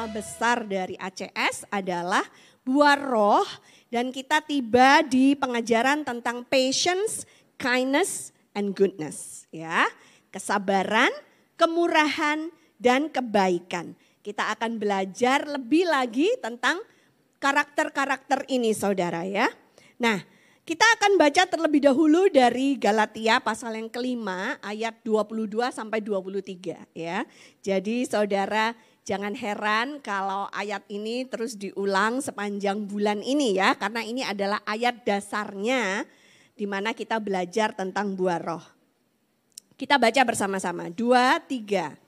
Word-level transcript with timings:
tema 0.00 0.16
besar 0.16 0.64
dari 0.64 0.96
ACS 0.96 1.68
adalah 1.68 2.24
buah 2.64 2.96
roh 2.96 3.44
dan 3.92 4.08
kita 4.08 4.40
tiba 4.40 5.04
di 5.04 5.36
pengajaran 5.36 6.08
tentang 6.08 6.40
patience, 6.48 7.28
kindness, 7.60 8.32
and 8.56 8.72
goodness. 8.72 9.44
Ya, 9.52 9.84
kesabaran, 10.32 11.12
kemurahan, 11.60 12.48
dan 12.80 13.12
kebaikan. 13.12 13.92
Kita 14.24 14.48
akan 14.56 14.80
belajar 14.80 15.44
lebih 15.44 15.84
lagi 15.84 16.32
tentang 16.40 16.80
karakter-karakter 17.36 18.48
ini 18.48 18.72
saudara 18.72 19.28
ya. 19.28 19.52
Nah 20.00 20.16
kita 20.64 20.96
akan 20.96 21.20
baca 21.20 21.44
terlebih 21.44 21.84
dahulu 21.84 22.32
dari 22.32 22.80
Galatia 22.80 23.36
pasal 23.36 23.76
yang 23.76 23.92
kelima 23.92 24.56
ayat 24.64 24.96
22 25.04 25.60
sampai 25.68 26.00
23 26.00 26.88
ya. 26.96 27.28
Jadi 27.60 28.08
saudara 28.08 28.72
jangan 29.10 29.34
heran 29.34 29.98
kalau 29.98 30.46
ayat 30.54 30.86
ini 30.86 31.26
terus 31.26 31.58
diulang 31.58 32.22
sepanjang 32.22 32.86
bulan 32.86 33.18
ini 33.26 33.58
ya. 33.58 33.74
Karena 33.74 34.06
ini 34.06 34.22
adalah 34.22 34.62
ayat 34.62 35.02
dasarnya 35.02 36.06
di 36.54 36.70
mana 36.70 36.94
kita 36.94 37.18
belajar 37.18 37.74
tentang 37.74 38.14
buah 38.14 38.38
roh. 38.38 38.62
Kita 39.74 39.98
baca 39.98 40.22
bersama-sama. 40.22 40.94
Dua, 40.94 41.42
tiga. 41.42 41.98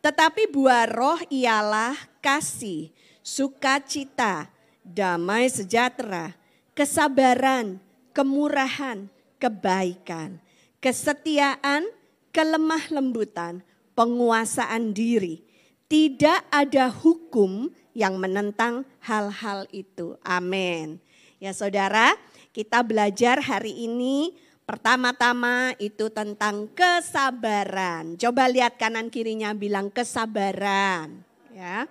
Tetapi 0.00 0.48
buah 0.48 0.88
roh 0.88 1.20
ialah 1.28 1.92
kasih, 2.24 2.88
sukacita, 3.20 4.48
damai 4.80 5.52
sejahtera, 5.52 6.32
kesabaran, 6.72 7.82
kemurahan, 8.16 9.12
kebaikan, 9.36 10.40
kesetiaan, 10.80 11.84
kelemah 12.30 12.88
lembutan, 12.88 13.60
penguasaan 13.98 14.94
diri. 14.94 15.45
Tidak 15.86 16.50
ada 16.50 16.90
hukum 16.90 17.70
yang 17.94 18.18
menentang 18.18 18.82
hal-hal 19.02 19.70
itu. 19.70 20.18
Amin. 20.26 20.98
Ya 21.38 21.54
saudara, 21.54 22.18
kita 22.50 22.82
belajar 22.82 23.38
hari 23.38 23.86
ini 23.86 24.34
pertama-tama 24.66 25.78
itu 25.78 26.10
tentang 26.10 26.66
kesabaran. 26.74 28.18
Coba 28.18 28.50
lihat 28.50 28.82
kanan 28.82 29.08
kirinya 29.14 29.54
bilang 29.54 29.88
kesabaran. 29.94 31.22
Ya 31.54 31.86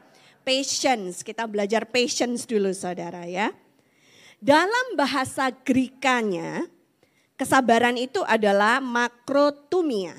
patience. 0.46 1.26
Kita 1.26 1.50
belajar 1.50 1.90
patience 1.90 2.46
dulu 2.46 2.70
saudara 2.72 3.26
ya. 3.26 3.50
Dalam 4.38 4.94
bahasa 4.94 5.50
Grikanya, 5.50 6.70
kesabaran 7.34 7.98
itu 7.98 8.22
adalah 8.30 8.78
makrotumia. 8.78 10.14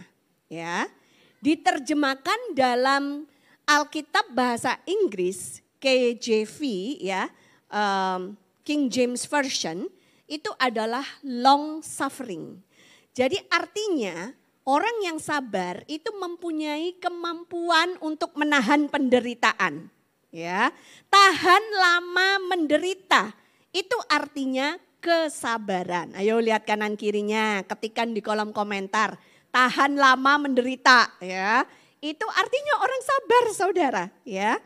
Ya. 0.51 0.91
Diterjemahkan 1.39 2.59
dalam 2.59 3.31
Alkitab 3.67 4.31
bahasa 4.31 4.79
Inggris, 4.87 5.59
KJV 5.83 6.59
ya, 7.03 7.27
um, 7.67 8.39
King 8.63 8.87
James 8.87 9.27
Version, 9.27 9.91
itu 10.31 10.51
adalah 10.59 11.03
long 11.27 11.83
suffering. 11.83 12.63
Jadi 13.11 13.43
artinya 13.51 14.31
orang 14.63 15.03
yang 15.03 15.19
sabar 15.19 15.83
itu 15.91 16.15
mempunyai 16.15 16.95
kemampuan 17.03 17.99
untuk 17.99 18.39
menahan 18.39 18.87
penderitaan 18.87 19.91
ya. 20.31 20.69
Tahan 21.11 21.65
lama 21.75 22.29
menderita. 22.55 23.33
Itu 23.73 23.97
artinya 24.09 24.77
kesabaran. 25.01 26.13
Ayo 26.17 26.41
lihat 26.41 26.69
kanan 26.69 26.97
kirinya, 26.97 27.65
ketikan 27.65 28.13
di 28.13 28.21
kolom 28.21 28.53
komentar. 28.53 29.17
Tahan 29.53 29.97
lama 29.97 30.37
menderita, 30.37 31.17
ya. 31.25 31.65
Itu 32.01 32.27
artinya 32.29 32.75
orang 32.85 33.03
sabar, 33.03 33.45
Saudara, 33.53 34.05
ya. 34.23 34.61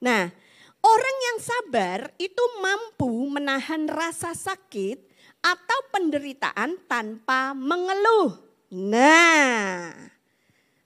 Nah, 0.00 0.30
orang 0.84 1.16
yang 1.32 1.38
sabar 1.42 1.98
itu 2.16 2.42
mampu 2.62 3.26
menahan 3.32 3.90
rasa 3.90 4.32
sakit 4.32 5.02
atau 5.42 5.78
penderitaan 5.94 6.78
tanpa 6.86 7.54
mengeluh. 7.54 8.38
Nah, 8.70 9.94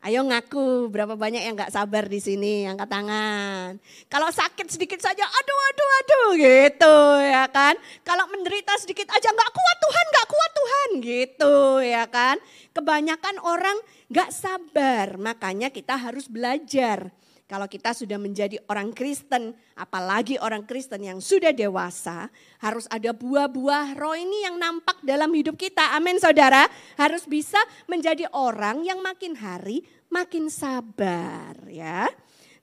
Ayo 0.00 0.24
ngaku 0.24 0.88
berapa 0.88 1.12
banyak 1.12 1.44
yang 1.44 1.60
gak 1.60 1.76
sabar 1.76 2.08
di 2.08 2.24
sini, 2.24 2.64
angkat 2.64 2.88
tangan. 2.88 3.76
Kalau 4.08 4.32
sakit 4.32 4.64
sedikit 4.72 4.96
saja, 4.96 5.28
aduh, 5.28 5.60
aduh, 5.68 5.90
aduh, 6.00 6.28
gitu 6.40 6.96
ya 7.20 7.44
kan. 7.52 7.76
Kalau 8.00 8.24
menderita 8.32 8.72
sedikit 8.80 9.12
aja, 9.12 9.28
gak 9.28 9.52
kuat 9.52 9.76
Tuhan, 9.84 10.06
gak 10.08 10.28
kuat 10.32 10.50
Tuhan, 10.56 10.88
gitu 11.04 11.56
ya 11.84 12.04
kan. 12.08 12.40
Kebanyakan 12.72 13.44
orang 13.44 13.76
gak 14.08 14.32
sabar, 14.32 15.20
makanya 15.20 15.68
kita 15.68 16.00
harus 16.00 16.32
belajar 16.32 17.12
kalau 17.50 17.66
kita 17.66 17.90
sudah 17.90 18.14
menjadi 18.14 18.62
orang 18.70 18.94
Kristen, 18.94 19.50
apalagi 19.74 20.38
orang 20.38 20.62
Kristen 20.62 21.02
yang 21.02 21.18
sudah 21.18 21.50
dewasa, 21.50 22.30
harus 22.62 22.86
ada 22.86 23.10
buah-buah 23.10 23.98
roh 23.98 24.14
ini 24.14 24.46
yang 24.46 24.54
nampak 24.54 25.02
dalam 25.02 25.34
hidup 25.34 25.58
kita. 25.58 25.98
Amin 25.98 26.22
saudara. 26.22 26.70
Harus 26.94 27.26
bisa 27.26 27.58
menjadi 27.90 28.30
orang 28.30 28.86
yang 28.86 29.02
makin 29.02 29.34
hari 29.34 29.82
makin 30.14 30.46
sabar 30.46 31.58
ya. 31.66 32.06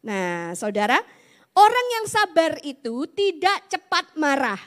Nah 0.07 0.55
saudara, 0.55 1.03
orang 1.51 1.87
yang 1.99 2.05
sabar 2.07 2.55
itu 2.63 3.11
tidak 3.11 3.67
cepat 3.67 4.15
marah. 4.15 4.61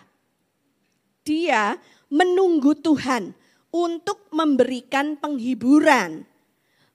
Dia 1.25 1.81
menunggu 2.12 2.76
Tuhan 2.76 3.32
untuk 3.72 4.28
memberikan 4.37 5.16
penghiburan, 5.16 6.28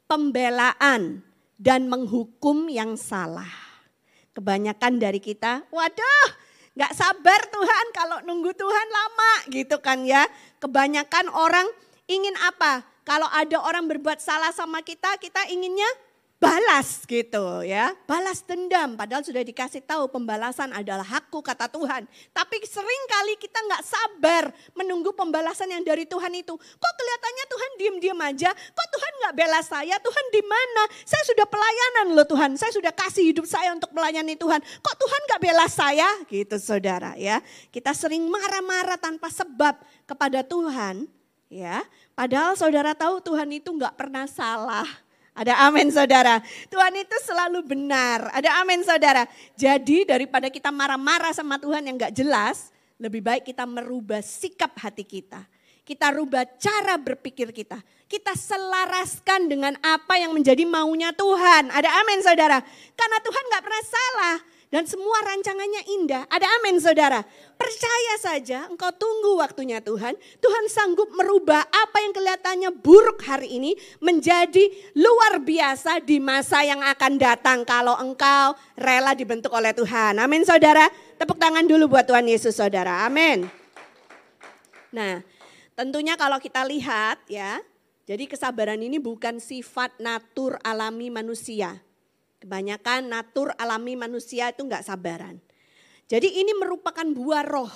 pembelaan, 0.05 1.25
dan 1.55 1.87
menghukum 1.87 2.67
yang 2.67 2.99
salah. 2.99 3.49
Kebanyakan 4.35 4.99
dari 4.99 5.23
kita, 5.23 5.63
waduh 5.71 6.27
gak 6.75 6.91
sabar 6.91 7.39
Tuhan 7.47 7.85
kalau 7.95 8.17
nunggu 8.27 8.51
Tuhan 8.51 8.87
lama 8.91 9.33
gitu 9.47 9.79
kan 9.79 10.03
ya. 10.03 10.27
Kebanyakan 10.59 11.31
orang 11.31 11.67
ingin 12.11 12.35
apa? 12.43 12.83
Kalau 13.05 13.29
ada 13.31 13.61
orang 13.63 13.87
berbuat 13.87 14.19
salah 14.19 14.51
sama 14.51 14.81
kita, 14.81 15.15
kita 15.21 15.47
inginnya 15.47 15.87
balas 16.35 17.07
gitu 17.07 17.63
ya. 17.63 17.95
Balas 18.05 18.43
dendam 18.43 18.99
padahal 18.99 19.23
sudah 19.23 19.41
dikasih 19.41 19.81
tahu 19.83 20.11
pembalasan 20.11 20.71
adalah 20.75 21.03
hakku 21.03 21.39
kata 21.39 21.71
Tuhan. 21.71 22.03
Tapi 22.35 22.57
sering 22.67 23.03
kali 23.07 23.33
kita 23.39 23.59
nggak 23.65 23.83
sabar 23.83 24.43
menunggu 24.75 25.15
pembalasan 25.15 25.71
yang 25.71 25.83
dari 25.83 26.03
Tuhan 26.03 26.31
itu. 26.35 26.53
Kok 26.55 26.93
kelihatannya 26.99 27.45
Tuhan 27.47 27.71
diem-diem 27.79 28.19
aja? 28.19 28.51
Kok 28.51 28.87
Tuhan 28.91 29.13
nggak 29.23 29.35
bela 29.35 29.59
saya? 29.63 29.95
Tuhan 29.99 30.25
di 30.31 30.41
mana? 30.43 30.83
Saya 31.07 31.23
sudah 31.23 31.47
pelayanan 31.47 32.07
loh 32.13 32.27
Tuhan. 32.27 32.51
Saya 32.59 32.71
sudah 32.75 32.91
kasih 32.91 33.31
hidup 33.31 33.47
saya 33.47 33.71
untuk 33.71 33.91
melayani 33.95 34.35
Tuhan. 34.35 34.59
Kok 34.59 34.95
Tuhan 34.99 35.21
nggak 35.31 35.41
bela 35.41 35.65
saya? 35.71 36.07
Gitu 36.27 36.55
saudara 36.59 37.15
ya. 37.15 37.39
Kita 37.71 37.95
sering 37.95 38.27
marah-marah 38.27 38.99
tanpa 38.99 39.31
sebab 39.31 39.79
kepada 40.03 40.43
Tuhan 40.43 41.07
ya. 41.47 41.81
Padahal 42.11 42.59
saudara 42.59 42.91
tahu 42.91 43.23
Tuhan 43.23 43.47
itu 43.55 43.71
nggak 43.71 43.95
pernah 43.95 44.27
salah 44.27 45.04
ada 45.35 45.67
amin 45.67 45.91
saudara. 45.91 46.39
Tuhan 46.71 46.95
itu 46.95 47.15
selalu 47.27 47.59
benar. 47.67 48.31
Ada 48.31 48.63
amin 48.63 48.87
saudara. 48.87 49.27
Jadi 49.59 50.07
daripada 50.07 50.47
kita 50.47 50.71
marah-marah 50.71 51.35
sama 51.35 51.59
Tuhan 51.59 51.83
yang 51.83 51.99
gak 51.99 52.15
jelas, 52.15 52.71
lebih 52.95 53.19
baik 53.19 53.43
kita 53.51 53.67
merubah 53.67 54.23
sikap 54.23 54.71
hati 54.79 55.03
kita. 55.03 55.43
Kita 55.83 56.15
rubah 56.15 56.47
cara 56.55 56.95
berpikir 56.95 57.51
kita. 57.51 57.77
Kita 58.07 58.31
selaraskan 58.31 59.51
dengan 59.51 59.75
apa 59.83 60.15
yang 60.15 60.31
menjadi 60.31 60.63
maunya 60.63 61.11
Tuhan. 61.11 61.67
Ada 61.67 61.89
amin 62.01 62.23
saudara. 62.23 62.63
Karena 62.95 63.17
Tuhan 63.19 63.43
gak 63.51 63.63
pernah 63.67 63.83
salah. 63.83 64.35
Dan 64.75 64.83
semua 64.91 65.23
rancangannya 65.23 65.87
indah. 65.87 66.27
Ada 66.27 66.43
amin 66.59 66.83
saudara. 66.83 67.23
Percaya 67.55 68.13
saja 68.19 68.67
engkau 68.67 68.91
tunggu 68.91 69.39
waktunya 69.39 69.79
Tuhan. 69.79 70.19
Tuhan 70.43 70.65
sanggup 70.67 71.15
merubah 71.15 71.63
apa 71.63 72.03
yang 72.03 72.11
kelihatannya 72.11 72.75
buruk 72.83 73.23
hari 73.23 73.55
ini 73.55 73.71
menjadi 74.03 74.67
luar 74.99 75.39
biasa 75.39 76.03
di 76.03 76.19
masa 76.19 76.67
yang 76.67 76.83
akan 76.83 77.15
datang. 77.15 77.63
Kalau 77.63 77.95
engkau 77.95 78.51
rela 78.75 79.15
dibentuk 79.15 79.55
oleh 79.55 79.71
Tuhan. 79.71 80.19
Amin 80.19 80.43
saudara. 80.43 80.91
Tepuk 81.15 81.39
tangan 81.39 81.63
dulu 81.63 81.95
buat 81.95 82.03
Tuhan 82.03 82.27
Yesus 82.27 82.59
saudara. 82.59 83.07
Amin. 83.07 83.47
Nah 84.91 85.23
tentunya 85.71 86.19
kalau 86.19 86.35
kita 86.35 86.67
lihat 86.67 87.23
ya. 87.31 87.63
Jadi 88.03 88.27
kesabaran 88.27 88.83
ini 88.83 88.99
bukan 88.99 89.39
sifat 89.39 90.03
natur 90.03 90.59
alami 90.67 91.07
manusia. 91.07 91.84
Kebanyakan 92.45 93.09
natur 93.09 93.49
alami 93.57 93.97
manusia 93.97 94.53
itu 94.53 94.61
nggak 94.61 94.85
sabaran. 94.85 95.41
Jadi 96.05 96.45
ini 96.45 96.53
merupakan 96.53 97.01
buah 97.01 97.41
roh. 97.41 97.73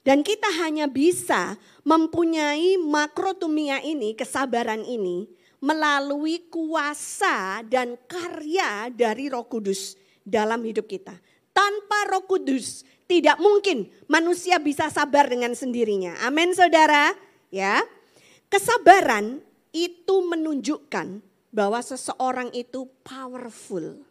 Dan 0.00 0.24
kita 0.24 0.48
hanya 0.64 0.88
bisa 0.88 1.60
mempunyai 1.84 2.80
makrotumia 2.80 3.84
ini, 3.84 4.16
kesabaran 4.16 4.80
ini, 4.88 5.28
melalui 5.60 6.48
kuasa 6.48 7.60
dan 7.68 8.00
karya 8.08 8.88
dari 8.88 9.28
roh 9.28 9.44
kudus 9.44 10.00
dalam 10.24 10.64
hidup 10.64 10.88
kita. 10.88 11.12
Tanpa 11.52 12.08
roh 12.08 12.24
kudus 12.24 12.88
tidak 13.04 13.36
mungkin 13.36 13.92
manusia 14.08 14.56
bisa 14.56 14.88
sabar 14.88 15.28
dengan 15.28 15.52
sendirinya. 15.52 16.24
Amin 16.24 16.56
saudara. 16.56 17.12
Ya, 17.52 17.84
Kesabaran 18.48 19.42
itu 19.74 20.16
menunjukkan 20.22 21.18
bahwa 21.54 21.78
seseorang 21.78 22.50
itu 22.50 22.90
powerful. 23.06 24.02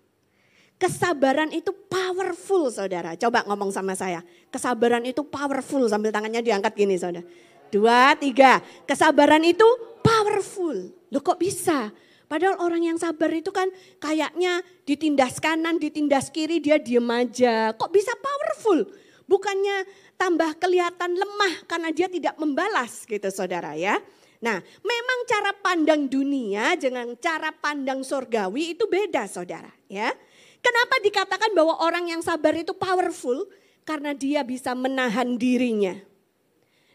Kesabaran 0.79 1.51
itu 1.51 1.75
powerful 1.91 2.71
saudara. 2.71 3.19
Coba 3.19 3.43
ngomong 3.43 3.75
sama 3.75 3.93
saya. 3.99 4.23
Kesabaran 4.47 5.03
itu 5.03 5.27
powerful 5.27 5.83
sambil 5.91 6.15
tangannya 6.15 6.39
diangkat 6.39 6.71
gini 6.71 6.95
saudara. 6.95 7.27
Dua, 7.67 8.15
tiga. 8.15 8.63
Kesabaran 8.87 9.43
itu 9.43 9.67
powerful. 9.99 10.95
Loh 11.11 11.21
kok 11.21 11.39
bisa? 11.39 11.91
Padahal 12.31 12.57
orang 12.63 12.81
yang 12.81 12.97
sabar 12.97 13.29
itu 13.29 13.53
kan 13.53 13.69
kayaknya 14.01 14.63
ditindas 14.87 15.37
kanan, 15.37 15.77
ditindas 15.77 16.33
kiri, 16.33 16.63
dia 16.63 16.79
diem 16.79 17.05
aja. 17.11 17.75
Kok 17.75 17.91
bisa 17.93 18.15
powerful? 18.17 18.87
Bukannya 19.29 19.85
tambah 20.17 20.57
kelihatan 20.57 21.15
lemah 21.15 21.67
karena 21.67 21.89
dia 21.91 22.07
tidak 22.07 22.35
membalas 22.39 23.05
gitu 23.05 23.29
saudara 23.29 23.75
ya. 23.77 23.99
Nah 24.43 24.59
memang 24.59 25.19
cara 25.23 25.55
pandang 25.55 26.11
dunia 26.11 26.75
dengan 26.75 27.15
cara 27.15 27.55
pandang 27.55 28.03
surgawi 28.03 28.75
itu 28.75 28.83
beda 28.91 29.23
saudara 29.31 29.71
ya. 29.87 30.11
Kenapa 30.59 30.95
dikatakan 30.99 31.51
bahwa 31.55 31.79
orang 31.79 32.11
yang 32.11 32.19
sabar 32.19 32.51
itu 32.55 32.75
powerful? 32.75 33.47
Karena 33.83 34.15
dia 34.15 34.47
bisa 34.47 34.71
menahan 34.71 35.35
dirinya. 35.35 35.95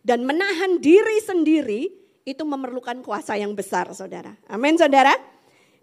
Dan 0.01 0.25
menahan 0.25 0.81
diri 0.81 1.21
sendiri 1.21 1.93
itu 2.25 2.45
memerlukan 2.49 3.05
kuasa 3.05 3.37
yang 3.37 3.53
besar 3.53 3.93
saudara. 3.93 4.37
Amin 4.49 4.81
saudara. 4.81 5.13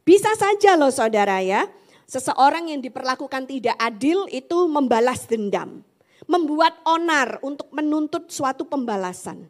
Bisa 0.01 0.33
saja 0.33 0.73
loh 0.73 0.89
saudara 0.89 1.45
ya. 1.45 1.69
Seseorang 2.09 2.73
yang 2.73 2.81
diperlakukan 2.81 3.49
tidak 3.49 3.77
adil 3.77 4.25
itu 4.33 4.65
membalas 4.65 5.29
dendam. 5.29 5.85
Membuat 6.25 6.81
onar 6.89 7.37
untuk 7.45 7.69
menuntut 7.69 8.33
suatu 8.33 8.65
pembalasan. 8.65 9.45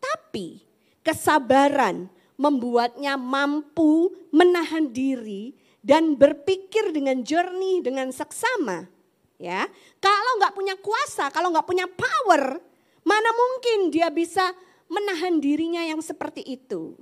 Tapi 0.00 0.64
kesabaran 1.04 2.08
membuatnya 2.34 3.14
mampu 3.14 4.10
menahan 4.34 4.90
diri 4.90 5.54
dan 5.84 6.16
berpikir 6.16 6.90
dengan 6.90 7.22
jernih, 7.22 7.84
dengan 7.84 8.10
seksama. 8.10 8.88
Ya, 9.36 9.68
kalau 10.00 10.32
nggak 10.40 10.54
punya 10.56 10.74
kuasa, 10.80 11.28
kalau 11.28 11.52
nggak 11.52 11.68
punya 11.68 11.84
power, 11.84 12.58
mana 13.04 13.30
mungkin 13.36 13.92
dia 13.92 14.08
bisa 14.08 14.56
menahan 14.88 15.38
dirinya 15.38 15.84
yang 15.84 16.00
seperti 16.00 16.40
itu. 16.40 16.96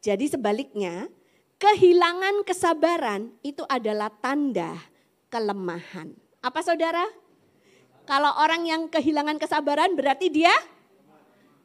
Jadi 0.00 0.30
sebaliknya, 0.30 1.10
kehilangan 1.58 2.46
kesabaran 2.46 3.34
itu 3.42 3.66
adalah 3.66 4.08
tanda 4.22 4.78
kelemahan. 5.28 6.14
Apa 6.40 6.64
saudara? 6.64 7.04
Kalau 8.08 8.32
orang 8.40 8.64
yang 8.64 8.82
kehilangan 8.88 9.36
kesabaran 9.36 9.92
berarti 9.94 10.32
dia 10.32 10.52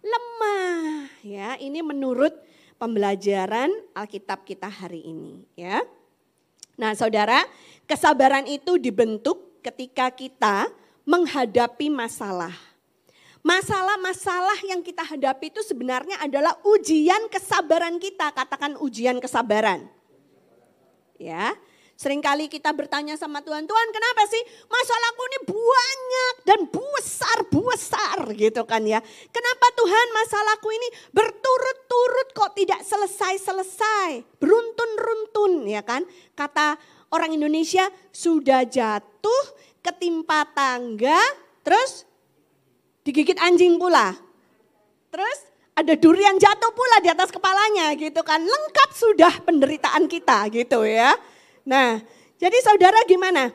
lemah. 0.06 1.10
Ya, 1.25 1.57
ini 1.57 1.81
menurut 1.81 2.31
pembelajaran 2.78 3.74
Alkitab 3.98 4.46
kita 4.46 4.69
hari 4.69 5.02
ini, 5.02 5.50
ya. 5.57 5.81
Nah 6.78 6.94
saudara, 6.94 7.42
kesabaran 7.90 8.46
itu 8.46 8.78
dibentuk 8.78 9.63
ketika 9.66 10.12
kita 10.13 10.69
menghadapi 11.07 11.90
masalah. 11.90 12.54
Masalah-masalah 13.46 14.57
yang 14.66 14.81
kita 14.81 15.06
hadapi 15.06 15.54
itu 15.54 15.62
sebenarnya 15.62 16.18
adalah 16.18 16.57
ujian 16.66 17.30
kesabaran 17.30 18.02
kita, 18.02 18.34
katakan 18.34 18.74
ujian 18.81 19.22
kesabaran. 19.22 19.86
Ya, 21.16 21.54
Seringkali 21.95 22.51
kita 22.51 22.75
bertanya 22.75 23.15
sama 23.15 23.39
Tuhan, 23.39 23.63
Tuhan 23.63 23.88
kenapa 23.95 24.27
sih 24.27 24.44
masalahku 24.68 25.21
ini 25.31 25.39
banyak 25.47 26.36
dan 26.44 26.59
besar-besar 26.68 28.36
gitu 28.36 28.68
kan 28.68 28.83
ya. 28.83 29.00
Kenapa 29.31 29.68
Tuhan 29.80 30.07
masalahku 30.12 30.75
ini 30.75 30.88
berturut-turut 31.15 32.27
kok 32.36 32.51
tidak 32.51 32.83
selesai-selesai, 32.83 34.27
beruntun-runtun 34.44 35.71
ya 35.71 35.88
kan. 35.88 36.03
Kata 36.36 36.75
orang 37.15 37.31
Indonesia 37.31 37.88
sudah 38.12 38.68
jatuh, 38.68 39.44
ketimpa 39.80 40.51
tangga, 40.51 41.19
terus 41.63 42.03
digigit 43.07 43.39
anjing 43.39 43.80
pula. 43.80 44.19
Terus 45.15 45.39
ada 45.80 45.95
durian 45.95 46.36
jatuh 46.36 46.75
pula 46.75 47.00
di 47.00 47.07
atas 47.07 47.31
kepalanya 47.31 47.95
gitu 47.95 48.19
kan. 48.19 48.44
Lengkap 48.44 48.89
sudah 48.92 49.33
penderitaan 49.47 50.12
kita 50.12 50.51
gitu 50.51 50.83
ya. 50.83 51.15
Nah, 51.66 51.98
jadi 52.38 52.58
saudara 52.62 53.02
gimana? 53.10 53.50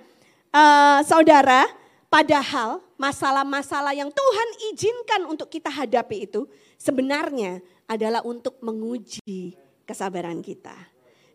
Uh, 0.50 0.98
saudara, 1.06 1.70
padahal 2.10 2.82
masalah-masalah 2.98 3.94
yang 3.94 4.10
Tuhan 4.10 4.48
izinkan 4.74 5.22
untuk 5.30 5.46
kita 5.46 5.70
hadapi 5.70 6.26
itu 6.26 6.50
sebenarnya 6.74 7.62
adalah 7.86 8.26
untuk 8.26 8.58
menguji 8.58 9.54
kesabaran 9.86 10.42
kita. 10.42 10.74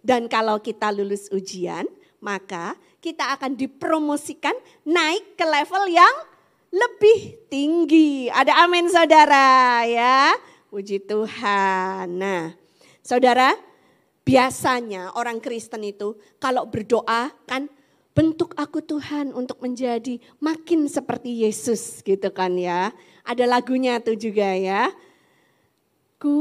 Dan 0.03 0.27
kalau 0.27 0.59
kita 0.59 0.91
lulus 0.91 1.31
ujian, 1.31 1.87
maka 2.19 2.75
kita 2.99 3.33
akan 3.39 3.55
dipromosikan 3.55 4.53
naik 4.83 5.39
ke 5.39 5.45
level 5.47 5.89
yang 5.89 6.15
lebih 6.75 7.47
tinggi. 7.47 8.27
Ada 8.27 8.67
amin 8.67 8.91
saudara 8.91 9.81
ya. 9.87 10.35
Puji 10.67 11.07
Tuhan. 11.07 12.19
Nah, 12.19 12.51
saudara, 12.99 13.55
Biasanya 14.25 15.13
orang 15.13 15.37
Kristen 15.37 15.85
itu 15.85 16.17
kalau 16.41 16.65
berdoa 16.65 17.29
kan 17.45 17.69
bentuk 18.17 18.57
aku 18.57 18.81
Tuhan 18.81 19.29
untuk 19.37 19.61
menjadi 19.61 20.17
makin 20.41 20.89
seperti 20.89 21.45
Yesus 21.45 22.01
gitu 22.01 22.33
kan 22.33 22.57
ya. 22.57 22.89
Ada 23.21 23.45
lagunya 23.45 24.01
tuh 24.01 24.17
juga 24.17 24.49
ya. 24.57 24.89
Ku 26.17 26.33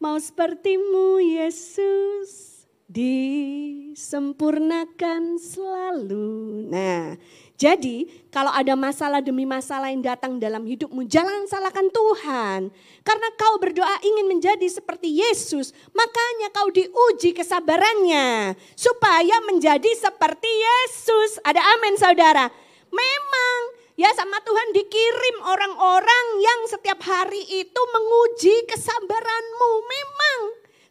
mau 0.00 0.16
sepertimu 0.16 1.20
Yesus 1.20 2.64
disempurnakan 2.88 5.36
selalu. 5.42 6.70
Nah 6.70 7.18
jadi 7.56 8.04
kalau 8.28 8.52
ada 8.52 8.76
masalah 8.76 9.24
demi 9.24 9.48
masalah 9.48 9.88
yang 9.88 10.04
datang 10.04 10.36
dalam 10.36 10.68
hidupmu, 10.68 11.08
jangan 11.08 11.48
salahkan 11.48 11.88
Tuhan. 11.88 12.68
Karena 13.00 13.28
kau 13.32 13.56
berdoa 13.56 13.96
ingin 14.04 14.28
menjadi 14.28 14.68
seperti 14.68 15.24
Yesus, 15.24 15.72
makanya 15.96 16.52
kau 16.52 16.68
diuji 16.68 17.32
kesabarannya. 17.32 18.52
Supaya 18.76 19.40
menjadi 19.48 19.88
seperti 19.96 20.52
Yesus. 20.52 21.40
Ada 21.48 21.64
amin 21.80 21.96
saudara. 21.96 22.52
Memang 22.92 23.58
ya 23.96 24.12
sama 24.12 24.36
Tuhan 24.44 24.76
dikirim 24.76 25.36
orang-orang 25.40 26.26
yang 26.44 26.60
setiap 26.68 27.00
hari 27.08 27.40
itu 27.40 27.82
menguji 27.88 28.68
kesabaranmu. 28.68 29.72
Memang 29.80 30.40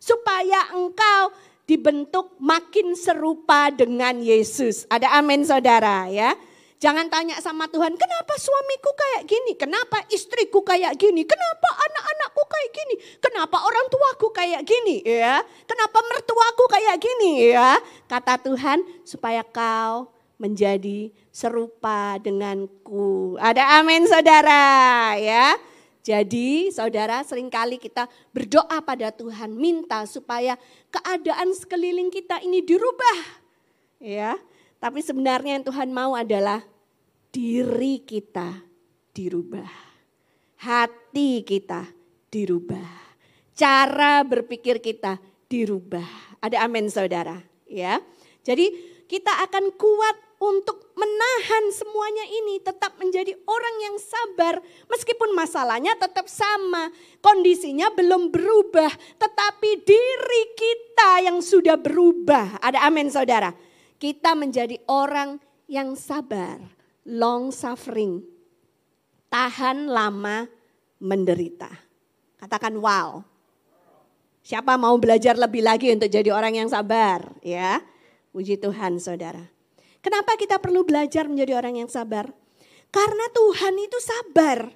supaya 0.01 0.73
engkau 0.73 1.29
dibentuk 1.69 2.33
makin 2.41 2.97
serupa 2.97 3.69
dengan 3.69 4.17
Yesus. 4.17 4.89
Ada 4.89 5.21
amin 5.21 5.45
saudara 5.45 6.09
ya. 6.09 6.33
Jangan 6.75 7.07
tanya 7.07 7.39
sama 7.39 7.71
Tuhan, 7.71 7.95
kenapa 7.95 8.35
suamiku 8.35 8.91
kayak 8.91 9.23
gini? 9.31 9.55
Kenapa 9.55 10.03
istriku 10.11 10.59
kayak 10.59 10.99
gini? 10.99 11.23
Kenapa 11.23 11.69
anak-anakku 11.71 12.43
kayak 12.51 12.69
gini? 12.75 12.95
Kenapa 13.23 13.63
orang 13.63 13.87
tuaku 13.87 14.27
kayak 14.35 14.61
gini? 14.67 14.99
Ya, 15.07 15.39
kenapa 15.63 16.03
mertuaku 16.03 16.67
kayak 16.67 16.99
gini? 16.99 17.55
Ya, 17.55 17.79
kata 18.11 18.43
Tuhan 18.43 18.83
supaya 19.07 19.39
kau 19.47 20.11
menjadi 20.35 21.15
serupa 21.31 22.19
denganku. 22.19 23.39
Ada 23.39 23.79
amin 23.79 24.03
saudara 24.03 25.15
ya. 25.15 25.55
Jadi 26.05 26.69
saudara 26.69 27.25
sering 27.25 27.49
kali 27.49 27.81
kita 27.81 28.05
berdoa 28.29 28.77
pada 28.85 29.09
Tuhan 29.09 29.57
minta 29.57 30.05
supaya 30.05 30.53
keadaan 30.93 31.49
sekeliling 31.55 32.13
kita 32.13 32.43
ini 32.45 32.61
dirubah. 32.61 33.17
Ya, 33.97 34.37
tapi 34.79 34.99
sebenarnya 35.01 35.59
yang 35.59 35.65
Tuhan 35.65 35.89
mau 35.91 36.13
adalah 36.13 36.63
diri 37.31 37.99
kita 38.03 38.63
dirubah. 39.15 39.71
Hati 40.61 41.43
kita 41.43 41.83
dirubah. 42.31 42.87
Cara 43.55 44.23
berpikir 44.23 44.79
kita 44.79 45.19
dirubah. 45.47 46.39
Ada 46.39 46.67
amin 46.67 46.87
saudara. 46.91 47.39
ya. 47.67 47.99
Jadi 48.45 48.71
kita 49.05 49.31
akan 49.47 49.73
kuat 49.75 50.17
untuk 50.41 50.91
menahan 50.99 51.71
semuanya 51.71 52.25
ini 52.27 52.59
tetap 52.59 52.99
menjadi 52.99 53.31
orang 53.47 53.75
yang 53.81 53.95
sabar 53.95 54.59
meskipun 54.91 55.31
masalahnya 55.31 55.95
tetap 55.95 56.27
sama 56.27 56.91
kondisinya 57.23 57.87
belum 57.95 58.29
berubah 58.35 58.91
tetapi 59.15 59.79
diri 59.83 60.43
kita 60.55 61.31
yang 61.31 61.39
sudah 61.39 61.79
berubah 61.79 62.59
ada 62.59 62.83
amin 62.83 63.07
saudara 63.07 63.55
kita 64.05 64.37
menjadi 64.37 64.77
orang 64.85 65.41
yang 65.65 65.97
sabar, 65.97 66.61
long 67.09 67.49
suffering, 67.49 68.21
tahan 69.33 69.89
lama 69.89 70.45
menderita. 71.01 71.73
Katakan 72.37 72.77
wow. 72.77 73.25
Siapa 74.45 74.77
mau 74.77 74.93
belajar 75.01 75.33
lebih 75.33 75.65
lagi 75.65 75.89
untuk 75.89 76.05
jadi 76.05 76.29
orang 76.29 76.53
yang 76.53 76.69
sabar, 76.69 77.33
ya? 77.41 77.81
Puji 78.29 78.61
Tuhan, 78.61 79.01
Saudara. 79.01 79.41
Kenapa 80.05 80.37
kita 80.37 80.61
perlu 80.61 80.85
belajar 80.85 81.25
menjadi 81.25 81.57
orang 81.57 81.81
yang 81.81 81.89
sabar? 81.89 82.29
Karena 82.93 83.25
Tuhan 83.33 83.73
itu 83.81 83.97
sabar. 84.05 84.69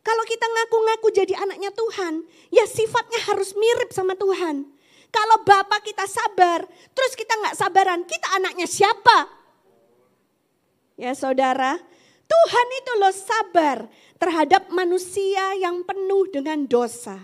Kalau 0.00 0.24
kita 0.24 0.48
ngaku-ngaku 0.48 1.12
jadi 1.12 1.36
anaknya 1.44 1.76
Tuhan, 1.76 2.24
ya 2.48 2.64
sifatnya 2.64 3.20
harus 3.28 3.52
mirip 3.52 3.92
sama 3.92 4.16
Tuhan. 4.16 4.77
Kalau 5.08 5.40
Bapak 5.42 5.82
kita 5.82 6.04
sabar, 6.04 6.64
terus 6.92 7.12
kita 7.16 7.32
nggak 7.40 7.56
sabaran, 7.56 8.04
kita 8.04 8.28
anaknya 8.36 8.68
siapa? 8.68 9.38
ya 10.98 11.14
saudara. 11.14 11.78
Tuhan 12.28 12.66
itu 12.76 12.92
loh 13.00 13.14
sabar 13.14 13.78
terhadap 14.20 14.68
manusia 14.68 15.56
yang 15.56 15.80
penuh 15.86 16.28
dengan 16.28 16.68
dosa. 16.68 17.16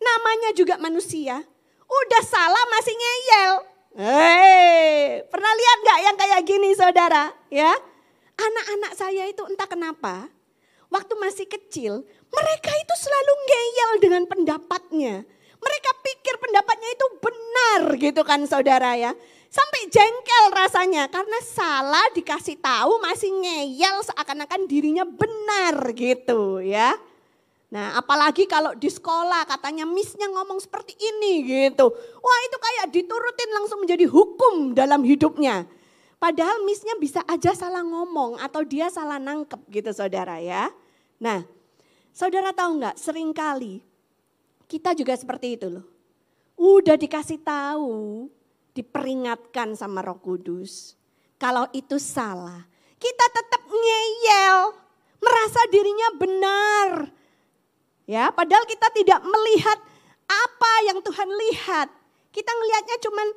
Namanya 0.00 0.56
juga 0.56 0.80
manusia, 0.80 1.36
udah 1.84 2.22
salah 2.24 2.64
masih 2.72 2.94
ngeyel. 2.96 3.52
Hei, 3.92 5.20
pernah 5.28 5.52
lihat 5.52 5.78
gak 5.84 6.00
yang 6.00 6.16
kayak 6.16 6.42
gini 6.48 6.72
saudara? 6.72 7.28
Ya, 7.52 7.76
anak-anak 8.40 8.92
saya 8.96 9.28
itu 9.28 9.44
entah 9.44 9.68
kenapa, 9.68 10.32
waktu 10.88 11.12
masih 11.20 11.44
kecil, 11.44 12.00
mereka 12.32 12.72
itu 12.72 12.94
selalu 12.96 13.32
ngeyel 13.44 13.90
dengan 14.00 14.24
pendapatnya. 14.24 15.28
Mereka 15.62 15.90
pikir 16.02 16.34
pendapatnya 16.42 16.90
itu 16.90 17.06
benar 17.22 17.80
gitu 17.94 18.22
kan 18.26 18.42
saudara 18.50 18.98
ya. 18.98 19.14
Sampai 19.52 19.84
jengkel 19.92 20.44
rasanya 20.56 21.12
karena 21.12 21.38
salah 21.44 22.08
dikasih 22.16 22.56
tahu 22.58 22.98
masih 23.04 23.28
ngeyel 23.30 24.00
seakan-akan 24.00 24.64
dirinya 24.64 25.04
benar 25.04 25.92
gitu 25.92 26.58
ya. 26.64 26.96
Nah 27.72 27.96
apalagi 27.96 28.48
kalau 28.48 28.72
di 28.76 28.88
sekolah 28.88 29.44
katanya 29.44 29.84
missnya 29.84 30.28
ngomong 30.28 30.56
seperti 30.56 30.96
ini 30.96 31.44
gitu. 31.44 31.88
Wah 31.94 32.40
itu 32.48 32.56
kayak 32.60 32.86
diturutin 32.96 33.50
langsung 33.52 33.84
menjadi 33.84 34.08
hukum 34.08 34.72
dalam 34.72 35.04
hidupnya. 35.04 35.68
Padahal 36.16 36.64
missnya 36.64 36.96
bisa 36.96 37.20
aja 37.28 37.52
salah 37.52 37.84
ngomong 37.84 38.40
atau 38.40 38.64
dia 38.64 38.88
salah 38.88 39.20
nangkep 39.20 39.68
gitu 39.68 39.92
saudara 39.92 40.40
ya. 40.40 40.72
Nah 41.20 41.44
saudara 42.12 42.56
tahu 42.56 42.80
nggak 42.80 42.96
sering 42.96 43.36
kali 43.36 43.84
kita 44.72 44.96
juga 44.96 45.12
seperti 45.12 45.60
itu 45.60 45.68
loh. 45.68 45.84
Udah 46.56 46.96
dikasih 46.96 47.44
tahu 47.44 48.32
diperingatkan 48.72 49.76
sama 49.76 50.00
Roh 50.00 50.16
Kudus. 50.16 50.96
Kalau 51.36 51.68
itu 51.76 52.00
salah, 52.00 52.64
kita 52.96 53.26
tetap 53.36 53.68
ngeyel, 53.68 54.72
merasa 55.20 55.60
dirinya 55.68 56.08
benar. 56.16 56.88
Ya, 58.08 58.32
padahal 58.32 58.64
kita 58.64 58.88
tidak 58.96 59.20
melihat 59.20 59.76
apa 60.24 60.72
yang 60.88 61.04
Tuhan 61.04 61.28
lihat. 61.28 61.92
Kita 62.32 62.48
ngelihatnya 62.48 62.96
cuman 63.04 63.28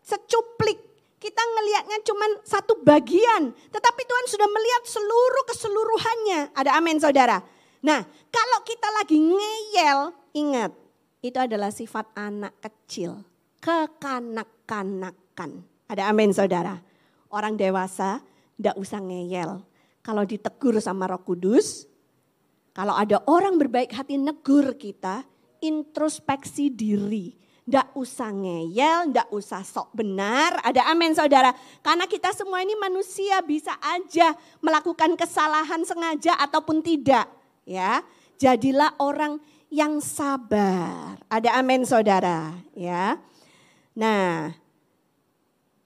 secuplik. 0.00 0.80
Kita 1.18 1.42
ngelihatnya 1.42 1.98
cuman 2.06 2.30
satu 2.46 2.78
bagian, 2.86 3.50
tetapi 3.74 4.02
Tuhan 4.06 4.26
sudah 4.30 4.48
melihat 4.48 4.82
seluruh 4.86 5.44
keseluruhannya. 5.50 6.54
Ada 6.54 6.78
amin 6.78 7.02
saudara. 7.02 7.42
Nah, 7.82 8.06
kalau 8.30 8.58
kita 8.62 8.86
lagi 8.94 9.18
ngeyel, 9.18 10.14
ingat, 10.38 10.70
itu 11.18 11.34
adalah 11.34 11.74
sifat 11.74 12.14
anak 12.14 12.54
kecil 12.62 13.26
kekanak-kanakan. 13.58 15.66
Ada 15.90 16.12
amin 16.12 16.30
saudara. 16.30 16.78
Orang 17.28 17.58
dewasa 17.58 18.22
tidak 18.56 18.76
usah 18.78 19.02
ngeyel. 19.02 19.60
Kalau 20.00 20.24
ditegur 20.24 20.80
sama 20.80 21.10
roh 21.10 21.20
kudus, 21.20 21.84
kalau 22.72 22.96
ada 22.96 23.20
orang 23.28 23.60
berbaik 23.60 23.92
hati 23.92 24.16
negur 24.16 24.72
kita, 24.78 25.26
introspeksi 25.60 26.72
diri. 26.72 27.36
Tidak 27.68 28.00
usah 28.00 28.32
ngeyel, 28.32 29.12
tidak 29.12 29.28
usah 29.28 29.60
sok 29.60 29.92
benar. 29.92 30.56
Ada 30.64 30.88
amin 30.88 31.12
saudara. 31.12 31.52
Karena 31.84 32.08
kita 32.08 32.32
semua 32.32 32.64
ini 32.64 32.72
manusia 32.80 33.44
bisa 33.44 33.76
aja 33.84 34.32
melakukan 34.64 35.12
kesalahan 35.20 35.84
sengaja 35.84 36.32
ataupun 36.40 36.80
tidak. 36.80 37.28
Ya, 37.68 38.00
Jadilah 38.38 38.94
orang 39.02 39.42
yang 39.68 40.00
sabar. 40.00 41.20
Ada 41.28 41.60
amin 41.60 41.84
saudara. 41.84 42.56
Ya. 42.72 43.20
Nah, 43.92 44.52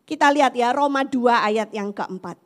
kita 0.06 0.30
lihat 0.30 0.54
ya 0.54 0.70
Roma 0.70 1.06
2 1.06 1.30
ayat 1.30 1.70
yang 1.74 1.90
keempat. 1.90 2.38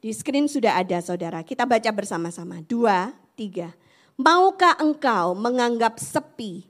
Di 0.00 0.10
screen 0.16 0.48
sudah 0.48 0.80
ada 0.80 0.96
saudara, 1.04 1.44
kita 1.44 1.68
baca 1.68 1.90
bersama-sama. 1.92 2.64
Dua, 2.64 3.12
tiga. 3.36 3.76
Maukah 4.16 4.80
engkau 4.80 5.36
menganggap 5.36 6.00
sepi 6.00 6.64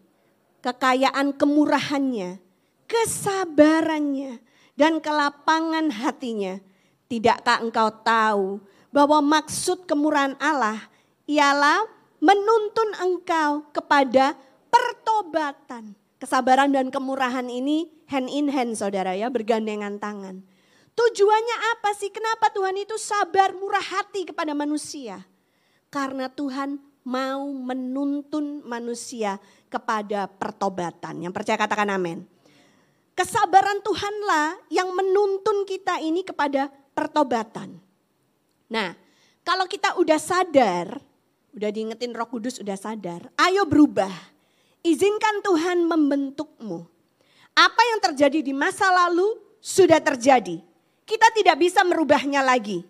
kekayaan 0.58 1.34
kemurahannya, 1.38 2.42
kesabarannya, 2.90 4.42
dan 4.74 4.98
kelapangan 4.98 5.94
hatinya? 5.94 6.58
Tidakkah 7.06 7.62
engkau 7.62 7.90
tahu 8.02 8.58
bahwa 8.90 9.22
maksud 9.22 9.86
kemurahan 9.86 10.34
Allah 10.42 10.90
ialah 11.30 11.86
menuntun 12.20 12.94
engkau 13.00 13.68
kepada 13.72 14.36
pertobatan 14.68 15.98
Kesabaran 16.20 16.68
dan 16.68 16.92
kemurahan 16.92 17.48
ini 17.48 17.88
hand 18.12 18.28
in 18.28 18.52
hand 18.52 18.76
saudara 18.76 19.16
ya, 19.16 19.32
bergandengan 19.32 19.96
tangan. 19.96 20.44
Tujuannya 20.92 21.56
apa 21.72 21.96
sih? 21.96 22.12
Kenapa 22.12 22.52
Tuhan 22.52 22.76
itu 22.76 22.92
sabar 23.00 23.56
murah 23.56 23.80
hati 23.80 24.28
kepada 24.28 24.52
manusia? 24.52 25.24
Karena 25.88 26.28
Tuhan 26.28 26.76
mau 27.08 27.48
menuntun 27.48 28.60
manusia 28.68 29.40
kepada 29.72 30.28
pertobatan. 30.28 31.24
Yang 31.24 31.32
percaya 31.40 31.56
katakan 31.56 31.88
amin. 31.88 32.28
Kesabaran 33.16 33.80
Tuhanlah 33.80 34.60
yang 34.68 34.92
menuntun 34.92 35.64
kita 35.64 36.04
ini 36.04 36.20
kepada 36.20 36.68
pertobatan. 36.92 37.80
Nah, 38.68 38.92
kalau 39.40 39.64
kita 39.64 39.96
udah 39.96 40.20
sadar, 40.20 41.00
udah 41.56 41.70
diingetin 41.72 42.14
Roh 42.14 42.28
Kudus 42.30 42.58
udah 42.62 42.78
sadar, 42.78 43.30
ayo 43.38 43.66
berubah 43.66 44.10
Izinkan 44.80 45.44
Tuhan 45.44 45.84
membentukmu. 45.84 46.88
Apa 47.52 47.82
yang 47.92 48.00
terjadi 48.00 48.40
di 48.40 48.56
masa 48.56 48.88
lalu 48.88 49.36
sudah 49.60 50.00
terjadi. 50.00 50.64
Kita 51.04 51.28
tidak 51.36 51.60
bisa 51.60 51.84
merubahnya 51.84 52.40
lagi. 52.40 52.80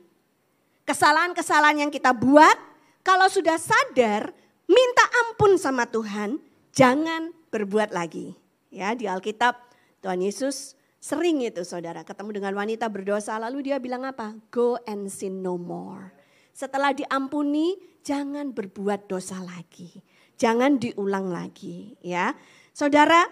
Kesalahan-kesalahan 0.87 1.87
yang 1.87 1.91
kita 1.91 2.15
buat, 2.15 2.55
kalau 3.03 3.27
sudah 3.27 3.59
sadar, 3.59 4.31
minta 4.71 5.05
ampun 5.27 5.59
sama 5.59 5.83
Tuhan, 5.91 6.39
jangan 6.71 7.35
berbuat 7.51 7.91
lagi. 7.91 8.39
Ya, 8.71 8.95
di 8.95 9.11
Alkitab 9.11 9.59
Tuhan 9.99 10.23
Yesus 10.23 10.79
sering 11.03 11.43
itu 11.43 11.67
saudara 11.67 12.07
ketemu 12.07 12.39
dengan 12.39 12.55
wanita 12.55 12.87
berdosa 12.87 13.35
lalu 13.35 13.67
dia 13.67 13.83
bilang 13.83 14.07
apa? 14.07 14.39
Go 14.55 14.79
and 14.87 15.11
sin 15.11 15.43
no 15.43 15.59
more. 15.59 16.20
Setelah 16.53 16.93
diampuni 16.93 17.79
jangan 18.05 18.53
berbuat 18.53 19.07
dosa 19.09 19.41
lagi. 19.41 20.03
Jangan 20.41 20.81
diulang 20.81 21.29
lagi 21.29 21.95
ya. 22.01 22.33
Saudara, 22.73 23.29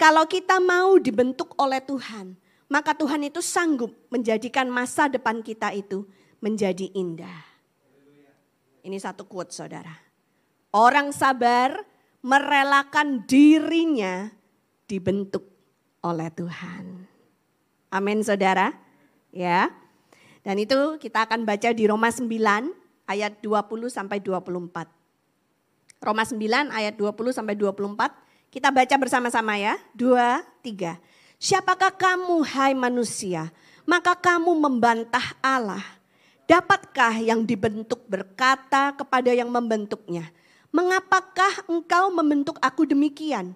kalau 0.00 0.24
kita 0.24 0.62
mau 0.62 0.96
dibentuk 0.96 1.52
oleh 1.60 1.82
Tuhan, 1.84 2.38
maka 2.72 2.96
Tuhan 2.96 3.26
itu 3.26 3.40
sanggup 3.44 3.92
menjadikan 4.08 4.68
masa 4.68 5.08
depan 5.12 5.44
kita 5.44 5.72
itu 5.76 6.08
menjadi 6.38 6.88
indah. 6.94 7.44
Ini 8.84 8.96
satu 8.96 9.28
quote 9.28 9.52
saudara. 9.52 9.92
Orang 10.72 11.12
sabar 11.12 11.82
merelakan 12.22 13.24
dirinya 13.26 14.30
dibentuk 14.88 15.44
oleh 16.04 16.28
Tuhan. 16.32 17.04
Amin 17.92 18.20
saudara. 18.24 18.72
Ya. 19.32 19.72
Dan 20.48 20.64
itu 20.64 20.96
kita 20.96 21.28
akan 21.28 21.44
baca 21.44 21.76
di 21.76 21.84
Roma 21.84 22.08
9 22.08 22.24
ayat 23.04 23.36
20 23.44 23.92
sampai 23.92 24.16
24. 24.16 24.88
Roma 26.00 26.24
9 26.24 26.72
ayat 26.72 26.96
20 26.96 27.36
sampai 27.36 27.52
24. 27.52 28.16
Kita 28.48 28.72
baca 28.72 28.96
bersama-sama 28.96 29.60
ya. 29.60 29.76
Dua, 29.92 30.40
tiga. 30.64 30.96
Siapakah 31.36 31.92
kamu 31.92 32.40
hai 32.56 32.72
manusia? 32.72 33.52
Maka 33.84 34.16
kamu 34.16 34.56
membantah 34.56 35.36
Allah. 35.44 35.84
Dapatkah 36.48 37.20
yang 37.20 37.44
dibentuk 37.44 38.08
berkata 38.08 38.96
kepada 38.96 39.36
yang 39.36 39.52
membentuknya? 39.52 40.32
Mengapakah 40.72 41.68
engkau 41.68 42.08
membentuk 42.08 42.56
aku 42.64 42.88
demikian? 42.88 43.52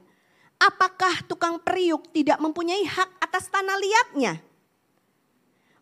Apakah 0.60 1.24
tukang 1.24 1.56
periuk 1.56 2.12
tidak 2.12 2.36
mempunyai 2.36 2.84
hak 2.84 3.16
atas 3.16 3.48
tanah 3.48 3.80
liatnya? 3.80 4.51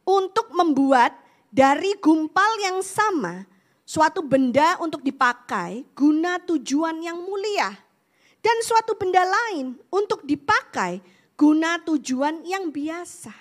Untuk 0.05 0.51
membuat 0.53 1.15
dari 1.51 1.95
gumpal 1.99 2.63
yang 2.63 2.79
sama 2.81 3.47
suatu 3.91 4.23
benda 4.23 4.79
untuk 4.79 5.03
dipakai 5.03 5.83
guna 5.99 6.39
tujuan 6.47 7.03
yang 7.03 7.19
mulia, 7.27 7.75
dan 8.39 8.57
suatu 8.63 8.95
benda 8.95 9.27
lain 9.27 9.75
untuk 9.91 10.23
dipakai 10.23 11.03
guna 11.35 11.83
tujuan 11.83 12.47
yang 12.47 12.71
biasa. 12.71 13.35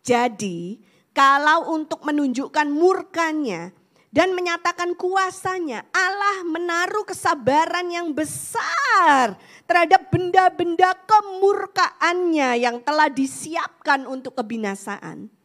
Jadi, 0.00 0.80
kalau 1.12 1.76
untuk 1.76 2.00
menunjukkan 2.08 2.72
murkanya 2.72 3.68
dan 4.08 4.32
menyatakan 4.32 4.96
kuasanya, 4.96 5.84
Allah 5.92 6.40
menaruh 6.48 7.04
kesabaran 7.04 7.92
yang 7.92 8.16
besar 8.16 9.36
terhadap 9.68 10.08
benda-benda 10.08 10.96
kemurkaannya 11.04 12.64
yang 12.64 12.80
telah 12.80 13.12
disiapkan 13.12 14.08
untuk 14.08 14.38
kebinasaan. 14.40 15.35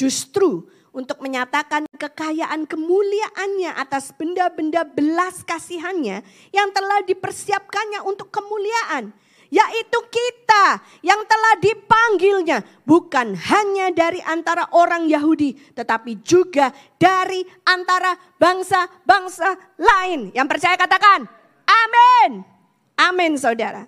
Justru 0.00 0.64
untuk 0.96 1.20
menyatakan 1.20 1.84
kekayaan 1.92 2.64
kemuliaannya 2.64 3.76
atas 3.76 4.16
benda-benda 4.16 4.80
belas 4.88 5.44
kasihannya 5.44 6.24
yang 6.56 6.68
telah 6.72 7.04
dipersiapkannya 7.04 8.00
untuk 8.08 8.32
kemuliaan. 8.32 9.12
Yaitu 9.50 9.98
kita 10.08 10.78
yang 11.02 11.20
telah 11.26 11.58
dipanggilnya 11.58 12.62
bukan 12.86 13.34
hanya 13.34 13.90
dari 13.90 14.22
antara 14.22 14.70
orang 14.72 15.10
Yahudi, 15.10 15.74
tetapi 15.74 16.22
juga 16.22 16.70
dari 16.96 17.42
antara 17.66 18.14
bangsa-bangsa 18.38 19.58
lain. 19.74 20.30
Yang 20.32 20.48
percaya 20.54 20.78
katakan, 20.80 21.26
amin. 21.66 22.46
Amin 22.94 23.34
saudara. 23.36 23.84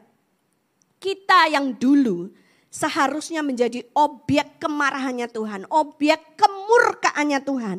Kita 0.99 1.47
yang 1.49 1.79
dulu 1.79 2.42
seharusnya 2.73 3.45
menjadi 3.45 3.85
objek 3.93 4.57
kemarahannya 4.57 5.29
Tuhan, 5.29 5.69
objek 5.69 6.41
kemurkaannya 6.41 7.41
Tuhan. 7.45 7.79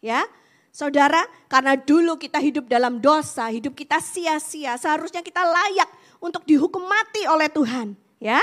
Ya, 0.00 0.24
Saudara, 0.72 1.26
karena 1.50 1.74
dulu 1.74 2.16
kita 2.16 2.40
hidup 2.40 2.70
dalam 2.70 3.02
dosa, 3.02 3.52
hidup 3.52 3.76
kita 3.76 4.00
sia-sia, 4.00 4.78
seharusnya 4.80 5.20
kita 5.20 5.42
layak 5.42 5.90
untuk 6.22 6.46
dihukum 6.46 6.86
mati 6.86 7.26
oleh 7.26 7.50
Tuhan, 7.50 7.98
ya. 8.22 8.38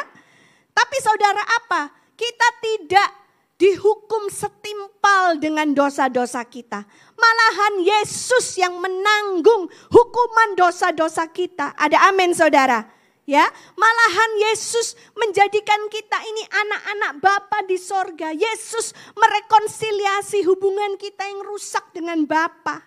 Tapi 0.75 0.98
saudara 1.01 1.42
apa? 1.42 1.89
Kita 2.13 2.48
tidak 2.60 3.10
dihukum 3.58 4.30
setimpal 4.30 5.42
dengan 5.42 5.74
dosa-dosa 5.74 6.46
kita. 6.46 6.86
Malahan 7.18 7.82
Yesus 7.82 8.60
yang 8.62 8.77
menanggung 8.77 9.72
hukuman 9.89 10.54
dosa-dosa 10.54 11.25
kita. 11.34 11.74
Ada 11.74 12.13
amin 12.13 12.38
saudara 12.38 12.97
ya. 13.27 13.46
Malahan 13.75 14.31
Yesus 14.50 14.96
menjadikan 15.13 15.91
kita 15.91 16.17
ini 16.24 16.43
anak-anak 16.48 17.12
Bapa 17.22 17.60
di 17.67 17.75
sorga. 17.77 18.31
Yesus 18.34 18.96
merekonsiliasi 19.13 20.48
hubungan 20.48 20.96
kita 20.96 21.27
yang 21.27 21.43
rusak 21.46 21.91
dengan 21.91 22.24
Bapa. 22.24 22.81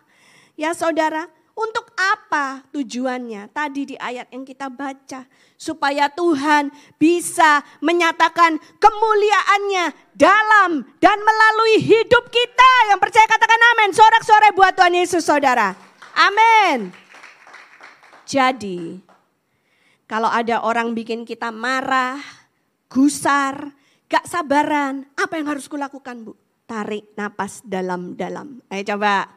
Ya 0.56 0.72
saudara, 0.74 1.28
untuk 1.54 1.92
apa 1.92 2.64
tujuannya? 2.72 3.52
Tadi 3.52 3.94
di 3.94 3.96
ayat 4.00 4.32
yang 4.32 4.48
kita 4.48 4.72
baca. 4.72 5.28
Supaya 5.60 6.08
Tuhan 6.08 6.72
bisa 6.96 7.60
menyatakan 7.84 8.56
kemuliaannya 8.80 10.16
dalam 10.16 10.88
dan 11.04 11.18
melalui 11.20 11.84
hidup 11.84 12.32
kita. 12.32 12.70
Yang 12.88 13.00
percaya 13.04 13.26
katakan 13.28 13.60
amin. 13.76 13.92
Sorak-sorai 13.92 14.56
buat 14.56 14.72
Tuhan 14.72 14.96
Yesus 14.96 15.20
saudara. 15.20 15.76
Amin. 16.16 16.96
Jadi 18.24 19.09
kalau 20.10 20.26
ada 20.26 20.66
orang 20.66 20.90
bikin 20.90 21.22
kita 21.22 21.54
marah, 21.54 22.18
gusar, 22.90 23.70
gak 24.10 24.26
sabaran, 24.26 25.06
apa 25.14 25.38
yang 25.38 25.46
harus 25.54 25.70
kulakukan 25.70 26.26
bu? 26.26 26.34
Tarik 26.66 27.14
napas 27.14 27.62
dalam-dalam. 27.62 28.58
Ayo 28.74 28.82
coba. 28.90 29.30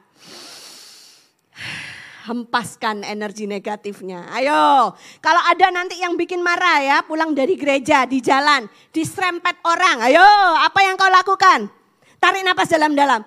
Hempaskan 2.25 3.05
energi 3.05 3.45
negatifnya. 3.45 4.33
Ayo, 4.33 4.97
kalau 5.21 5.41
ada 5.45 5.69
nanti 5.69 6.01
yang 6.01 6.17
bikin 6.17 6.41
marah 6.41 6.81
ya, 6.81 6.97
pulang 7.05 7.37
dari 7.37 7.53
gereja, 7.53 8.09
di 8.09 8.17
jalan, 8.17 8.65
diserempet 8.89 9.61
orang. 9.69 10.09
Ayo, 10.09 10.25
apa 10.57 10.79
yang 10.81 10.97
kau 10.97 11.05
lakukan? 11.05 11.69
Tarik 12.17 12.41
napas 12.41 12.73
dalam-dalam. 12.73 13.21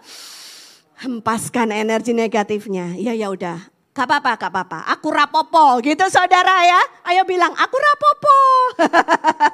Hempaskan 0.98 1.70
energi 1.70 2.10
negatifnya. 2.10 2.98
Ya 2.98 3.14
ya 3.14 3.30
udah, 3.30 3.70
Gak 3.96 4.04
apa-apa, 4.04 4.36
gak 4.36 4.52
apa-apa. 4.52 4.78
Aku 4.92 5.08
rapopo 5.08 5.80
gitu 5.80 6.04
saudara 6.12 6.68
ya. 6.68 6.80
Ayo 7.08 7.24
bilang, 7.24 7.56
aku 7.56 7.76
rapopo. 7.80 8.38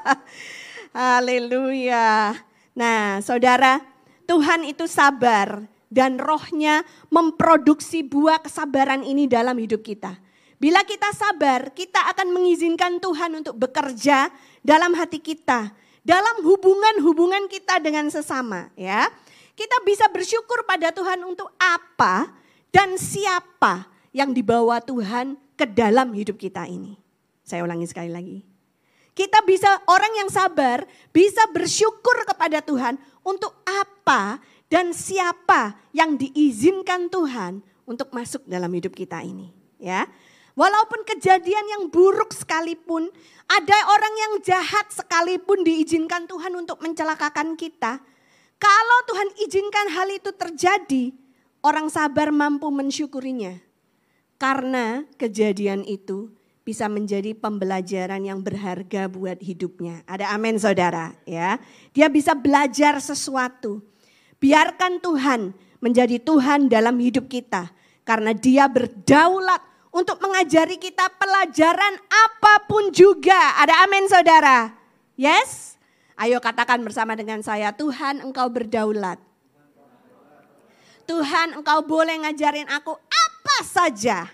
Haleluya. 0.98 2.34
Nah 2.74 3.22
saudara, 3.22 3.78
Tuhan 4.26 4.66
itu 4.66 4.90
sabar 4.90 5.62
dan 5.94 6.18
rohnya 6.18 6.82
memproduksi 7.06 8.02
buah 8.02 8.42
kesabaran 8.42 9.06
ini 9.06 9.30
dalam 9.30 9.54
hidup 9.62 9.86
kita. 9.86 10.18
Bila 10.58 10.82
kita 10.82 11.14
sabar, 11.14 11.70
kita 11.70 12.10
akan 12.10 12.34
mengizinkan 12.34 12.98
Tuhan 12.98 13.38
untuk 13.38 13.54
bekerja 13.62 14.26
dalam 14.58 14.98
hati 14.98 15.22
kita, 15.22 15.70
dalam 16.02 16.42
hubungan-hubungan 16.42 17.46
kita 17.46 17.78
dengan 17.78 18.10
sesama, 18.10 18.74
ya. 18.74 19.06
Kita 19.54 19.86
bisa 19.86 20.10
bersyukur 20.10 20.66
pada 20.66 20.90
Tuhan 20.90 21.22
untuk 21.22 21.46
apa 21.62 22.26
dan 22.74 22.98
siapa 22.98 23.91
yang 24.12 24.36
dibawa 24.36 24.78
Tuhan 24.84 25.40
ke 25.56 25.64
dalam 25.64 26.12
hidup 26.12 26.36
kita 26.36 26.68
ini. 26.68 27.00
Saya 27.42 27.64
ulangi 27.64 27.88
sekali 27.88 28.12
lagi. 28.12 28.38
Kita 29.12 29.44
bisa 29.44 29.68
orang 29.88 30.24
yang 30.24 30.28
sabar 30.32 30.88
bisa 31.12 31.44
bersyukur 31.52 32.24
kepada 32.24 32.64
Tuhan 32.64 32.96
untuk 33.20 33.60
apa 33.68 34.40
dan 34.72 34.96
siapa 34.96 35.76
yang 35.92 36.16
diizinkan 36.16 37.12
Tuhan 37.12 37.60
untuk 37.84 38.08
masuk 38.16 38.40
dalam 38.48 38.72
hidup 38.72 38.96
kita 38.96 39.20
ini, 39.20 39.52
ya. 39.76 40.08
Walaupun 40.52 41.04
kejadian 41.08 41.64
yang 41.64 41.82
buruk 41.88 42.32
sekalipun, 42.32 43.08
ada 43.48 43.78
orang 43.88 44.14
yang 44.16 44.32
jahat 44.44 44.88
sekalipun 44.92 45.64
diizinkan 45.64 46.28
Tuhan 46.28 46.52
untuk 46.56 46.80
mencelakakan 46.80 47.56
kita. 47.56 48.00
Kalau 48.60 48.98
Tuhan 49.08 49.28
izinkan 49.44 49.92
hal 49.92 50.08
itu 50.12 50.28
terjadi, 50.32 51.12
orang 51.64 51.88
sabar 51.88 52.28
mampu 52.32 52.68
mensyukurinya 52.68 53.71
karena 54.42 55.06
kejadian 55.22 55.86
itu 55.86 56.34
bisa 56.66 56.90
menjadi 56.90 57.30
pembelajaran 57.30 58.26
yang 58.26 58.42
berharga 58.42 59.06
buat 59.06 59.38
hidupnya. 59.38 60.02
Ada 60.02 60.34
amin 60.34 60.58
saudara 60.58 61.14
ya. 61.22 61.62
Dia 61.94 62.10
bisa 62.10 62.34
belajar 62.34 62.98
sesuatu. 62.98 63.86
Biarkan 64.42 64.98
Tuhan 64.98 65.54
menjadi 65.78 66.18
Tuhan 66.18 66.66
dalam 66.66 66.98
hidup 66.98 67.30
kita. 67.30 67.70
Karena 68.02 68.34
dia 68.34 68.66
berdaulat 68.66 69.62
untuk 69.94 70.18
mengajari 70.18 70.74
kita 70.74 71.06
pelajaran 71.22 72.02
apa 72.10 72.66
pun 72.66 72.90
juga. 72.90 73.62
Ada 73.62 73.86
amin 73.86 74.10
saudara. 74.10 74.74
Yes? 75.14 75.78
Ayo 76.18 76.42
katakan 76.42 76.82
bersama 76.82 77.14
dengan 77.14 77.46
saya, 77.46 77.70
Tuhan 77.70 78.18
engkau 78.18 78.50
berdaulat. 78.50 79.22
Tuhan 81.06 81.62
engkau 81.62 81.82
boleh 81.86 82.26
ngajarin 82.26 82.66
aku 82.70 82.98
apa 83.52 83.68
saja. 83.68 84.32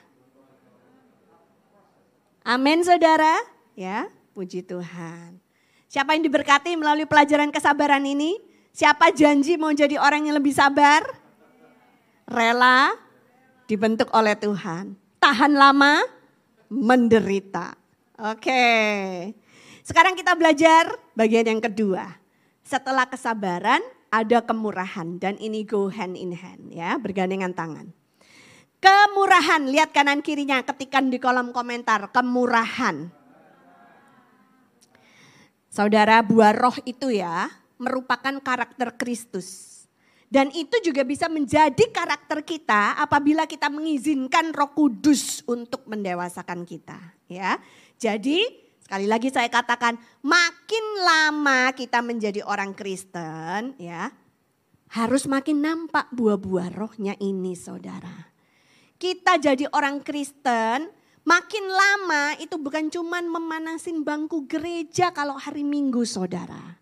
Amin 2.47 2.87
saudara. 2.87 3.35
Ya, 3.75 4.07
puji 4.31 4.63
Tuhan. 4.63 5.43
Siapa 5.91 6.15
yang 6.15 6.23
diberkati 6.23 6.79
melalui 6.79 7.03
pelajaran 7.03 7.51
kesabaran 7.51 8.07
ini? 8.07 8.39
Siapa 8.71 9.11
janji 9.11 9.59
mau 9.59 9.75
jadi 9.75 9.99
orang 9.99 10.31
yang 10.31 10.39
lebih 10.39 10.55
sabar? 10.55 11.03
Rela 12.31 12.95
dibentuk 13.67 14.07
oleh 14.15 14.39
Tuhan. 14.39 14.95
Tahan 15.19 15.53
lama, 15.59 15.99
menderita. 16.71 17.75
Oke. 18.23 18.71
Sekarang 19.83 20.15
kita 20.15 20.39
belajar 20.39 20.95
bagian 21.19 21.59
yang 21.59 21.63
kedua. 21.65 22.07
Setelah 22.63 23.11
kesabaran, 23.11 23.83
ada 24.15 24.47
kemurahan 24.47 25.19
dan 25.19 25.35
ini 25.43 25.67
go 25.67 25.91
hand 25.91 26.15
in 26.15 26.39
hand 26.39 26.71
ya, 26.71 26.95
bergandengan 27.03 27.51
tangan. 27.57 27.91
Kemurahan, 28.79 29.67
lihat 29.67 29.91
kanan 29.91 30.23
kirinya 30.23 30.63
ketikan 30.63 31.11
di 31.11 31.19
kolom 31.19 31.51
komentar, 31.51 32.15
kemurahan. 32.15 33.11
Saudara, 35.67 36.23
buah 36.23 36.55
roh 36.55 36.79
itu 36.87 37.11
ya 37.11 37.51
merupakan 37.83 38.39
karakter 38.39 38.95
Kristus. 38.95 39.75
Dan 40.29 40.53
itu 40.55 40.79
juga 40.85 41.03
bisa 41.03 41.27
menjadi 41.27 41.91
karakter 41.91 42.45
kita 42.45 43.01
apabila 43.01 43.49
kita 43.49 43.73
mengizinkan 43.73 44.53
Roh 44.53 44.77
Kudus 44.77 45.41
untuk 45.49 45.89
mendewasakan 45.89 46.69
kita, 46.69 47.01
ya. 47.33 47.57
Jadi, 47.97 48.45
sekali 48.77 49.09
lagi 49.09 49.33
saya 49.33 49.49
katakan, 49.49 49.97
makin 50.21 50.85
lama 51.01 51.73
kita 51.73 52.05
menjadi 52.05 52.45
orang 52.45 52.77
Kristen, 52.77 53.73
ya, 53.81 54.13
harus 54.93 55.25
makin 55.25 55.65
nampak 55.65 56.13
buah-buah 56.13 56.77
rohnya 56.77 57.17
ini, 57.25 57.57
Saudara 57.57 58.38
kita 58.99 59.39
jadi 59.39 59.71
orang 59.71 60.03
Kristen, 60.03 60.91
makin 61.23 61.65
lama 61.71 62.35
itu 62.43 62.59
bukan 62.59 62.91
cuman 62.91 63.31
memanasin 63.31 64.03
bangku 64.03 64.45
gereja 64.51 65.15
kalau 65.15 65.39
hari 65.39 65.63
Minggu 65.63 66.03
saudara. 66.03 66.77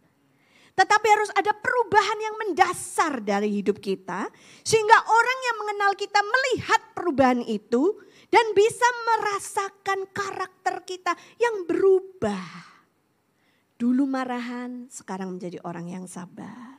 Tetapi 0.76 1.06
harus 1.08 1.32
ada 1.32 1.56
perubahan 1.56 2.18
yang 2.20 2.36
mendasar 2.36 3.24
dari 3.24 3.48
hidup 3.48 3.80
kita. 3.80 4.28
Sehingga 4.60 4.98
orang 5.08 5.38
yang 5.48 5.56
mengenal 5.64 5.92
kita 5.96 6.20
melihat 6.20 6.80
perubahan 6.92 7.40
itu. 7.48 7.96
Dan 8.26 8.52
bisa 8.52 8.84
merasakan 9.06 10.10
karakter 10.12 10.84
kita 10.84 11.16
yang 11.40 11.64
berubah. 11.64 12.76
Dulu 13.80 14.04
marahan, 14.04 14.90
sekarang 14.92 15.38
menjadi 15.38 15.62
orang 15.64 15.88
yang 15.88 16.04
sabar. 16.04 16.76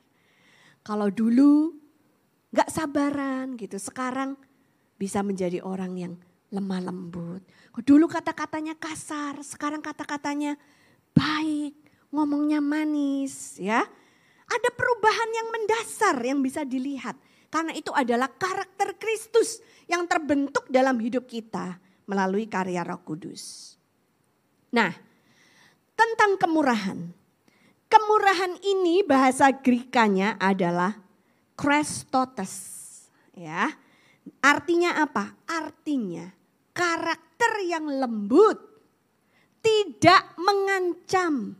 Kalau 0.86 1.10
dulu 1.10 1.74
gak 2.54 2.70
sabaran 2.70 3.58
gitu, 3.58 3.82
sekarang 3.82 4.38
bisa 4.98 5.22
menjadi 5.22 5.62
orang 5.62 5.94
yang 5.96 6.14
lemah 6.50 6.82
lembut. 6.90 7.42
Dulu 7.78 8.10
kata-katanya 8.10 8.74
kasar, 8.76 9.38
sekarang 9.46 9.80
kata-katanya 9.80 10.58
baik, 11.14 11.78
ngomongnya 12.10 12.60
manis 12.60 13.62
ya. 13.62 13.86
Ada 14.48 14.70
perubahan 14.74 15.30
yang 15.36 15.48
mendasar 15.54 16.18
yang 16.24 16.40
bisa 16.42 16.64
dilihat. 16.64 17.20
Karena 17.48 17.72
itu 17.76 17.92
adalah 17.96 18.28
karakter 18.32 18.96
Kristus 19.00 19.60
yang 19.88 20.04
terbentuk 20.08 20.68
dalam 20.68 21.00
hidup 21.00 21.28
kita 21.28 21.80
melalui 22.08 22.48
karya 22.48 22.84
roh 22.84 23.00
kudus. 23.04 23.76
Nah, 24.72 24.92
tentang 25.96 26.40
kemurahan. 26.40 27.00
Kemurahan 27.88 28.60
ini 28.64 29.04
bahasa 29.04 29.52
Grikanya 29.52 30.36
adalah 30.40 31.00
Krestotes. 31.56 32.54
Ya. 33.32 33.72
Artinya 34.42 35.02
apa? 35.02 35.36
Artinya 35.48 36.38
karakter 36.78 37.66
yang 37.66 37.90
lembut, 37.90 38.62
tidak 39.66 40.38
mengancam. 40.38 41.58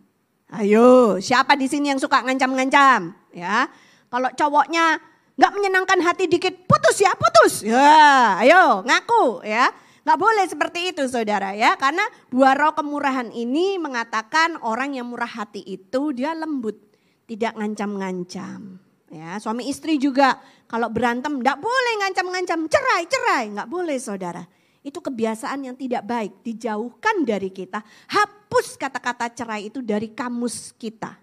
Ayo, 0.54 1.20
siapa 1.20 1.58
di 1.60 1.66
sini 1.66 1.92
yang 1.92 2.00
suka 2.00 2.24
ngancam-ngancam? 2.24 3.12
Ya, 3.36 3.68
kalau 4.08 4.30
cowoknya 4.32 5.02
nggak 5.36 5.54
menyenangkan 5.58 6.00
hati 6.06 6.30
dikit, 6.30 6.70
putus 6.70 7.04
ya, 7.04 7.12
putus. 7.18 7.66
Ya, 7.66 8.40
ayo 8.46 8.86
ngaku 8.86 9.44
ya. 9.44 9.74
Nggak 10.08 10.20
boleh 10.24 10.46
seperti 10.48 10.80
itu 10.96 11.04
saudara 11.12 11.52
ya. 11.52 11.76
Karena 11.76 12.08
buah 12.32 12.56
roh 12.56 12.72
kemurahan 12.72 13.28
ini 13.36 13.76
mengatakan 13.76 14.56
orang 14.64 14.96
yang 14.96 15.12
murah 15.12 15.28
hati 15.28 15.60
itu 15.68 16.16
dia 16.16 16.32
lembut. 16.32 16.80
Tidak 17.28 17.60
ngancam-ngancam. 17.60 18.87
Ya, 19.08 19.40
suami 19.40 19.72
istri 19.72 19.96
juga 19.96 20.36
kalau 20.68 20.92
berantem 20.92 21.40
nggak 21.40 21.58
boleh 21.60 21.94
ngancam-ngancam. 22.04 22.68
Cerai, 22.68 23.04
cerai. 23.08 23.44
Nggak 23.56 23.70
boleh 23.72 23.98
saudara. 23.98 24.44
Itu 24.84 25.00
kebiasaan 25.00 25.64
yang 25.64 25.76
tidak 25.80 26.04
baik. 26.04 26.44
Dijauhkan 26.44 27.24
dari 27.24 27.52
kita. 27.52 27.80
Hapus 28.12 28.76
kata-kata 28.76 29.32
cerai 29.32 29.72
itu 29.72 29.80
dari 29.80 30.12
kamus 30.12 30.76
kita. 30.76 31.16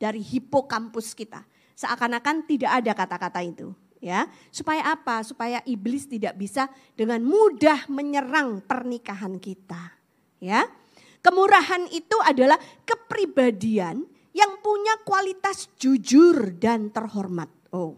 Dari 0.00 0.24
hipokampus 0.24 1.12
kita. 1.12 1.44
Seakan-akan 1.76 2.48
tidak 2.48 2.80
ada 2.80 2.92
kata-kata 2.96 3.40
itu 3.44 3.72
ya. 4.02 4.26
Supaya 4.50 4.90
apa? 4.92 5.22
Supaya 5.22 5.62
iblis 5.62 6.10
tidak 6.10 6.34
bisa 6.34 6.66
dengan 6.98 7.22
mudah 7.22 7.86
menyerang 7.86 8.60
pernikahan 8.66 9.38
kita, 9.38 9.94
ya. 10.42 10.66
Kemurahan 11.22 11.86
itu 11.94 12.18
adalah 12.26 12.58
kepribadian 12.82 14.02
yang 14.32 14.60
punya 14.64 14.96
kualitas 15.04 15.68
jujur 15.76 16.56
dan 16.56 16.88
terhormat. 16.88 17.48
Oh, 17.72 17.96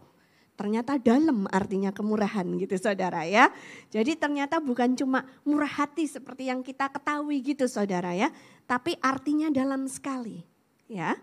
ternyata 0.55 0.95
dalam 0.99 1.47
artinya 1.51 1.91
kemurahan 1.91 2.47
gitu 2.59 2.75
saudara 2.79 3.27
ya. 3.27 3.51
Jadi 3.91 4.15
ternyata 4.15 4.59
bukan 4.63 4.95
cuma 4.95 5.27
murah 5.43 5.69
hati 5.69 6.07
seperti 6.07 6.47
yang 6.51 6.63
kita 6.63 6.91
ketahui 6.91 7.43
gitu 7.43 7.67
saudara 7.67 8.15
ya. 8.15 8.31
Tapi 8.67 8.95
artinya 9.03 9.51
dalam 9.51 9.87
sekali 9.87 10.43
ya. 10.87 11.15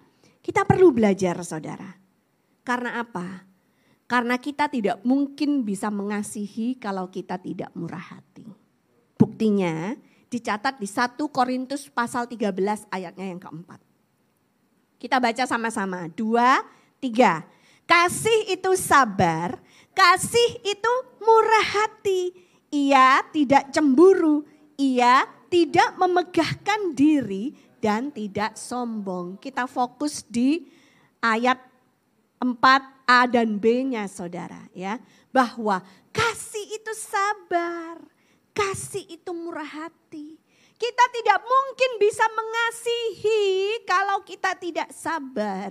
Kita 0.43 0.67
perlu 0.67 0.91
belajar 0.91 1.39
saudara. 1.47 1.87
Karena 2.67 2.99
apa? 2.99 3.47
Karena 4.11 4.37
kita 4.37 4.67
tidak 4.67 5.01
mungkin 5.07 5.63
bisa 5.63 5.89
mengasihi 5.89 6.77
kalau 6.77 7.09
kita 7.09 7.39
tidak 7.39 7.71
murah 7.79 8.19
hati. 8.19 8.45
Buktinya 9.15 9.95
dicatat 10.27 10.83
di 10.83 10.89
1 10.91 11.15
Korintus 11.31 11.87
pasal 11.93 12.27
13 12.27 12.91
ayatnya 12.91 13.27
yang 13.31 13.39
keempat. 13.39 13.92
Kita 15.03 15.19
baca 15.19 15.43
sama-sama. 15.51 16.07
Dua, 16.15 16.63
tiga. 17.03 17.43
Kasih 17.91 18.55
itu 18.55 18.71
sabar, 18.79 19.59
kasih 19.91 20.63
itu 20.63 20.93
murah 21.19 21.67
hati. 21.75 22.31
Ia 22.71 23.27
tidak 23.35 23.75
cemburu, 23.75 24.47
ia 24.79 25.27
tidak 25.51 25.99
memegahkan 25.99 26.95
diri 26.95 27.51
dan 27.83 28.15
tidak 28.15 28.55
sombong. 28.55 29.43
Kita 29.43 29.67
fokus 29.67 30.23
di 30.23 30.71
ayat 31.19 31.59
4 32.39 33.03
A 33.03 33.27
dan 33.27 33.59
B-nya 33.59 34.07
saudara 34.07 34.71
ya. 34.71 35.03
Bahwa 35.35 35.83
kasih 36.15 36.79
itu 36.79 36.95
sabar, 36.95 37.99
kasih 38.55 39.03
itu 39.11 39.35
murah 39.35 39.67
hati. 39.67 40.42
Kita 40.83 41.05
tidak 41.15 41.47
mungkin 41.47 41.91
bisa 42.03 42.27
mengasihi 42.27 43.43
kalau 43.87 44.27
kita 44.27 44.59
tidak 44.59 44.91
sabar. 44.91 45.71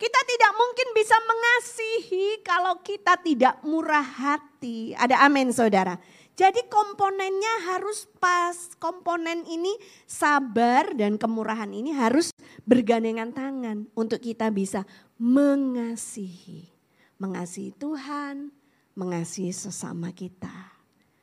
Kita 0.00 0.20
tidak 0.24 0.52
mungkin 0.56 0.88
bisa 0.96 1.12
mengasihi 1.28 2.40
kalau 2.40 2.80
kita 2.80 3.20
tidak 3.20 3.60
murah 3.68 4.00
hati. 4.00 4.96
Ada 4.96 5.28
amin 5.28 5.52
saudara. 5.52 6.00
Jadi 6.40 6.72
komponennya 6.72 7.68
harus 7.68 8.08
pas. 8.16 8.72
Komponen 8.80 9.44
ini 9.44 9.76
sabar 10.08 10.88
dan 10.96 11.20
kemurahan 11.20 11.68
ini 11.68 11.92
harus 11.92 12.32
bergandengan 12.64 13.36
tangan 13.36 13.92
untuk 13.92 14.24
kita 14.24 14.48
bisa 14.48 14.88
mengasihi. 15.20 16.72
Mengasihi 17.20 17.76
Tuhan, 17.76 18.56
mengasihi 18.96 19.52
sesama 19.52 20.16
kita. 20.16 20.72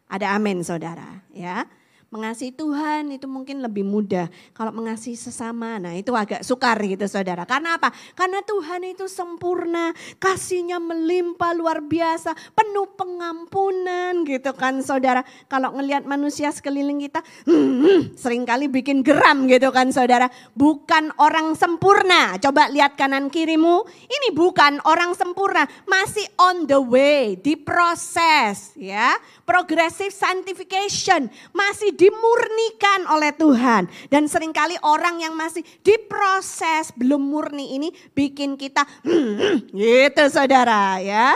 Ada 0.06 0.38
amin 0.38 0.62
saudara 0.62 1.26
ya. 1.34 1.66
Mengasihi 2.14 2.54
Tuhan 2.54 3.10
itu 3.10 3.26
mungkin 3.26 3.66
lebih 3.66 3.82
mudah. 3.82 4.30
Kalau 4.54 4.70
mengasihi 4.70 5.18
sesama, 5.18 5.82
nah 5.82 5.98
itu 5.98 6.14
agak 6.14 6.46
sukar 6.46 6.78
gitu 6.86 7.10
saudara. 7.10 7.42
Karena 7.42 7.82
apa? 7.82 7.90
Karena 8.14 8.38
Tuhan 8.46 8.86
itu 8.86 9.10
sempurna, 9.10 9.98
kasihnya 10.22 10.78
melimpah 10.78 11.58
luar 11.58 11.82
biasa, 11.82 12.38
penuh 12.54 12.86
pengampunan 12.94 14.22
gitu 14.30 14.54
kan 14.54 14.78
saudara. 14.86 15.26
Kalau 15.50 15.74
ngelihat 15.74 16.06
manusia 16.06 16.54
sekeliling 16.54 17.02
kita, 17.02 17.26
hmm, 17.50 18.14
sering 18.14 18.46
kali 18.46 18.70
bikin 18.70 19.02
geram 19.02 19.50
gitu 19.50 19.74
kan 19.74 19.90
saudara. 19.90 20.30
Bukan 20.54 21.18
orang 21.18 21.58
sempurna. 21.58 22.38
Coba 22.38 22.70
lihat 22.70 22.94
kanan 22.94 23.34
kirimu, 23.34 23.90
ini 24.06 24.30
bukan 24.38 24.78
orang 24.86 25.18
sempurna. 25.18 25.66
Masih 25.90 26.30
on 26.38 26.70
the 26.70 26.78
way, 26.78 27.34
diproses 27.42 28.78
ya. 28.78 29.18
Progressive 29.50 30.14
sanctification, 30.14 31.28
masih 31.52 32.03
dimurnikan 32.04 33.08
oleh 33.08 33.32
Tuhan. 33.32 33.88
Dan 34.12 34.28
sering 34.28 34.52
kali 34.52 34.76
orang 34.84 35.24
yang 35.24 35.32
masih 35.40 35.64
diproses 35.80 36.92
belum 37.00 37.24
murni 37.24 37.80
ini 37.80 37.96
bikin 38.12 38.60
kita 38.60 38.84
hmm, 39.08 39.72
gitu 39.72 40.24
saudara 40.28 41.00
ya. 41.00 41.32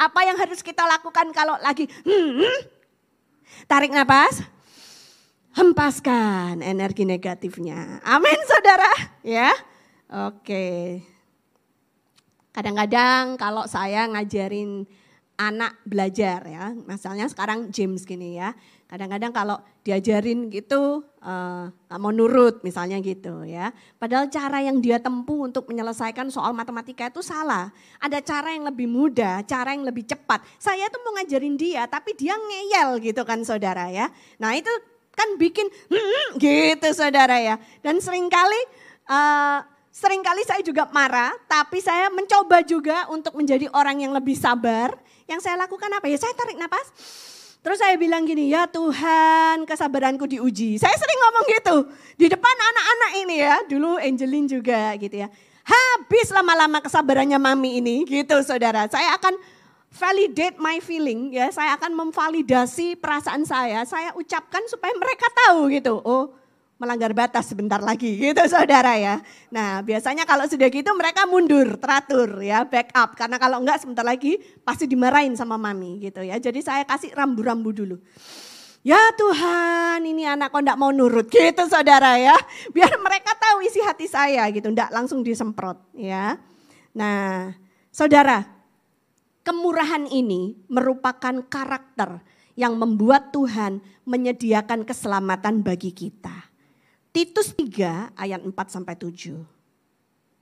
Apa 0.00 0.24
yang 0.24 0.40
harus 0.40 0.64
kita 0.64 0.88
lakukan 0.88 1.28
kalau 1.36 1.60
lagi 1.60 1.84
hmm, 2.08 2.40
tarik 3.68 3.92
nafas, 3.92 4.40
hempaskan 5.52 6.64
energi 6.64 7.04
negatifnya. 7.04 8.00
Amin 8.08 8.40
saudara 8.48 8.92
ya. 9.20 9.52
Oke. 10.32 11.04
Kadang-kadang 12.56 13.36
kalau 13.36 13.68
saya 13.68 14.08
ngajarin 14.08 14.88
anak 15.38 15.78
belajar 15.84 16.42
ya. 16.48 16.72
Misalnya 16.74 17.28
sekarang 17.28 17.68
James 17.70 18.08
gini 18.08 18.40
ya. 18.40 18.56
Kadang-kadang 18.88 19.36
kalau 19.36 19.60
diajarin 19.84 20.48
gitu 20.48 21.04
uh, 21.20 21.68
mau 22.00 22.08
nurut 22.08 22.64
misalnya 22.64 22.96
gitu 23.04 23.44
ya. 23.44 23.68
Padahal 24.00 24.32
cara 24.32 24.64
yang 24.64 24.80
dia 24.80 24.96
tempuh 24.96 25.44
untuk 25.44 25.68
menyelesaikan 25.68 26.32
soal 26.32 26.56
matematika 26.56 27.12
itu 27.12 27.20
salah. 27.20 27.68
Ada 28.00 28.24
cara 28.24 28.56
yang 28.56 28.64
lebih 28.64 28.88
mudah, 28.88 29.44
cara 29.44 29.76
yang 29.76 29.84
lebih 29.84 30.08
cepat. 30.08 30.40
Saya 30.56 30.88
tuh 30.88 31.04
mau 31.04 31.20
ngajarin 31.20 31.60
dia 31.60 31.84
tapi 31.84 32.16
dia 32.16 32.32
ngeyel 32.32 32.96
gitu 33.04 33.28
kan 33.28 33.44
saudara 33.44 33.92
ya. 33.92 34.08
Nah 34.40 34.56
itu 34.56 34.72
kan 35.12 35.36
bikin 35.36 35.68
hmm, 35.68 36.40
gitu 36.40 36.88
saudara 36.96 37.36
ya. 37.44 37.60
Dan 37.84 38.00
sering 38.00 38.32
kali 38.32 38.60
uh, 39.04 39.68
sering 39.92 40.24
kali 40.24 40.48
saya 40.48 40.64
juga 40.64 40.88
marah, 40.88 41.36
tapi 41.44 41.84
saya 41.84 42.08
mencoba 42.08 42.64
juga 42.64 43.04
untuk 43.12 43.36
menjadi 43.36 43.68
orang 43.76 44.00
yang 44.00 44.16
lebih 44.16 44.32
sabar 44.32 44.96
yang 45.28 45.44
saya 45.44 45.60
lakukan 45.60 45.92
apa? 45.92 46.08
Ya 46.08 46.16
saya 46.16 46.32
tarik 46.32 46.56
nafas. 46.56 46.88
Terus 47.58 47.78
saya 47.82 47.98
bilang 47.98 48.22
gini, 48.22 48.54
ya 48.54 48.70
Tuhan 48.70 49.66
kesabaranku 49.66 50.30
diuji. 50.30 50.78
Saya 50.78 50.94
sering 50.94 51.18
ngomong 51.18 51.44
gitu. 51.52 51.76
Di 52.14 52.26
depan 52.30 52.54
anak-anak 52.54 53.10
ini 53.26 53.36
ya, 53.42 53.56
dulu 53.66 53.98
Angelin 53.98 54.46
juga 54.46 54.94
gitu 54.96 55.26
ya. 55.26 55.28
Habis 55.66 56.32
lama-lama 56.32 56.80
kesabarannya 56.80 57.36
mami 57.36 57.82
ini 57.82 58.06
gitu 58.08 58.40
saudara. 58.40 58.88
Saya 58.88 59.12
akan 59.20 59.36
validate 59.92 60.56
my 60.56 60.80
feeling 60.80 61.34
ya. 61.34 61.52
Saya 61.52 61.76
akan 61.76 61.92
memvalidasi 61.92 62.96
perasaan 62.96 63.44
saya. 63.44 63.84
Saya 63.84 64.14
ucapkan 64.16 64.64
supaya 64.70 64.94
mereka 64.96 65.28
tahu 65.44 65.68
gitu. 65.68 66.00
Oh 66.06 66.32
melanggar 66.78 67.10
batas 67.10 67.50
sebentar 67.50 67.82
lagi 67.82 68.16
gitu 68.30 68.40
saudara 68.46 68.94
ya. 68.96 69.20
Nah 69.50 69.82
biasanya 69.82 70.24
kalau 70.24 70.46
sudah 70.46 70.70
gitu 70.70 70.88
mereka 70.94 71.26
mundur, 71.26 71.76
teratur 71.76 72.40
ya, 72.40 72.64
backup. 72.64 73.18
Karena 73.18 73.36
kalau 73.36 73.60
enggak 73.60 73.82
sebentar 73.82 74.06
lagi 74.06 74.38
pasti 74.62 74.86
dimarahin 74.86 75.34
sama 75.34 75.58
mami 75.58 75.98
gitu 76.00 76.22
ya. 76.22 76.38
Jadi 76.38 76.62
saya 76.62 76.86
kasih 76.86 77.12
rambu-rambu 77.12 77.74
dulu. 77.74 77.98
Ya 78.86 78.98
Tuhan 79.18 80.06
ini 80.06 80.22
anak 80.24 80.54
kok 80.54 80.62
enggak 80.62 80.78
mau 80.78 80.94
nurut 80.94 81.26
gitu 81.34 81.66
saudara 81.66 82.16
ya. 82.16 82.38
Biar 82.70 82.94
mereka 83.02 83.34
tahu 83.34 83.66
isi 83.66 83.82
hati 83.82 84.06
saya 84.06 84.46
gitu, 84.54 84.70
enggak 84.70 84.94
langsung 84.94 85.26
disemprot 85.26 85.82
ya. 85.98 86.38
Nah 86.94 87.52
saudara, 87.90 88.46
kemurahan 89.42 90.06
ini 90.06 90.54
merupakan 90.70 91.42
karakter 91.50 92.22
yang 92.58 92.74
membuat 92.74 93.30
Tuhan 93.30 93.82
menyediakan 94.02 94.82
keselamatan 94.82 95.62
bagi 95.62 95.94
kita. 95.94 96.47
Titus 97.08 97.56
3 97.56 98.12
ayat 98.14 98.40
4 98.44 98.52
sampai 98.68 98.94
7. 98.94 99.40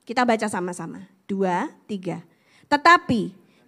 Kita 0.03 0.23
baca 0.27 0.47
sama-sama. 0.51 1.07
2, 1.31 1.71
3. 1.87 2.23
Tetapi 2.67 3.21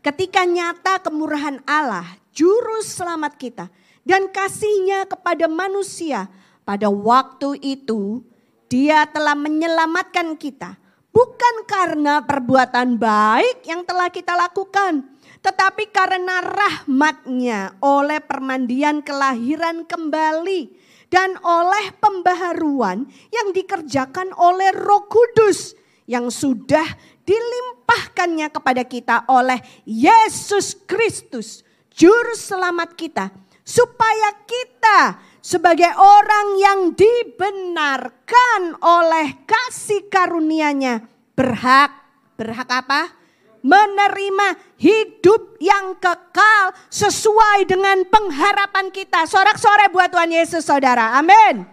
ketika 0.02 0.42
nyata 0.42 1.02
kemurahan 1.02 1.62
Allah, 1.66 2.06
juru 2.34 2.82
selamat 2.82 3.38
kita, 3.38 3.66
dan 4.02 4.30
kasihnya 4.30 5.04
kepada 5.06 5.46
manusia, 5.46 6.26
pada 6.66 6.88
waktu 6.88 7.60
itu 7.62 8.24
dia 8.66 9.06
telah 9.08 9.38
menyelamatkan 9.38 10.34
kita, 10.34 10.74
bukan 11.14 11.54
karena 11.66 12.22
perbuatan 12.24 12.98
baik 12.98 13.66
yang 13.68 13.82
telah 13.86 14.10
kita 14.10 14.34
lakukan, 14.34 15.06
tetapi 15.40 15.90
karena 15.94 16.42
rahmatnya 16.42 17.78
oleh 17.78 18.18
permandian 18.22 19.00
kelahiran 19.04 19.86
kembali 19.86 20.87
dan 21.08 21.36
oleh 21.40 21.92
pembaharuan 21.96 23.08
yang 23.32 23.48
dikerjakan 23.52 24.32
oleh 24.36 24.72
roh 24.76 25.08
kudus 25.08 25.72
yang 26.08 26.32
sudah 26.32 26.84
dilimpahkannya 27.24 28.48
kepada 28.48 28.82
kita 28.88 29.28
oleh 29.28 29.60
Yesus 29.84 30.76
Kristus, 30.88 31.64
juru 31.92 32.32
selamat 32.32 32.96
kita, 32.96 33.28
supaya 33.60 34.32
kita 34.48 35.20
sebagai 35.44 35.92
orang 35.96 36.48
yang 36.56 36.80
dibenarkan 36.96 38.80
oleh 38.80 39.44
kasih 39.44 40.08
karunia-Nya 40.08 41.04
berhak 41.36 41.92
berhak 42.38 42.70
apa? 42.70 43.17
Menerima 43.62 44.78
hidup 44.78 45.58
yang 45.58 45.96
kekal 45.98 46.74
sesuai 46.88 47.66
dengan 47.66 48.04
pengharapan 48.06 48.90
kita. 48.94 49.26
Sorak-sore 49.26 49.90
buat 49.90 50.10
Tuhan 50.10 50.30
Yesus 50.30 50.62
saudara. 50.64 51.18
Amin. 51.18 51.66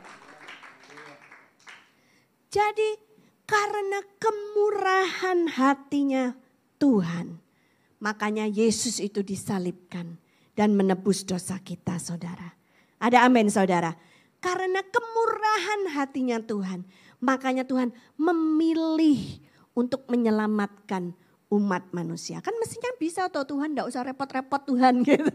Jadi 2.50 2.89
karena 3.45 4.00
kemurahan 4.17 5.39
hatinya 5.54 6.34
Tuhan. 6.82 7.38
Makanya 8.00 8.45
Yesus 8.45 9.02
itu 9.02 9.26
disalibkan 9.26 10.19
dan 10.54 10.78
menebus 10.78 11.26
dosa 11.26 11.60
kita 11.60 12.00
saudara. 12.00 12.56
Ada 13.02 13.28
amin 13.28 13.52
saudara. 13.52 13.98
Karena 14.39 14.82
kemurahan 14.82 15.82
hatinya 15.98 16.38
Tuhan. 16.38 16.86
Makanya 17.17 17.65
Tuhan 17.65 17.89
memilih 18.15 19.41
untuk 19.76 20.08
menyelamatkan 20.08 21.17
umat 21.53 21.93
manusia. 21.93 22.41
Kan 22.41 22.58
mestinya 22.58 22.89
bisa 22.97 23.29
toh 23.29 23.45
Tuhan 23.45 23.73
tidak 23.73 23.88
usah 23.89 24.01
repot-repot 24.01 24.62
Tuhan 24.65 25.01
gitu. 25.08 25.29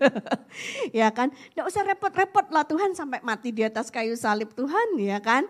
ya 0.90 1.08
kan, 1.14 1.30
tidak 1.30 1.66
usah 1.70 1.82
repot-repot 1.86 2.50
lah 2.50 2.66
Tuhan 2.66 2.94
sampai 2.98 3.22
mati 3.22 3.54
di 3.54 3.62
atas 3.62 3.88
kayu 3.94 4.18
salib 4.18 4.50
Tuhan 4.54 4.98
ya 4.98 5.22
kan. 5.22 5.46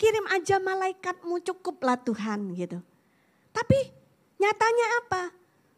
Kirim 0.00 0.26
aja 0.34 0.58
malaikatmu 0.58 1.44
cukuplah 1.46 2.00
Tuhan 2.00 2.56
gitu. 2.58 2.82
Tapi 3.52 3.78
nyatanya 4.40 4.86
apa? 5.04 5.22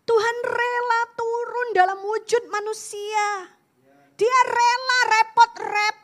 Tuhan 0.04 0.36
rela 0.44 1.00
turun 1.18 1.68
dalam 1.76 1.98
wujud 2.00 2.44
manusia. 2.48 3.52
Dia 4.14 4.38
rela 4.46 5.00
repot-repot 5.10 6.03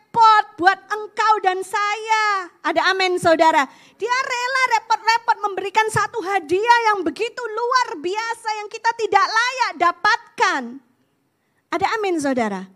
buat 0.60 0.76
engkau 0.92 1.34
dan 1.40 1.64
saya. 1.64 2.52
Ada 2.60 2.92
amin 2.92 3.16
saudara. 3.16 3.64
Dia 3.96 4.12
rela 4.12 4.62
repot-repot 4.76 5.38
memberikan 5.40 5.88
satu 5.88 6.20
hadiah 6.20 6.78
yang 6.92 7.00
begitu 7.00 7.40
luar 7.40 7.96
biasa 7.96 8.48
yang 8.60 8.68
kita 8.68 8.92
tidak 9.00 9.24
layak 9.24 9.72
dapatkan. 9.80 10.62
Ada 11.72 11.86
amin 11.96 12.20
saudara. 12.20 12.68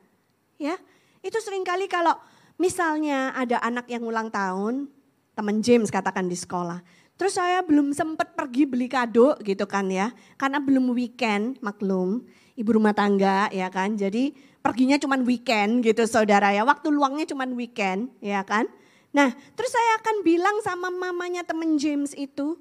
Ya, 0.56 0.80
itu 1.20 1.36
sering 1.44 1.60
kali 1.60 1.92
kalau 1.92 2.16
misalnya 2.56 3.36
ada 3.36 3.60
anak 3.60 3.84
yang 3.92 4.08
ulang 4.08 4.32
tahun, 4.32 4.88
teman 5.36 5.60
James 5.60 5.92
katakan 5.92 6.24
di 6.24 6.40
sekolah. 6.40 6.80
Terus 7.14 7.36
saya 7.36 7.60
belum 7.62 7.92
sempat 7.92 8.34
pergi 8.34 8.64
beli 8.66 8.88
kado 8.88 9.36
gitu 9.44 9.68
kan 9.68 9.92
ya. 9.92 10.10
Karena 10.40 10.58
belum 10.58 10.90
weekend, 10.96 11.60
maklum. 11.60 12.24
Ibu 12.56 12.80
rumah 12.80 12.94
tangga 12.96 13.52
ya 13.52 13.70
kan. 13.70 13.94
Jadi 13.94 14.34
perginya 14.64 14.96
cuma 14.96 15.20
weekend 15.20 15.84
gitu 15.84 16.08
saudara 16.08 16.48
ya. 16.56 16.64
Waktu 16.64 16.88
luangnya 16.88 17.28
cuma 17.28 17.44
weekend 17.44 18.08
ya 18.24 18.40
kan. 18.48 18.64
Nah 19.12 19.36
terus 19.52 19.68
saya 19.68 20.00
akan 20.00 20.24
bilang 20.24 20.56
sama 20.64 20.88
mamanya 20.88 21.44
temen 21.44 21.76
James 21.76 22.16
itu. 22.16 22.56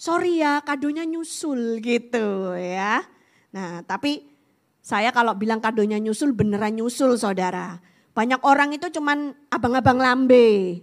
Sorry 0.00 0.40
ya 0.40 0.64
kadonya 0.64 1.04
nyusul 1.04 1.84
gitu 1.84 2.56
ya. 2.56 3.04
Nah 3.52 3.84
tapi 3.84 4.24
saya 4.80 5.12
kalau 5.12 5.36
bilang 5.36 5.60
kadonya 5.60 6.00
nyusul 6.00 6.32
beneran 6.32 6.80
nyusul 6.80 7.20
saudara. 7.20 7.76
Banyak 8.16 8.40
orang 8.40 8.72
itu 8.72 8.88
cuman 8.88 9.36
abang-abang 9.52 10.00
lambe. 10.00 10.80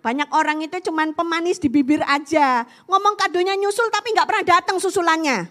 Banyak 0.00 0.32
orang 0.32 0.64
itu 0.64 0.90
cuman 0.90 1.14
pemanis 1.14 1.62
di 1.62 1.70
bibir 1.70 2.02
aja. 2.02 2.66
Ngomong 2.90 3.14
kadonya 3.14 3.54
nyusul 3.54 3.86
tapi 3.94 4.10
nggak 4.10 4.26
pernah 4.26 4.44
datang 4.58 4.80
susulannya. 4.80 5.46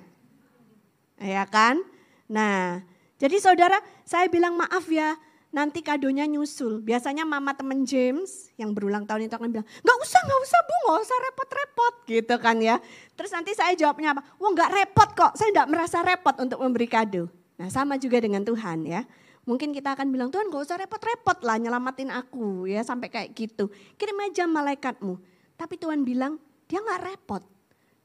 Ya 1.22 1.46
kan? 1.46 1.86
Nah, 2.26 2.82
jadi 3.20 3.36
saudara, 3.36 3.84
saya 4.10 4.26
bilang 4.26 4.58
maaf 4.58 4.90
ya, 4.90 5.14
nanti 5.54 5.86
kadonya 5.86 6.26
nyusul. 6.26 6.82
Biasanya 6.82 7.30
mama 7.30 7.54
temen 7.54 7.86
James 7.86 8.50
yang 8.58 8.74
berulang 8.74 9.06
tahun 9.06 9.30
itu 9.30 9.38
akan 9.38 9.54
bilang, 9.54 9.68
nggak 9.86 9.98
usah, 10.02 10.22
nggak 10.26 10.42
usah 10.50 10.60
bu, 10.66 10.76
nggak 10.82 11.00
usah 11.06 11.18
repot-repot 11.30 11.94
gitu 12.10 12.36
kan 12.42 12.58
ya. 12.58 12.82
Terus 13.14 13.30
nanti 13.30 13.54
saya 13.54 13.78
jawabnya 13.78 14.18
apa? 14.18 14.26
Wah 14.42 14.50
nggak 14.50 14.72
repot 14.74 15.10
kok, 15.14 15.32
saya 15.38 15.54
nggak 15.54 15.70
merasa 15.70 16.02
repot 16.02 16.34
untuk 16.42 16.58
memberi 16.58 16.90
kado. 16.90 17.30
Nah 17.62 17.70
sama 17.70 18.02
juga 18.02 18.18
dengan 18.18 18.42
Tuhan 18.42 18.90
ya. 18.90 19.06
Mungkin 19.46 19.78
kita 19.78 19.94
akan 19.94 20.10
bilang, 20.14 20.30
Tuhan 20.30 20.50
gak 20.54 20.62
usah 20.62 20.78
repot-repot 20.78 21.42
lah 21.42 21.58
nyelamatin 21.58 22.14
aku 22.14 22.70
ya 22.70 22.86
sampai 22.86 23.10
kayak 23.10 23.34
gitu. 23.34 23.74
Kirim 23.98 24.18
aja 24.22 24.46
malaikatmu. 24.46 25.18
Tapi 25.58 25.74
Tuhan 25.74 26.06
bilang, 26.06 26.38
dia 26.70 26.78
gak 26.86 27.02
repot. 27.02 27.42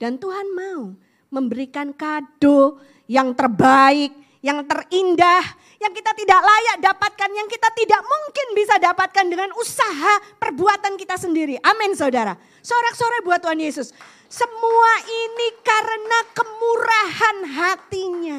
Dan 0.01 0.17
Tuhan 0.17 0.49
mau 0.57 0.97
memberikan 1.29 1.93
kado 1.93 2.81
yang 3.05 3.37
terbaik, 3.37 4.17
yang 4.41 4.65
terindah, 4.65 5.45
yang 5.85 5.93
kita 5.93 6.17
tidak 6.17 6.41
layak 6.41 6.79
dapatkan, 6.81 7.31
yang 7.37 7.49
kita 7.53 7.69
tidak 7.77 8.01
mungkin 8.01 8.47
bisa 8.57 8.75
dapatkan 8.81 9.27
dengan 9.29 9.53
usaha 9.61 10.17
perbuatan 10.41 10.97
kita 10.97 11.21
sendiri. 11.21 11.61
Amin 11.61 11.93
saudara. 11.93 12.33
Sorak-sorai 12.65 13.21
buat 13.21 13.45
Tuhan 13.45 13.61
Yesus. 13.61 13.93
Semua 14.33 14.93
ini 15.05 15.49
karena 15.61 16.19
kemurahan 16.33 17.37
hatinya. 17.53 18.39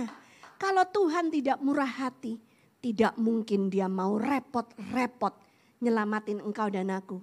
Kalau 0.57 0.89
Tuhan 0.89 1.29
tidak 1.29 1.61
murah 1.61 1.87
hati, 1.87 2.41
tidak 2.81 3.13
mungkin 3.21 3.69
dia 3.69 3.85
mau 3.85 4.17
repot-repot 4.17 5.37
nyelamatin 5.85 6.41
engkau 6.41 6.65
dan 6.73 6.89
aku. 6.89 7.21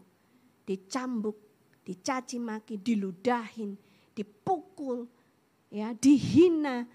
Dicambuk, 0.63 1.35
dicaci 1.83 2.39
maki, 2.39 2.79
diludahin, 2.79 3.75
dipukul, 4.15 5.11
ya, 5.75 5.91
dihina, 5.99 6.87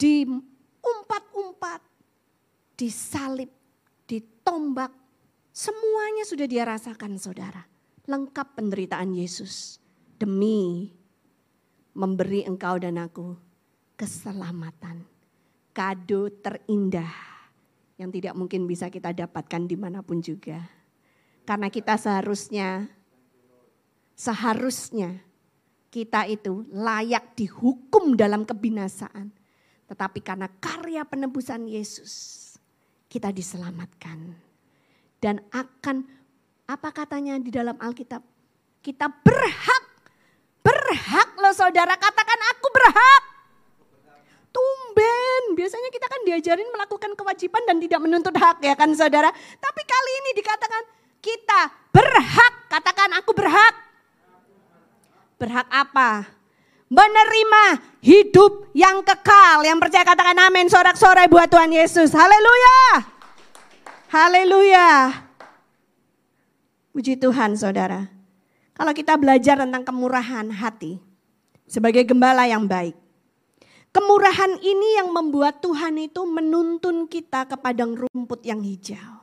di 0.00 0.24
umpat-umpat, 0.80 1.95
disalib, 2.76 3.50
ditombak. 4.04 4.92
Semuanya 5.50 6.28
sudah 6.28 6.44
dia 6.44 6.68
rasakan 6.68 7.16
saudara. 7.16 7.64
Lengkap 8.06 8.54
penderitaan 8.54 9.16
Yesus 9.16 9.80
demi 10.20 10.92
memberi 11.96 12.44
engkau 12.44 12.76
dan 12.76 13.00
aku 13.00 13.34
keselamatan. 13.96 15.02
Kado 15.72 16.28
terindah 16.40 17.12
yang 17.96 18.12
tidak 18.12 18.36
mungkin 18.36 18.68
bisa 18.68 18.92
kita 18.92 19.12
dapatkan 19.16 19.64
di 19.64 19.76
mana 19.76 20.04
pun 20.04 20.20
juga. 20.20 20.60
Karena 21.48 21.72
kita 21.72 21.96
seharusnya, 21.96 22.88
seharusnya 24.12 25.24
kita 25.88 26.28
itu 26.28 26.68
layak 26.68 27.32
dihukum 27.32 28.16
dalam 28.20 28.44
kebinasaan. 28.44 29.32
Tetapi 29.88 30.20
karena 30.20 30.50
karya 30.60 31.06
penebusan 31.08 31.64
Yesus, 31.70 32.45
kita 33.06 33.30
diselamatkan. 33.30 34.36
Dan 35.16 35.40
akan, 35.50 36.06
apa 36.68 36.88
katanya 36.92 37.40
di 37.40 37.50
dalam 37.50 37.74
Alkitab? 37.80 38.20
Kita 38.84 39.10
berhak, 39.10 39.84
berhak 40.62 41.30
loh 41.40 41.54
saudara, 41.56 41.94
katakan 41.98 42.40
aku 42.54 42.68
berhak. 42.70 43.22
Tumben, 44.54 45.42
biasanya 45.52 45.90
kita 45.92 46.06
kan 46.08 46.20
diajarin 46.24 46.68
melakukan 46.72 47.12
kewajiban 47.12 47.60
dan 47.68 47.76
tidak 47.76 48.00
menuntut 48.00 48.32
hak 48.32 48.62
ya 48.64 48.72
kan 48.72 48.88
saudara. 48.96 49.28
Tapi 49.34 49.82
kali 49.84 50.12
ini 50.24 50.30
dikatakan 50.40 50.82
kita 51.20 51.60
berhak, 51.92 52.54
katakan 52.72 53.10
aku 53.20 53.36
berhak. 53.36 53.74
Berhak 55.36 55.68
apa? 55.68 56.24
Menerima 56.86 57.64
hidup 58.02 58.70
yang 58.74 59.02
kekal. 59.02 59.66
Yang 59.66 59.78
percaya 59.86 60.04
katakan 60.06 60.38
amin, 60.38 60.70
sorak-sorai 60.70 61.26
buat 61.26 61.50
Tuhan 61.50 61.70
Yesus. 61.74 62.14
Haleluya. 62.14 62.78
Haleluya. 64.10 64.88
Puji 66.94 67.18
Tuhan 67.20 67.58
saudara. 67.58 68.08
Kalau 68.76 68.92
kita 68.92 69.16
belajar 69.16 69.60
tentang 69.60 69.84
kemurahan 69.84 70.46
hati 70.52 71.00
sebagai 71.64 72.04
gembala 72.06 72.46
yang 72.46 72.64
baik. 72.68 72.94
Kemurahan 73.90 74.60
ini 74.60 75.00
yang 75.00 75.08
membuat 75.08 75.64
Tuhan 75.64 75.96
itu 75.96 76.28
menuntun 76.28 77.08
kita 77.08 77.48
ke 77.48 77.56
padang 77.56 77.96
rumput 77.96 78.44
yang 78.44 78.60
hijau 78.60 79.16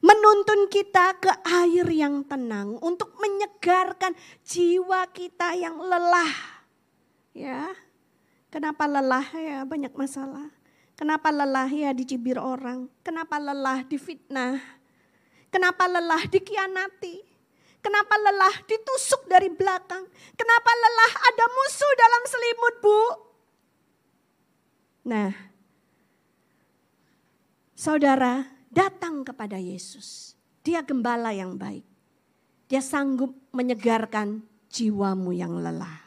menuntun 0.00 0.72
kita 0.72 1.20
ke 1.20 1.28
air 1.44 1.84
yang 1.92 2.24
tenang 2.24 2.80
untuk 2.80 3.12
menyegarkan 3.40 4.12
jiwa 4.44 5.08
kita 5.16 5.56
yang 5.56 5.80
lelah. 5.80 6.60
Ya. 7.32 7.72
Kenapa 8.52 8.84
lelah 8.84 9.24
ya? 9.32 9.64
Banyak 9.64 9.96
masalah. 9.96 10.52
Kenapa 10.92 11.32
lelah 11.32 11.72
ya 11.72 11.96
dicibir 11.96 12.36
orang? 12.36 12.92
Kenapa 13.00 13.40
lelah 13.40 13.80
difitnah? 13.88 14.60
Kenapa 15.48 15.88
lelah 15.88 16.28
dikianati? 16.28 17.24
Kenapa 17.80 18.20
lelah? 18.20 18.52
Ditusuk 18.68 19.24
dari 19.24 19.48
belakang. 19.48 20.04
Kenapa 20.36 20.70
lelah? 20.76 21.12
Ada 21.32 21.44
musuh 21.48 21.92
dalam 21.96 22.22
selimut, 22.28 22.74
Bu. 22.84 23.00
Nah, 25.08 25.32
saudara 27.72 28.52
datang 28.68 29.24
kepada 29.24 29.56
Yesus. 29.56 30.36
Dia 30.60 30.84
gembala 30.84 31.32
yang 31.32 31.56
baik. 31.56 31.89
Dia 32.70 32.78
sanggup 32.78 33.34
menyegarkan 33.50 34.46
jiwamu 34.70 35.34
yang 35.34 35.58
lelah. 35.58 36.06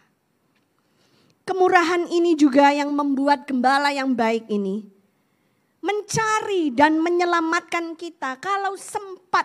Kemurahan 1.43 2.07
ini 2.07 2.39
juga 2.39 2.71
yang 2.71 2.95
membuat 2.95 3.43
gembala 3.43 3.91
yang 3.91 4.15
baik 4.15 4.47
ini 4.47 4.87
mencari 5.83 6.71
dan 6.71 7.03
menyelamatkan 7.03 7.99
kita 7.99 8.39
kalau 8.39 8.79
sempat 8.79 9.43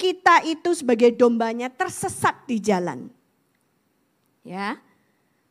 kita 0.00 0.40
itu 0.48 0.72
sebagai 0.72 1.12
dombanya 1.12 1.68
tersesat 1.68 2.48
di 2.48 2.56
jalan. 2.56 3.12
Ya. 4.40 4.80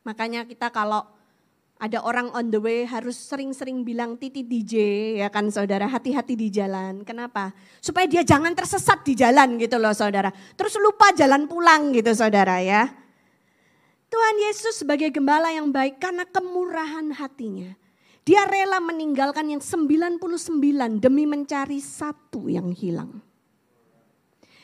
Makanya 0.02 0.50
kita 0.50 0.74
kalau 0.74 1.06
ada 1.80 2.04
orang 2.04 2.28
on 2.36 2.52
the 2.52 2.60
way 2.60 2.84
harus 2.84 3.16
sering-sering 3.16 3.88
bilang 3.88 4.20
titi 4.20 4.44
DJ 4.44 4.76
ya 5.24 5.32
kan 5.32 5.48
saudara 5.48 5.88
hati-hati 5.88 6.36
di 6.36 6.52
jalan. 6.52 7.08
Kenapa? 7.08 7.56
Supaya 7.80 8.04
dia 8.04 8.20
jangan 8.28 8.52
tersesat 8.52 9.00
di 9.08 9.16
jalan 9.16 9.56
gitu 9.56 9.80
loh 9.80 9.96
saudara. 9.96 10.28
Terus 10.60 10.76
lupa 10.76 11.16
jalan 11.16 11.48
pulang 11.48 11.96
gitu 11.96 12.12
saudara 12.12 12.60
ya. 12.60 12.92
Tuhan 14.12 14.36
Yesus 14.44 14.84
sebagai 14.84 15.08
gembala 15.08 15.56
yang 15.56 15.72
baik 15.72 16.04
karena 16.04 16.28
kemurahan 16.28 17.16
hatinya. 17.16 17.72
Dia 18.28 18.44
rela 18.44 18.84
meninggalkan 18.84 19.48
yang 19.48 19.64
99 19.64 20.20
demi 21.00 21.24
mencari 21.24 21.80
satu 21.80 22.52
yang 22.52 22.76
hilang. 22.76 23.24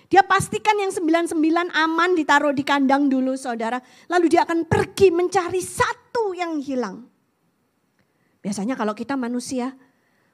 Dia 0.06 0.22
pastikan 0.22 0.78
yang 0.78 0.94
99 0.94 1.34
aman 1.74 2.10
ditaruh 2.14 2.54
di 2.54 2.62
kandang 2.62 3.10
dulu 3.10 3.34
saudara. 3.34 3.82
Lalu 4.10 4.38
dia 4.38 4.46
akan 4.46 4.70
pergi 4.70 5.10
mencari 5.10 5.62
satu 5.62 6.38
yang 6.38 6.62
hilang. 6.62 7.10
Biasanya 8.46 8.78
kalau 8.78 8.94
kita 8.94 9.18
manusia, 9.18 9.74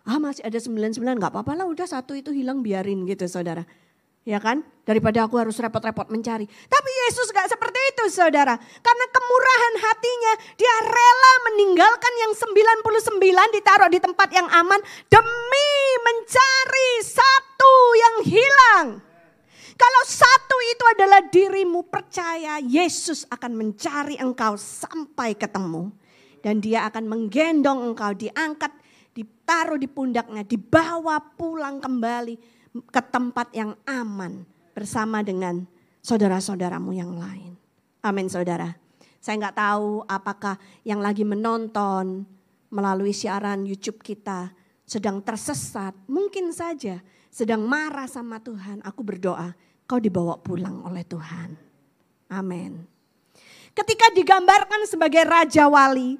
ah 0.04 0.20
masih 0.20 0.44
ada 0.44 0.60
99 0.60 1.00
gak 1.16 1.32
apa-apa 1.32 1.64
lah 1.64 1.66
udah 1.72 1.88
satu 1.88 2.12
itu 2.12 2.36
hilang 2.36 2.60
biarin 2.60 3.08
gitu 3.08 3.24
saudara. 3.32 3.64
Ya 4.22 4.38
kan? 4.38 4.62
Daripada 4.86 5.26
aku 5.26 5.40
harus 5.40 5.58
repot-repot 5.58 6.12
mencari. 6.14 6.46
Tapi 6.46 6.92
Yesus 7.08 7.32
gak 7.34 7.50
seperti 7.50 7.80
itu 7.96 8.12
saudara. 8.12 8.54
Karena 8.60 9.06
kemurahan 9.10 9.74
hatinya 9.88 10.34
dia 10.60 10.76
rela 10.86 11.34
meninggalkan 11.50 12.14
yang 12.22 12.34
99 12.38 13.58
ditaruh 13.58 13.90
di 13.90 13.98
tempat 14.04 14.30
yang 14.30 14.46
aman. 14.52 14.78
Demi 15.10 15.72
mencari 16.06 16.92
satu 17.02 17.74
yang 17.98 18.16
hilang. 18.28 19.11
Kalau 19.82 20.04
satu 20.06 20.58
itu 20.70 20.84
adalah 20.94 21.22
dirimu 21.26 21.90
percaya 21.90 22.62
Yesus 22.62 23.26
akan 23.34 23.58
mencari 23.58 24.22
engkau 24.22 24.54
sampai 24.54 25.34
ketemu. 25.34 25.90
Dan 26.42 26.62
dia 26.62 26.86
akan 26.86 27.10
menggendong 27.10 27.90
engkau 27.90 28.14
diangkat, 28.14 28.70
ditaruh 29.14 29.82
di 29.82 29.90
pundaknya, 29.90 30.46
dibawa 30.46 31.18
pulang 31.18 31.82
kembali 31.82 32.38
ke 32.94 33.02
tempat 33.10 33.50
yang 33.58 33.74
aman 33.90 34.46
bersama 34.74 35.26
dengan 35.26 35.66
saudara-saudaramu 36.06 36.94
yang 36.94 37.18
lain. 37.18 37.58
Amin 38.06 38.30
saudara. 38.30 38.74
Saya 39.22 39.38
nggak 39.38 39.58
tahu 39.58 40.02
apakah 40.10 40.58
yang 40.82 40.98
lagi 40.98 41.22
menonton 41.22 42.26
melalui 42.74 43.14
siaran 43.14 43.66
YouTube 43.66 44.02
kita 44.02 44.50
sedang 44.86 45.22
tersesat. 45.22 45.94
Mungkin 46.10 46.50
saja 46.50 47.02
sedang 47.30 47.62
marah 47.66 48.10
sama 48.10 48.42
Tuhan. 48.42 48.82
Aku 48.82 49.06
berdoa 49.06 49.54
kau 49.92 50.00
dibawa 50.00 50.40
pulang 50.40 50.88
oleh 50.88 51.04
Tuhan. 51.04 51.52
Amin. 52.32 52.88
Ketika 53.76 54.08
digambarkan 54.16 54.88
sebagai 54.88 55.28
Raja 55.28 55.68
Wali, 55.68 56.16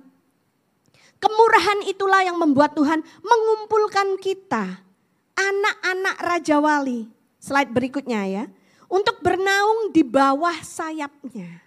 kemurahan 1.24 1.88
itulah 1.88 2.20
yang 2.20 2.36
membuat 2.36 2.76
Tuhan 2.76 3.00
mengumpulkan 3.24 4.20
kita 4.20 4.84
anak-anak 5.40 6.18
Raja 6.20 6.60
Wali. 6.60 7.08
Slide 7.40 7.72
berikutnya 7.72 8.28
ya. 8.28 8.44
Untuk 8.92 9.24
bernaung 9.24 9.96
di 9.96 10.04
bawah 10.04 10.60
sayapnya. 10.60 11.64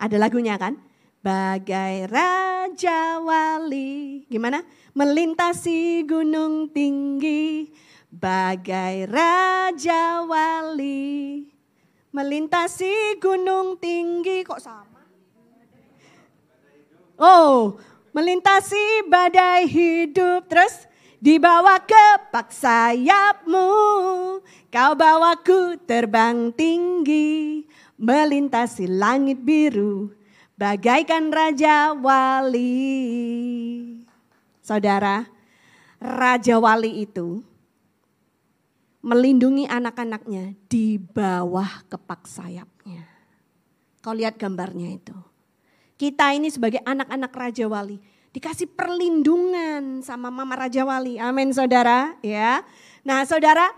Ada 0.00 0.16
lagunya 0.16 0.56
kan? 0.56 0.80
Bagai 1.20 2.08
Raja 2.08 3.20
Wali. 3.20 4.24
Gimana? 4.32 4.64
Melintasi 4.96 6.08
gunung 6.08 6.72
tinggi. 6.72 7.68
Bagai 8.16 9.04
Raja 9.04 10.24
Wali. 10.24 11.44
Melintasi 12.16 13.20
gunung 13.20 13.76
tinggi. 13.76 14.40
Kok 14.40 14.56
sama? 14.56 15.04
Oh, 17.20 17.76
melintasi 18.16 19.04
badai 19.04 19.68
hidup. 19.68 20.48
Terus 20.48 20.88
Dibawa 21.16 21.80
ke 21.80 22.28
pak 22.28 22.52
sayapmu, 22.52 23.68
kau 24.68 24.92
bawaku 24.92 25.80
terbang 25.88 26.52
tinggi, 26.52 27.64
melintasi 27.96 28.84
langit 28.84 29.40
biru, 29.40 30.12
bagaikan 30.60 31.32
Raja 31.32 31.96
Wali. 31.96 32.68
Saudara, 34.60 35.24
Raja 35.98 36.60
Wali 36.60 37.08
itu 37.08 37.40
melindungi 39.06 39.70
anak-anaknya 39.70 40.58
di 40.66 40.98
bawah 40.98 41.86
kepak 41.86 42.26
sayapnya. 42.26 43.06
Kau 44.02 44.10
lihat 44.10 44.34
gambarnya 44.34 44.98
itu. 44.98 45.14
Kita 45.94 46.34
ini 46.34 46.50
sebagai 46.50 46.82
anak-anak 46.82 47.30
Raja 47.30 47.70
Wali 47.70 48.02
dikasih 48.34 48.68
perlindungan 48.68 50.02
sama 50.02 50.28
Mama 50.28 50.58
Raja 50.58 50.82
Wali. 50.82 51.22
Amin 51.22 51.54
saudara 51.54 52.18
ya. 52.20 52.66
Nah 53.06 53.22
saudara 53.22 53.70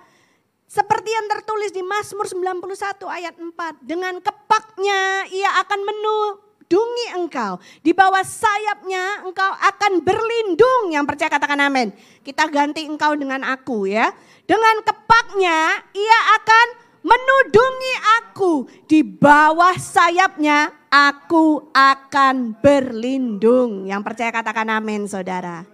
seperti 0.65 1.13
yang 1.13 1.29
tertulis 1.29 1.71
di 1.77 1.85
Mazmur 1.85 2.25
91 2.25 3.05
ayat 3.07 3.37
4. 3.37 3.85
Dengan 3.85 4.17
kepaknya 4.25 5.29
ia 5.29 5.61
akan 5.61 5.81
menudungi 5.85 7.07
engkau. 7.21 7.61
Di 7.85 7.93
bawah 7.93 8.25
sayapnya 8.25 9.29
engkau 9.29 9.53
akan 9.61 10.01
berlindung. 10.03 10.91
Yang 10.91 11.05
percaya 11.05 11.31
katakan 11.31 11.61
amin. 11.69 11.93
Kita 12.25 12.49
ganti 12.49 12.89
engkau 12.89 13.15
dengan 13.15 13.45
aku 13.45 13.87
ya. 13.87 14.11
Dengan 14.49 14.81
kepaknya 14.81 15.85
ia 15.93 16.21
akan 16.41 16.67
menudungi 17.05 17.95
aku. 18.17 18.53
Di 18.89 19.05
bawah 19.05 19.77
sayapnya 19.77 20.73
aku 20.89 21.69
akan 21.77 22.57
berlindung. 22.57 23.85
Yang 23.85 24.03
percaya 24.09 24.33
katakan 24.33 24.73
amin 24.73 25.05
saudara. 25.05 25.69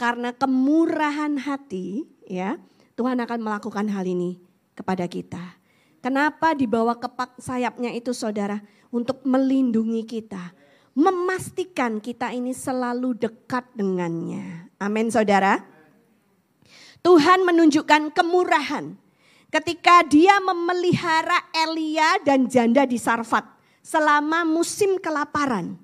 Karena 0.00 0.32
kemurahan 0.32 1.36
hati 1.36 2.08
ya 2.24 2.56
Tuhan 2.96 3.20
akan 3.20 3.44
melakukan 3.44 3.92
hal 3.92 4.08
ini 4.08 4.40
kepada 4.72 5.04
kita. 5.04 5.60
Kenapa 6.00 6.56
dibawa 6.56 6.96
kepak 6.96 7.36
sayapnya 7.36 7.92
itu 7.92 8.16
saudara? 8.16 8.64
Untuk 8.88 9.20
melindungi 9.28 10.06
kita. 10.08 10.56
Memastikan 10.96 12.00
kita 12.00 12.30
ini 12.30 12.54
selalu 12.56 13.18
dekat 13.20 13.68
dengannya. 13.76 14.70
Amin 14.80 15.10
saudara. 15.10 15.73
Tuhan 17.04 17.44
menunjukkan 17.44 18.16
kemurahan 18.16 18.96
ketika 19.52 20.00
dia 20.08 20.40
memelihara 20.40 21.36
Elia 21.52 22.16
dan 22.24 22.48
janda 22.48 22.88
di 22.88 22.96
Sarfat 22.96 23.44
selama 23.84 24.48
musim 24.48 24.96
kelaparan. 24.96 25.76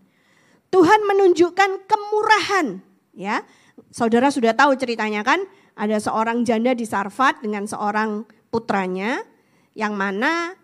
Tuhan 0.73 1.05
menunjukkan 1.05 1.85
kemurahan, 1.85 2.81
ya. 3.13 3.45
Saudara 3.93 4.33
sudah 4.33 4.57
tahu 4.57 4.73
ceritanya 4.81 5.21
kan? 5.21 5.45
Ada 5.77 6.01
seorang 6.09 6.41
janda 6.41 6.73
di 6.73 6.89
Sarfat 6.89 7.45
dengan 7.45 7.69
seorang 7.69 8.25
putranya 8.49 9.21
yang 9.77 9.93
mana 9.93 10.57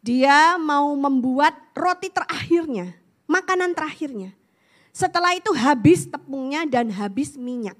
dia 0.00 0.56
mau 0.56 0.88
membuat 0.96 1.52
roti 1.76 2.08
terakhirnya, 2.08 2.96
makanan 3.28 3.76
terakhirnya. 3.76 4.32
Setelah 4.88 5.36
itu 5.36 5.52
habis 5.52 6.08
tepungnya 6.08 6.64
dan 6.64 6.88
habis 6.96 7.36
minyak. 7.36 7.76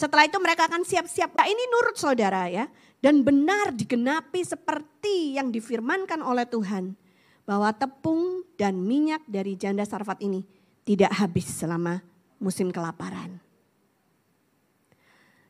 Setelah 0.00 0.24
itu 0.24 0.40
mereka 0.40 0.64
akan 0.64 0.80
siap-siap. 0.80 1.36
Nah, 1.36 1.44
ini 1.44 1.60
nurut 1.68 2.00
saudara 2.00 2.48
ya. 2.48 2.64
Dan 3.04 3.20
benar 3.20 3.76
digenapi 3.76 4.40
seperti 4.40 5.36
yang 5.36 5.52
difirmankan 5.52 6.24
oleh 6.24 6.48
Tuhan 6.48 6.96
bahwa 7.44 7.68
tepung 7.76 8.44
dan 8.56 8.80
minyak 8.80 9.24
dari 9.28 9.60
janda 9.60 9.84
Sarfat 9.84 10.24
ini 10.24 10.44
tidak 10.88 11.12
habis 11.20 11.48
selama 11.48 12.00
musim 12.40 12.72
kelaparan. 12.72 13.40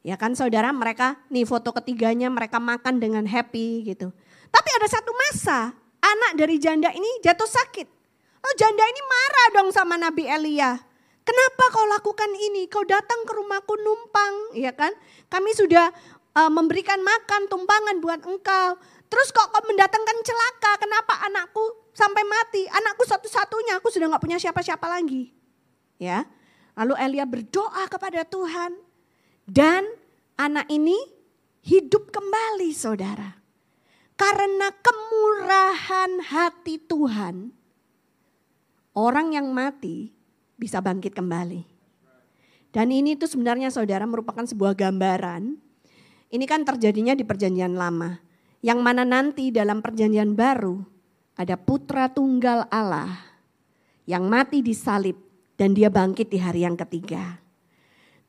Ya 0.02 0.18
kan 0.18 0.32
saudara 0.34 0.72
mereka 0.72 1.18
nih 1.28 1.44
foto 1.46 1.70
ketiganya 1.76 2.30
mereka 2.32 2.58
makan 2.58 2.98
dengan 2.98 3.26
happy 3.26 3.86
gitu. 3.86 4.10
Tapi 4.50 4.68
ada 4.80 4.88
satu 4.90 5.12
masa 5.14 5.74
anak 6.00 6.32
dari 6.38 6.56
janda 6.58 6.90
ini 6.90 7.20
jatuh 7.22 7.46
sakit. 7.46 7.86
Oh 8.40 8.54
janda 8.56 8.82
ini 8.82 9.02
marah 9.04 9.48
dong 9.60 9.70
sama 9.70 9.94
Nabi 10.00 10.24
Elia. 10.26 10.89
Kenapa 11.30 11.62
kau 11.70 11.86
lakukan 11.86 12.26
ini? 12.34 12.66
Kau 12.66 12.82
datang 12.82 13.22
ke 13.22 13.30
rumahku 13.38 13.78
numpang, 13.78 14.50
ya 14.58 14.74
kan? 14.74 14.90
Kami 15.30 15.54
sudah 15.54 15.94
uh, 16.34 16.50
memberikan 16.50 16.98
makan 16.98 17.46
tumpangan 17.46 18.02
buat 18.02 18.18
engkau. 18.26 18.74
Terus 19.06 19.30
kok 19.30 19.54
kok 19.54 19.62
mendatangkan 19.62 20.26
celaka? 20.26 20.82
Kenapa 20.82 21.22
anakku 21.22 21.62
sampai 21.94 22.26
mati? 22.26 22.66
Anakku 22.66 23.06
satu-satunya, 23.06 23.78
aku 23.78 23.94
sudah 23.94 24.10
nggak 24.10 24.26
punya 24.26 24.42
siapa-siapa 24.42 24.82
lagi. 24.90 25.30
Ya. 26.02 26.26
Lalu 26.74 26.98
Elia 26.98 27.22
berdoa 27.30 27.86
kepada 27.86 28.26
Tuhan 28.26 28.74
dan 29.46 29.86
anak 30.34 30.66
ini 30.66 30.98
hidup 31.62 32.10
kembali, 32.10 32.74
Saudara. 32.74 33.38
Karena 34.18 34.74
kemurahan 34.82 36.26
hati 36.26 36.82
Tuhan, 36.82 37.54
orang 38.98 39.30
yang 39.30 39.54
mati 39.54 40.19
bisa 40.60 40.84
bangkit 40.84 41.16
kembali. 41.16 41.64
Dan 42.70 42.92
ini 42.92 43.16
tuh 43.16 43.26
sebenarnya 43.26 43.72
saudara 43.72 44.04
merupakan 44.04 44.44
sebuah 44.44 44.76
gambaran. 44.76 45.56
Ini 46.30 46.44
kan 46.46 46.62
terjadinya 46.62 47.16
di 47.16 47.24
perjanjian 47.24 47.74
lama. 47.74 48.20
Yang 48.60 48.78
mana 48.84 49.02
nanti 49.08 49.48
dalam 49.48 49.80
perjanjian 49.80 50.36
baru 50.36 50.84
ada 51.34 51.56
putra 51.56 52.12
tunggal 52.12 52.68
Allah 52.68 53.16
yang 54.04 54.28
mati 54.28 54.60
di 54.60 54.76
salib 54.76 55.16
dan 55.56 55.72
dia 55.72 55.88
bangkit 55.88 56.28
di 56.28 56.38
hari 56.38 56.68
yang 56.68 56.76
ketiga. 56.76 57.40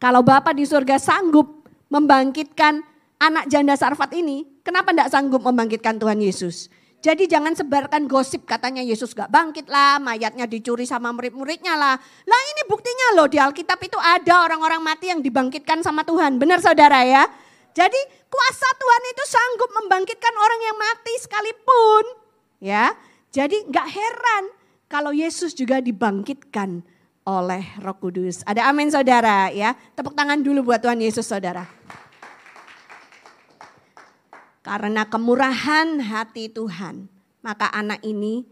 Kalau 0.02 0.26
Bapak 0.26 0.58
di 0.58 0.66
surga 0.66 0.98
sanggup 0.98 1.68
membangkitkan 1.92 2.82
anak 3.22 3.46
janda 3.52 3.78
Sarfat 3.78 4.18
ini, 4.18 4.48
kenapa 4.66 4.90
tidak 4.90 5.14
sanggup 5.14 5.46
membangkitkan 5.46 6.02
Tuhan 6.02 6.18
Yesus? 6.18 6.74
Jadi 7.02 7.26
jangan 7.26 7.58
sebarkan 7.58 8.06
gosip 8.06 8.46
katanya 8.46 8.86
Yesus 8.86 9.18
gak 9.18 9.34
bangkit 9.34 9.66
lah, 9.66 9.98
mayatnya 9.98 10.46
dicuri 10.46 10.86
sama 10.86 11.10
murid-muridnya 11.10 11.74
lah. 11.74 11.98
Lah 11.98 12.42
ini 12.54 12.62
buktinya 12.70 13.18
loh 13.18 13.26
di 13.26 13.42
Alkitab 13.42 13.82
itu 13.82 13.98
ada 13.98 14.46
orang-orang 14.46 14.86
mati 14.86 15.10
yang 15.10 15.18
dibangkitkan 15.18 15.82
sama 15.82 16.06
Tuhan. 16.06 16.38
Benar 16.38 16.62
saudara 16.62 17.02
ya? 17.02 17.26
Jadi 17.74 17.98
kuasa 18.30 18.70
Tuhan 18.78 19.04
itu 19.18 19.24
sanggup 19.26 19.70
membangkitkan 19.82 20.34
orang 20.38 20.62
yang 20.62 20.78
mati 20.78 21.14
sekalipun. 21.26 22.04
Ya, 22.62 22.94
jadi 23.34 23.66
gak 23.66 23.88
heran 23.90 24.44
kalau 24.86 25.10
Yesus 25.10 25.58
juga 25.58 25.82
dibangkitkan 25.82 26.86
oleh 27.26 27.66
Roh 27.82 27.98
Kudus. 27.98 28.46
Ada 28.46 28.70
amin 28.70 28.94
saudara 28.94 29.50
ya. 29.50 29.74
Tepuk 29.98 30.14
tangan 30.14 30.38
dulu 30.38 30.70
buat 30.70 30.86
Tuhan 30.86 31.02
Yesus 31.02 31.26
saudara. 31.26 31.66
Karena 34.62 35.10
kemurahan 35.10 35.98
hati 35.98 36.46
Tuhan, 36.46 37.10
maka 37.42 37.66
anak 37.74 38.06
ini 38.06 38.46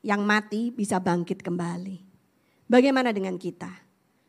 yang 0.00 0.24
mati 0.24 0.72
bisa 0.72 0.96
bangkit 0.96 1.44
kembali. 1.44 2.00
Bagaimana 2.72 3.12
dengan 3.12 3.36
kita? 3.36 3.68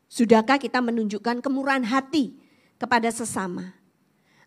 Sudahkah 0.04 0.60
kita 0.60 0.84
menunjukkan 0.84 1.40
kemurahan 1.40 1.82
hati 1.82 2.36
kepada 2.76 3.08
sesama? 3.08 3.72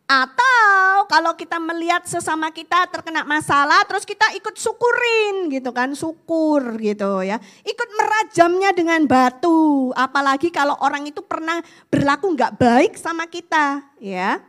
Atau 0.08 1.04
kalau 1.12 1.36
kita 1.36 1.60
melihat 1.60 2.08
sesama 2.08 2.48
kita 2.54 2.88
terkena 2.88 3.28
masalah 3.28 3.84
terus 3.84 4.08
kita 4.08 4.24
ikut 4.40 4.56
syukurin 4.56 5.52
gitu 5.52 5.76
kan, 5.76 5.92
syukur 5.92 6.80
gitu 6.80 7.26
ya. 7.26 7.42
Ikut 7.68 7.90
merajamnya 7.92 8.72
dengan 8.72 9.04
batu, 9.04 9.92
apalagi 9.98 10.48
kalau 10.54 10.80
orang 10.80 11.10
itu 11.10 11.20
pernah 11.26 11.60
berlaku 11.92 12.38
nggak 12.38 12.56
baik 12.56 12.94
sama 12.96 13.28
kita 13.28 13.84
ya. 14.00 14.40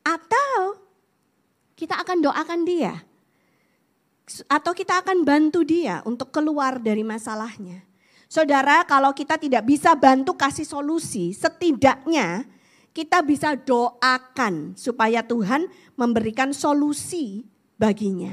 Atau 0.00 0.81
kita 1.82 1.98
akan 1.98 2.22
doakan 2.22 2.62
dia. 2.62 3.02
Atau 4.46 4.70
kita 4.70 5.02
akan 5.02 5.26
bantu 5.26 5.66
dia 5.66 5.98
untuk 6.06 6.30
keluar 6.30 6.78
dari 6.78 7.02
masalahnya. 7.02 7.82
Saudara, 8.30 8.86
kalau 8.86 9.10
kita 9.10 9.34
tidak 9.34 9.66
bisa 9.66 9.98
bantu 9.98 10.38
kasih 10.38 10.62
solusi, 10.62 11.34
setidaknya 11.34 12.46
kita 12.94 13.18
bisa 13.26 13.58
doakan 13.58 14.78
supaya 14.78 15.26
Tuhan 15.26 15.66
memberikan 15.98 16.54
solusi 16.54 17.50
baginya. 17.74 18.30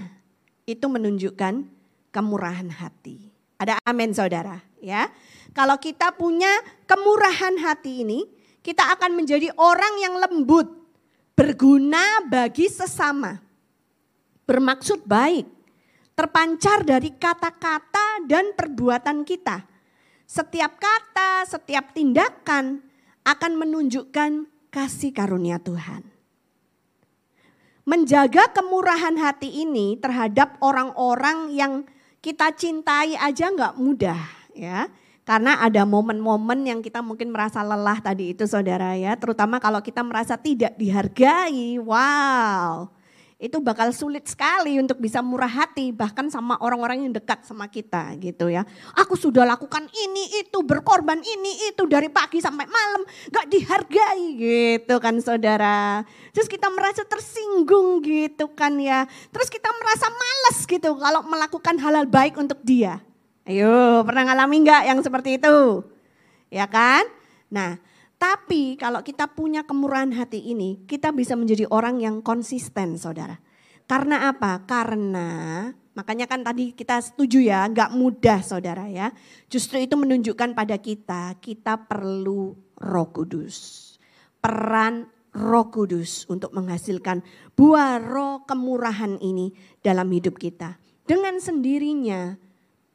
Itu 0.69 0.85
menunjukkan 0.85 1.65
kemurahan 2.13 2.69
hati. 2.69 3.33
Ada 3.57 3.81
amin 3.81 4.13
saudara 4.13 4.61
ya. 4.77 5.09
Kalau 5.57 5.75
kita 5.81 6.13
punya 6.15 6.53
kemurahan 6.85 7.59
hati 7.59 8.05
ini, 8.05 8.29
kita 8.63 8.93
akan 8.93 9.17
menjadi 9.19 9.51
orang 9.57 9.99
yang 9.99 10.15
lembut, 10.15 10.78
berguna 11.39 12.19
bagi 12.27 12.67
sesama, 12.67 13.39
bermaksud 14.43 15.07
baik, 15.07 15.47
terpancar 16.11 16.83
dari 16.83 17.15
kata-kata 17.15 18.27
dan 18.27 18.51
perbuatan 18.51 19.23
kita. 19.23 19.63
Setiap 20.27 20.75
kata, 20.75 21.47
setiap 21.47 21.95
tindakan 21.95 22.83
akan 23.23 23.51
menunjukkan 23.55 24.51
kasih 24.67 25.15
karunia 25.15 25.63
Tuhan. 25.63 26.03
Menjaga 27.87 28.51
kemurahan 28.51 29.15
hati 29.15 29.63
ini 29.63 29.95
terhadap 29.95 30.59
orang-orang 30.59 31.55
yang 31.55 31.87
kita 32.19 32.51
cintai 32.51 33.15
aja 33.15 33.47
nggak 33.47 33.79
mudah 33.79 34.19
ya. 34.51 34.91
Karena 35.29 35.61
ada 35.61 35.85
momen-momen 35.85 36.65
yang 36.65 36.81
kita 36.81 37.05
mungkin 37.05 37.29
merasa 37.29 37.61
lelah 37.61 38.01
tadi 38.01 38.33
itu 38.33 38.49
saudara 38.49 38.97
ya. 38.97 39.13
Terutama 39.13 39.61
kalau 39.61 39.77
kita 39.77 40.01
merasa 40.01 40.41
tidak 40.41 40.73
dihargai. 40.73 41.77
Wow. 41.77 42.89
Itu 43.37 43.61
bakal 43.61 43.93
sulit 43.93 44.25
sekali 44.25 44.81
untuk 44.81 44.97
bisa 44.97 45.21
murah 45.21 45.47
hati 45.47 45.93
bahkan 45.93 46.33
sama 46.33 46.57
orang-orang 46.57 47.05
yang 47.05 47.13
dekat 47.13 47.45
sama 47.45 47.69
kita 47.69 48.17
gitu 48.17 48.49
ya. 48.49 48.65
Aku 48.97 49.13
sudah 49.13 49.45
lakukan 49.45 49.85
ini 49.93 50.41
itu 50.41 50.65
berkorban 50.65 51.21
ini 51.21 51.69
itu 51.69 51.85
dari 51.85 52.09
pagi 52.09 52.41
sampai 52.41 52.65
malam 52.65 53.05
gak 53.29 53.53
dihargai 53.53 54.33
gitu 54.33 54.97
kan 54.97 55.21
saudara. 55.21 56.09
Terus 56.33 56.49
kita 56.49 56.73
merasa 56.73 57.05
tersinggung 57.05 58.01
gitu 58.01 58.49
kan 58.57 58.81
ya. 58.81 59.05
Terus 59.29 59.53
kita 59.53 59.69
merasa 59.77 60.09
males 60.09 60.57
gitu 60.65 60.97
kalau 60.97 61.21
melakukan 61.21 61.77
hal-hal 61.77 62.09
baik 62.09 62.33
untuk 62.33 62.57
dia. 62.65 62.97
Ayo, 63.49 64.05
pernah 64.05 64.29
ngalami 64.29 64.61
nggak 64.61 64.83
yang 64.93 65.01
seperti 65.01 65.41
itu? 65.41 65.81
Ya 66.53 66.69
kan? 66.69 67.01
Nah, 67.49 67.81
tapi 68.21 68.77
kalau 68.77 69.01
kita 69.01 69.25
punya 69.25 69.65
kemurahan 69.65 70.13
hati 70.13 70.53
ini, 70.53 70.85
kita 70.85 71.09
bisa 71.09 71.33
menjadi 71.33 71.65
orang 71.73 71.97
yang 71.97 72.21
konsisten, 72.21 73.01
saudara. 73.01 73.41
Karena 73.89 74.29
apa? 74.29 74.69
Karena 74.69 75.65
makanya 75.97 76.29
kan 76.29 76.45
tadi 76.45 76.77
kita 76.77 77.01
setuju 77.01 77.41
ya, 77.41 77.65
nggak 77.65 77.97
mudah, 77.97 78.45
saudara 78.45 78.85
ya. 78.85 79.09
Justru 79.49 79.81
itu 79.81 79.97
menunjukkan 79.97 80.53
pada 80.53 80.77
kita, 80.77 81.33
kita 81.41 81.89
perlu 81.89 82.53
Roh 82.77 83.09
Kudus. 83.09 83.97
Peran 84.37 85.09
Roh 85.33 85.73
Kudus 85.73 86.29
untuk 86.29 86.53
menghasilkan 86.53 87.25
buah 87.57 87.97
roh 87.97 88.45
kemurahan 88.45 89.17
ini 89.17 89.57
dalam 89.81 90.05
hidup 90.13 90.37
kita. 90.37 90.77
Dengan 91.09 91.41
sendirinya 91.41 92.37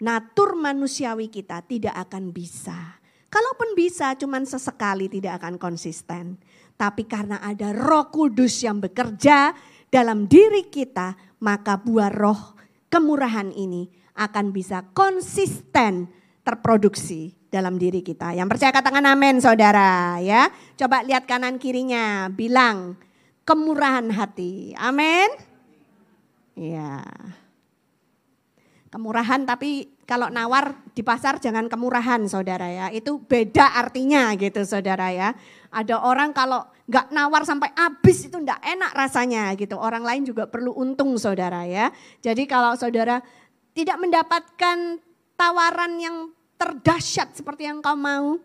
natur 0.02 0.58
manusiawi 0.58 1.30
kita 1.30 1.62
tidak 1.66 1.94
akan 2.08 2.34
bisa. 2.34 2.98
Kalaupun 3.30 3.74
bisa 3.74 4.14
cuman 4.14 4.46
sesekali 4.46 5.10
tidak 5.10 5.42
akan 5.42 5.58
konsisten. 5.58 6.38
Tapi 6.74 7.06
karena 7.06 7.42
ada 7.42 7.70
roh 7.70 8.10
kudus 8.10 8.62
yang 8.62 8.82
bekerja 8.82 9.54
dalam 9.90 10.26
diri 10.26 10.66
kita, 10.70 11.14
maka 11.42 11.78
buah 11.78 12.10
roh 12.10 12.54
kemurahan 12.90 13.50
ini 13.54 13.90
akan 14.14 14.54
bisa 14.54 14.86
konsisten 14.94 16.10
terproduksi 16.46 17.34
dalam 17.50 17.78
diri 17.78 18.02
kita. 18.02 18.34
Yang 18.34 18.54
percaya 18.54 18.72
katakan 18.74 19.06
amin 19.06 19.38
saudara 19.38 20.18
ya. 20.18 20.50
Coba 20.78 21.06
lihat 21.06 21.26
kanan 21.26 21.58
kirinya, 21.58 22.26
bilang 22.30 22.98
kemurahan 23.46 24.10
hati. 24.10 24.74
Amin. 24.74 25.30
Ya. 26.54 27.02
Kemurahan 28.94 29.42
tapi 29.42 29.90
kalau 30.06 30.30
nawar 30.30 30.78
di 30.94 31.02
pasar 31.02 31.42
jangan 31.42 31.66
kemurahan 31.66 32.22
saudara 32.30 32.70
ya. 32.70 32.86
Itu 32.94 33.18
beda 33.18 33.74
artinya 33.74 34.30
gitu 34.38 34.62
saudara 34.62 35.10
ya. 35.10 35.34
Ada 35.74 35.98
orang 35.98 36.30
kalau 36.30 36.62
nggak 36.86 37.10
nawar 37.10 37.42
sampai 37.42 37.74
habis 37.74 38.30
itu 38.30 38.38
nggak 38.38 38.62
enak 38.62 38.94
rasanya 38.94 39.50
gitu. 39.58 39.74
Orang 39.74 40.06
lain 40.06 40.22
juga 40.22 40.46
perlu 40.46 40.70
untung 40.78 41.18
saudara 41.18 41.66
ya. 41.66 41.90
Jadi 42.22 42.46
kalau 42.46 42.78
saudara 42.78 43.18
tidak 43.74 43.98
mendapatkan 43.98 45.02
tawaran 45.34 45.98
yang 45.98 46.30
terdahsyat 46.54 47.34
seperti 47.34 47.66
yang 47.66 47.82
kau 47.82 47.98
mau, 47.98 48.38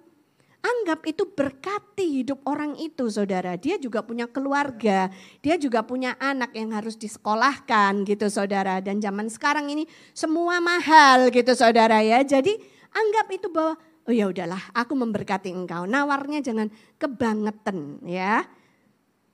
Anggap 0.59 1.07
itu 1.07 1.23
berkati 1.23 2.19
hidup 2.19 2.43
orang 2.43 2.75
itu 2.75 3.07
saudara. 3.07 3.55
Dia 3.55 3.79
juga 3.79 4.03
punya 4.03 4.27
keluarga, 4.27 5.07
dia 5.39 5.55
juga 5.55 5.87
punya 5.87 6.19
anak 6.19 6.51
yang 6.51 6.75
harus 6.75 6.99
disekolahkan 6.99 8.03
gitu 8.03 8.27
saudara. 8.27 8.83
Dan 8.83 8.99
zaman 8.99 9.31
sekarang 9.31 9.71
ini 9.71 9.87
semua 10.11 10.59
mahal 10.59 11.31
gitu 11.31 11.55
saudara 11.55 12.03
ya. 12.03 12.19
Jadi 12.27 12.59
anggap 12.91 13.27
itu 13.31 13.47
bahwa 13.47 13.79
oh 13.79 14.13
ya 14.13 14.27
udahlah 14.27 14.59
aku 14.75 14.99
memberkati 14.99 15.47
engkau. 15.55 15.87
Nawarnya 15.87 16.43
jangan 16.43 16.67
kebangetan 16.99 18.03
ya. 18.03 18.43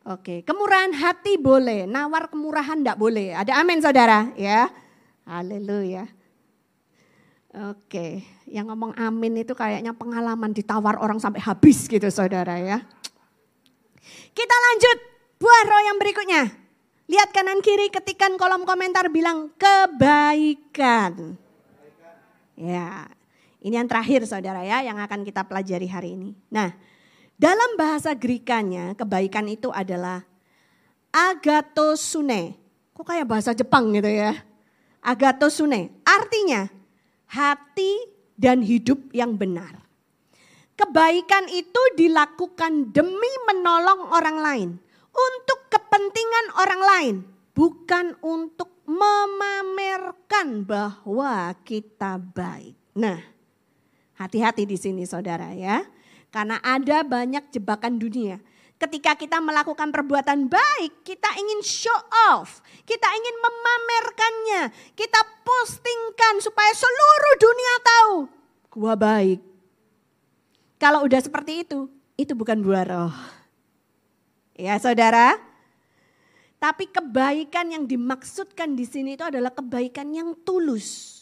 Oke, 0.06 0.46
kemurahan 0.46 0.94
hati 0.94 1.42
boleh, 1.42 1.90
nawar 1.90 2.30
kemurahan 2.30 2.78
enggak 2.78 3.02
boleh. 3.02 3.34
Ada 3.34 3.66
amin 3.66 3.82
saudara 3.82 4.30
ya. 4.38 4.70
Haleluya. 5.26 6.06
Oke, 7.56 8.20
yang 8.52 8.68
ngomong 8.68 8.92
amin 9.00 9.48
itu 9.48 9.56
kayaknya 9.56 9.96
pengalaman 9.96 10.52
ditawar 10.52 11.00
orang 11.00 11.24
sampai 11.24 11.40
habis 11.40 11.88
gitu 11.88 12.04
saudara 12.12 12.60
ya. 12.60 12.84
Kita 14.36 14.56
lanjut 14.60 14.98
buah 15.40 15.64
roh 15.64 15.82
yang 15.88 15.96
berikutnya. 15.96 16.44
Lihat 17.08 17.32
kanan 17.32 17.64
kiri 17.64 17.88
ketikan 17.88 18.36
kolom 18.36 18.68
komentar 18.68 19.08
bilang 19.08 19.56
kebaikan. 19.56 21.40
Ya, 22.60 23.08
ini 23.64 23.80
yang 23.80 23.88
terakhir 23.88 24.28
saudara 24.28 24.60
ya 24.68 24.84
yang 24.84 25.00
akan 25.00 25.24
kita 25.24 25.48
pelajari 25.48 25.88
hari 25.88 26.20
ini. 26.20 26.36
Nah, 26.52 26.76
dalam 27.40 27.80
bahasa 27.80 28.12
Grikanya 28.12 29.00
kebaikan 29.00 29.48
itu 29.48 29.72
adalah 29.72 30.28
agatosune. 31.08 32.60
Kok 32.92 33.08
kayak 33.08 33.32
bahasa 33.32 33.56
Jepang 33.56 33.96
gitu 33.96 34.12
ya? 34.12 34.36
Agatosune. 35.00 35.96
Artinya 36.04 36.68
hati 37.30 38.12
dan 38.36 38.62
hidup 38.62 39.00
yang 39.16 39.40
benar. 39.40 39.86
Kebaikan 40.76 41.48
itu 41.48 41.80
dilakukan 41.96 42.92
demi 42.92 43.32
menolong 43.48 44.12
orang 44.12 44.38
lain, 44.44 44.70
untuk 45.16 45.60
kepentingan 45.72 46.46
orang 46.60 46.82
lain, 46.84 47.16
bukan 47.56 48.06
untuk 48.20 48.84
memamerkan 48.84 50.68
bahwa 50.68 51.56
kita 51.64 52.20
baik. 52.20 52.76
Nah, 52.92 53.24
hati-hati 54.20 54.68
di 54.68 54.76
sini 54.76 55.08
saudara 55.08 55.56
ya. 55.56 55.88
Karena 56.30 56.60
ada 56.60 57.08
banyak 57.08 57.48
jebakan 57.56 57.96
dunia. 57.96 58.44
Ketika 58.76 59.16
kita 59.16 59.40
melakukan 59.40 59.88
perbuatan 59.88 60.52
baik, 60.52 61.08
kita 61.08 61.32
ingin 61.40 61.64
show 61.64 61.96
off. 62.28 62.60
Kita 62.84 63.08
ingin 63.08 63.36
memamerkannya. 63.40 64.62
Kita 64.92 65.20
postingkan 65.48 66.44
supaya 66.44 66.76
seluruh 66.76 67.36
dunia 67.40 67.74
tahu. 67.80 68.16
Gua 68.76 68.94
baik. 69.00 69.40
Kalau 70.76 71.08
udah 71.08 71.24
seperti 71.24 71.64
itu, 71.64 71.88
itu 72.20 72.36
bukan 72.36 72.60
buah 72.60 72.84
roh. 72.84 73.16
Ya 74.60 74.76
saudara. 74.76 75.40
Tapi 76.60 76.92
kebaikan 76.92 77.72
yang 77.72 77.88
dimaksudkan 77.88 78.76
di 78.76 78.84
sini 78.84 79.16
itu 79.16 79.24
adalah 79.24 79.56
kebaikan 79.56 80.12
yang 80.12 80.36
tulus. 80.44 81.16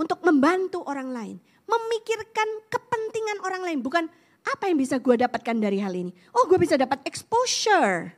Untuk 0.00 0.24
membantu 0.24 0.80
orang 0.88 1.12
lain. 1.12 1.36
Memikirkan 1.68 2.48
kepentingan 2.72 3.44
orang 3.44 3.60
lain. 3.60 3.84
Bukan 3.84 4.08
apa 4.54 4.70
yang 4.70 4.78
bisa 4.80 4.96
gue 4.96 5.16
dapatkan 5.20 5.56
dari 5.58 5.78
hal 5.82 5.92
ini. 5.92 6.12
Oh 6.32 6.48
gue 6.48 6.56
bisa 6.56 6.74
dapat 6.80 7.04
exposure. 7.04 8.12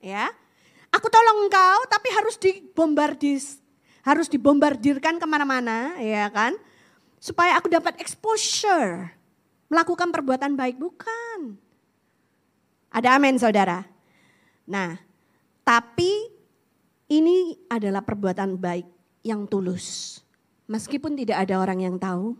Ya. 0.00 0.30
Aku 0.92 1.08
tolong 1.08 1.48
engkau 1.48 1.78
tapi 1.88 2.08
harus 2.12 2.36
dibombardir. 2.36 3.42
Harus 4.06 4.30
dibombardirkan 4.30 5.18
ke 5.18 5.26
mana-mana 5.26 5.96
ya 5.98 6.28
kan. 6.30 6.54
Supaya 7.18 7.56
aku 7.58 7.72
dapat 7.72 7.98
exposure. 7.98 9.12
Melakukan 9.66 10.14
perbuatan 10.14 10.54
baik. 10.54 10.78
Bukan. 10.78 11.58
Ada 12.92 13.18
amin 13.18 13.36
saudara. 13.36 13.82
Nah, 14.66 14.96
tapi 15.66 16.30
ini 17.10 17.54
adalah 17.70 18.02
perbuatan 18.02 18.58
baik 18.58 18.86
yang 19.26 19.46
tulus. 19.50 20.18
Meskipun 20.66 21.14
tidak 21.14 21.46
ada 21.46 21.62
orang 21.62 21.82
yang 21.82 21.96
tahu, 21.98 22.34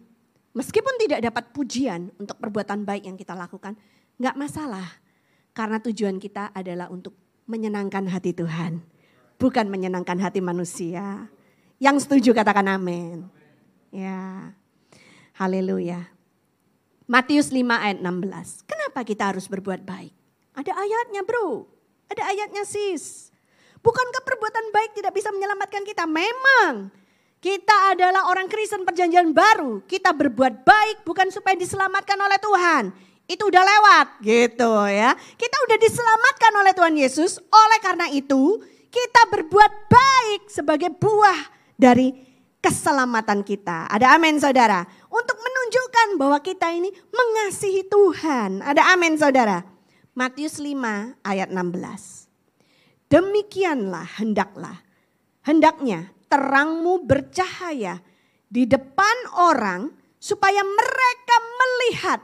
meskipun 0.56 0.96
tidak 0.96 1.20
dapat 1.20 1.52
pujian 1.52 2.08
untuk 2.16 2.40
perbuatan 2.40 2.88
baik 2.88 3.04
yang 3.04 3.20
kita 3.20 3.36
lakukan, 3.36 3.76
nggak 4.16 4.36
masalah. 4.40 4.88
Karena 5.52 5.76
tujuan 5.84 6.16
kita 6.16 6.56
adalah 6.56 6.88
untuk 6.88 7.12
menyenangkan 7.44 8.08
hati 8.08 8.32
Tuhan, 8.32 8.80
bukan 9.36 9.68
menyenangkan 9.68 10.16
hati 10.16 10.40
manusia. 10.40 11.28
Yang 11.76 12.08
setuju 12.08 12.32
katakan 12.32 12.72
amin. 12.72 13.28
Ya. 13.92 14.52
Haleluya. 15.36 16.08
Matius 17.06 17.52
5 17.52 17.60
ayat 17.68 17.98
16. 18.00 18.64
Kenapa 18.66 19.04
kita 19.04 19.30
harus 19.30 19.46
berbuat 19.46 19.84
baik? 19.84 20.10
Ada 20.56 20.72
ayatnya 20.72 21.20
bro, 21.22 21.68
ada 22.08 22.22
ayatnya 22.32 22.64
sis. 22.64 23.28
Bukankah 23.84 24.24
perbuatan 24.24 24.74
baik 24.74 24.98
tidak 24.98 25.12
bisa 25.14 25.30
menyelamatkan 25.30 25.84
kita? 25.86 26.08
Memang. 26.08 26.90
Kita 27.36 27.92
adalah 27.92 28.32
orang 28.32 28.48
Kristen 28.48 28.82
perjanjian 28.82 29.30
baru. 29.36 29.84
Kita 29.84 30.16
berbuat 30.16 30.64
baik 30.64 31.04
bukan 31.04 31.28
supaya 31.28 31.54
diselamatkan 31.54 32.16
oleh 32.16 32.38
Tuhan. 32.40 32.84
Itu 33.26 33.50
udah 33.50 33.62
lewat 33.62 34.06
gitu 34.22 34.72
ya. 34.88 35.12
Kita 35.14 35.56
udah 35.68 35.78
diselamatkan 35.78 36.52
oleh 36.62 36.72
Tuhan 36.72 36.94
Yesus. 36.96 37.38
Oleh 37.38 37.78
karena 37.82 38.06
itu 38.10 38.62
kita 38.88 39.28
berbuat 39.28 39.72
baik 39.90 40.48
sebagai 40.48 40.90
buah 40.96 41.52
dari 41.76 42.14
keselamatan 42.64 43.44
kita. 43.44 43.86
Ada 43.92 44.16
amin 44.16 44.40
saudara. 44.40 44.82
Untuk 45.06 45.38
menunjukkan 45.38 46.18
bahwa 46.18 46.38
kita 46.40 46.72
ini 46.72 46.88
mengasihi 47.12 47.86
Tuhan. 47.86 48.64
Ada 48.64 48.96
amin 48.96 49.14
saudara. 49.20 49.62
Matius 50.16 50.56
5 50.56 51.20
ayat 51.20 51.52
16. 51.52 53.12
Demikianlah 53.12 54.18
hendaklah, 54.18 54.82
hendaknya 55.44 56.15
terangmu 56.26 57.06
bercahaya 57.06 58.02
di 58.46 58.66
depan 58.66 59.16
orang 59.38 59.90
supaya 60.18 60.62
mereka 60.62 61.36
melihat. 61.58 62.20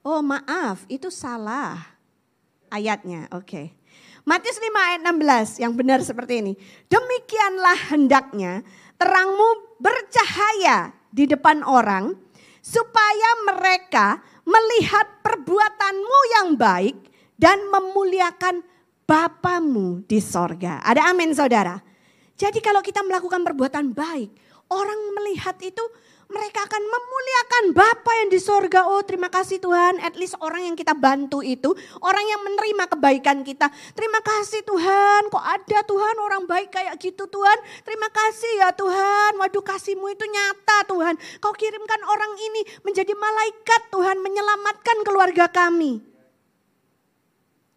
Oh 0.00 0.24
maaf, 0.24 0.88
itu 0.88 1.12
salah 1.12 1.76
ayatnya. 2.72 3.28
Oke. 3.34 3.44
Okay. 3.44 3.66
Matius 4.24 4.60
5 4.60 4.68
ayat 4.70 5.00
16 5.02 5.62
yang 5.64 5.72
benar 5.74 6.00
seperti 6.04 6.44
ini. 6.44 6.52
Demikianlah 6.86 7.92
hendaknya 7.92 8.62
terangmu 9.00 9.80
bercahaya 9.80 10.92
di 11.10 11.24
depan 11.24 11.64
orang 11.64 12.14
supaya 12.60 13.30
mereka 13.48 14.20
melihat 14.44 15.08
perbuatanmu 15.24 16.20
yang 16.36 16.48
baik 16.54 16.96
dan 17.40 17.58
memuliakan 17.72 18.62
Bapamu 19.10 20.06
di 20.06 20.22
sorga. 20.22 20.78
Ada 20.86 21.10
amin 21.10 21.34
saudara. 21.34 21.82
Jadi 22.40 22.64
kalau 22.64 22.80
kita 22.80 23.04
melakukan 23.04 23.44
perbuatan 23.44 23.92
baik, 23.92 24.32
orang 24.72 24.96
melihat 25.12 25.60
itu 25.60 25.84
mereka 26.30 26.62
akan 26.64 26.78
memuliakan 26.78 27.64
Bapa 27.76 28.12
yang 28.24 28.30
di 28.32 28.40
sorga. 28.40 28.86
Oh 28.88 29.04
terima 29.04 29.28
kasih 29.28 29.60
Tuhan, 29.60 30.00
at 30.00 30.16
least 30.16 30.40
orang 30.40 30.72
yang 30.72 30.76
kita 30.78 30.96
bantu 30.96 31.44
itu, 31.44 31.68
orang 32.00 32.24
yang 32.24 32.40
menerima 32.40 32.88
kebaikan 32.96 33.44
kita. 33.44 33.68
Terima 33.92 34.24
kasih 34.24 34.64
Tuhan, 34.64 35.28
kok 35.28 35.44
ada 35.44 35.78
Tuhan 35.84 36.16
orang 36.16 36.48
baik 36.48 36.72
kayak 36.72 36.96
gitu 36.96 37.28
Tuhan. 37.28 37.58
Terima 37.84 38.08
kasih 38.08 38.52
ya 38.62 38.70
Tuhan, 38.72 39.36
waduh 39.36 39.60
kasihmu 39.60 40.08
itu 40.08 40.24
nyata 40.24 40.88
Tuhan. 40.88 41.14
Kau 41.44 41.52
kirimkan 41.52 42.00
orang 42.08 42.32
ini 42.40 42.62
menjadi 42.86 43.12
malaikat 43.12 43.92
Tuhan, 43.92 44.16
menyelamatkan 44.22 44.96
keluarga 45.04 45.44
kami. 45.52 46.00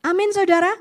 Amin 0.07 0.31
saudara. 0.31 0.71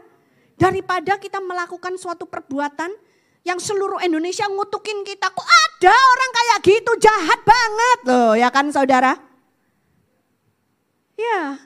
Daripada 0.55 1.19
kita 1.19 1.43
melakukan 1.43 1.99
suatu 1.99 2.29
perbuatan 2.31 2.95
yang 3.43 3.59
seluruh 3.59 3.99
Indonesia 4.03 4.47
ngutukin 4.47 5.03
kita. 5.03 5.31
Kok 5.31 5.49
ada 5.49 5.95
orang 5.95 6.31
kayak 6.31 6.59
gitu 6.63 6.93
jahat 7.03 7.41
banget 7.43 7.99
loh 8.07 8.33
ya 8.39 8.49
kan 8.51 8.71
saudara. 8.71 9.19
Ya, 11.13 11.61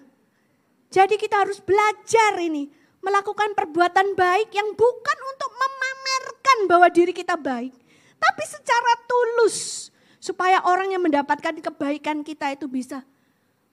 jadi 0.90 1.14
kita 1.20 1.44
harus 1.44 1.60
belajar 1.60 2.40
ini. 2.40 2.72
Melakukan 3.04 3.54
perbuatan 3.54 4.18
baik 4.18 4.50
yang 4.50 4.74
bukan 4.74 5.18
untuk 5.30 5.50
memamerkan 5.54 6.58
bahwa 6.66 6.88
diri 6.90 7.14
kita 7.14 7.38
baik. 7.38 7.70
Tapi 8.16 8.42
secara 8.48 8.92
tulus. 9.06 9.88
Supaya 10.18 10.58
orang 10.66 10.90
yang 10.90 11.06
mendapatkan 11.06 11.54
kebaikan 11.62 12.26
kita 12.26 12.50
itu 12.50 12.66
bisa 12.66 13.06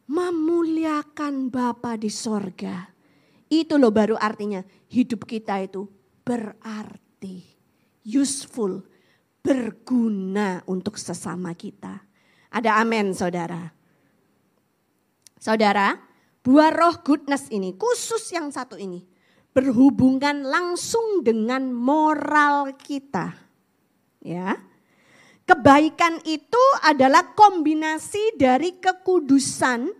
memuliakan 0.06 1.50
Bapa 1.50 1.98
di 1.98 2.14
sorga. 2.14 2.94
Itu 3.50 3.82
loh 3.82 3.90
baru 3.90 4.20
artinya 4.20 4.62
hidup 4.92 5.26
kita 5.26 5.66
itu 5.66 5.90
berarti 6.22 7.53
useful, 8.04 8.84
berguna 9.44 10.64
untuk 10.68 10.96
sesama 10.96 11.52
kita. 11.56 12.00
Ada 12.54 12.80
amin 12.80 13.12
saudara. 13.12 13.72
Saudara, 15.40 16.00
buah 16.40 16.72
roh 16.72 16.96
goodness 17.04 17.52
ini, 17.52 17.76
khusus 17.76 18.24
yang 18.32 18.48
satu 18.48 18.80
ini, 18.80 19.04
berhubungan 19.52 20.48
langsung 20.48 21.20
dengan 21.26 21.76
moral 21.76 22.80
kita. 22.80 23.36
Ya. 24.24 24.56
Kebaikan 25.44 26.24
itu 26.24 26.64
adalah 26.88 27.36
kombinasi 27.36 28.40
dari 28.40 28.80
kekudusan 28.80 29.92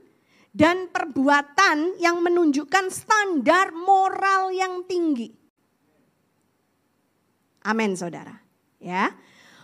dan 0.56 0.88
perbuatan 0.88 2.00
yang 2.00 2.24
menunjukkan 2.24 2.88
standar 2.88 3.76
moral 3.76 4.56
yang 4.56 4.88
tinggi. 4.88 5.43
Amin 7.64 7.96
saudara. 7.96 8.36
Ya. 8.84 9.12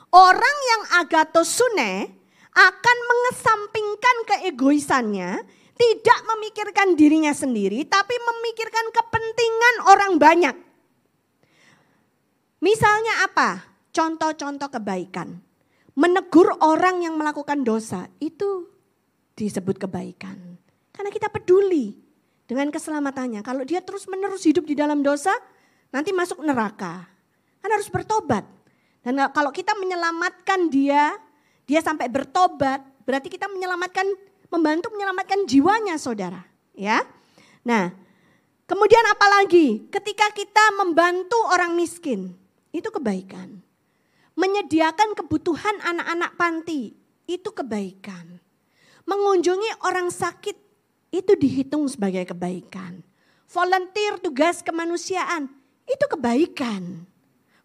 Orang 0.09 0.57
yang 0.65 0.83
agatosune 1.05 2.09
akan 2.55 2.97
mengesampingkan 3.05 4.17
keegoisannya, 4.25 5.43
tidak 5.77 6.19
memikirkan 6.25 6.97
dirinya 6.97 7.31
sendiri, 7.35 7.85
tapi 7.85 8.15
memikirkan 8.17 8.89
kepentingan 8.89 9.75
orang 9.85 10.11
banyak. 10.17 10.55
Misalnya 12.59 13.23
apa? 13.23 13.63
Contoh-contoh 13.93 14.67
kebaikan. 14.67 15.39
Menegur 15.99 16.55
orang 16.63 17.03
yang 17.03 17.19
melakukan 17.19 17.63
dosa, 17.63 18.07
itu 18.23 18.67
disebut 19.35 19.79
kebaikan. 19.79 20.59
Karena 20.91 21.11
kita 21.11 21.31
peduli 21.31 21.95
dengan 22.43 22.73
keselamatannya. 22.73 23.39
Kalau 23.45 23.63
dia 23.63 23.79
terus 23.79 24.09
menerus 24.11 24.43
hidup 24.43 24.67
di 24.67 24.75
dalam 24.75 24.99
dosa, 24.99 25.31
nanti 25.95 26.11
masuk 26.11 26.43
neraka. 26.43 27.18
Kan 27.59 27.69
harus 27.71 27.91
bertobat. 27.91 28.47
Dan 29.03 29.19
kalau 29.31 29.51
kita 29.51 29.75
menyelamatkan 29.75 30.67
dia, 30.71 31.15
dia 31.63 31.79
sampai 31.79 32.11
bertobat, 32.11 32.83
berarti 33.07 33.31
kita 33.31 33.47
menyelamatkan, 33.47 34.05
membantu 34.51 34.91
menyelamatkan 34.91 35.47
jiwanya 35.47 35.95
saudara. 35.95 36.43
Ya, 36.75 37.03
Nah, 37.67 37.91
kemudian 38.65 39.03
apalagi 39.11 39.89
ketika 39.91 40.31
kita 40.31 40.63
membantu 40.79 41.39
orang 41.51 41.75
miskin, 41.75 42.35
itu 42.71 42.87
kebaikan. 42.87 43.59
Menyediakan 44.39 45.19
kebutuhan 45.19 45.83
anak-anak 45.83 46.31
panti, 46.39 46.95
itu 47.27 47.49
kebaikan. 47.51 48.39
Mengunjungi 49.03 49.83
orang 49.83 50.07
sakit, 50.07 50.55
itu 51.11 51.33
dihitung 51.35 51.83
sebagai 51.91 52.23
kebaikan. 52.31 53.03
Volunteer 53.49 54.21
tugas 54.21 54.63
kemanusiaan, 54.63 55.51
itu 55.89 56.05
kebaikan. 56.07 57.08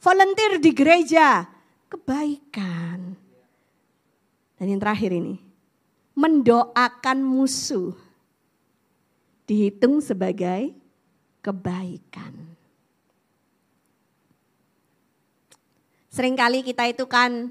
Volunteer 0.05 0.61
di 0.61 0.71
gereja, 0.77 1.49
kebaikan. 1.89 3.17
Dan 4.61 4.67
yang 4.69 4.77
terakhir 4.77 5.17
ini, 5.17 5.41
mendoakan 6.13 7.25
musuh 7.25 7.97
dihitung 9.49 10.05
sebagai 10.05 10.77
kebaikan. 11.41 12.37
Seringkali 16.13 16.61
kita 16.63 16.85
itu 16.87 17.09
kan 17.09 17.49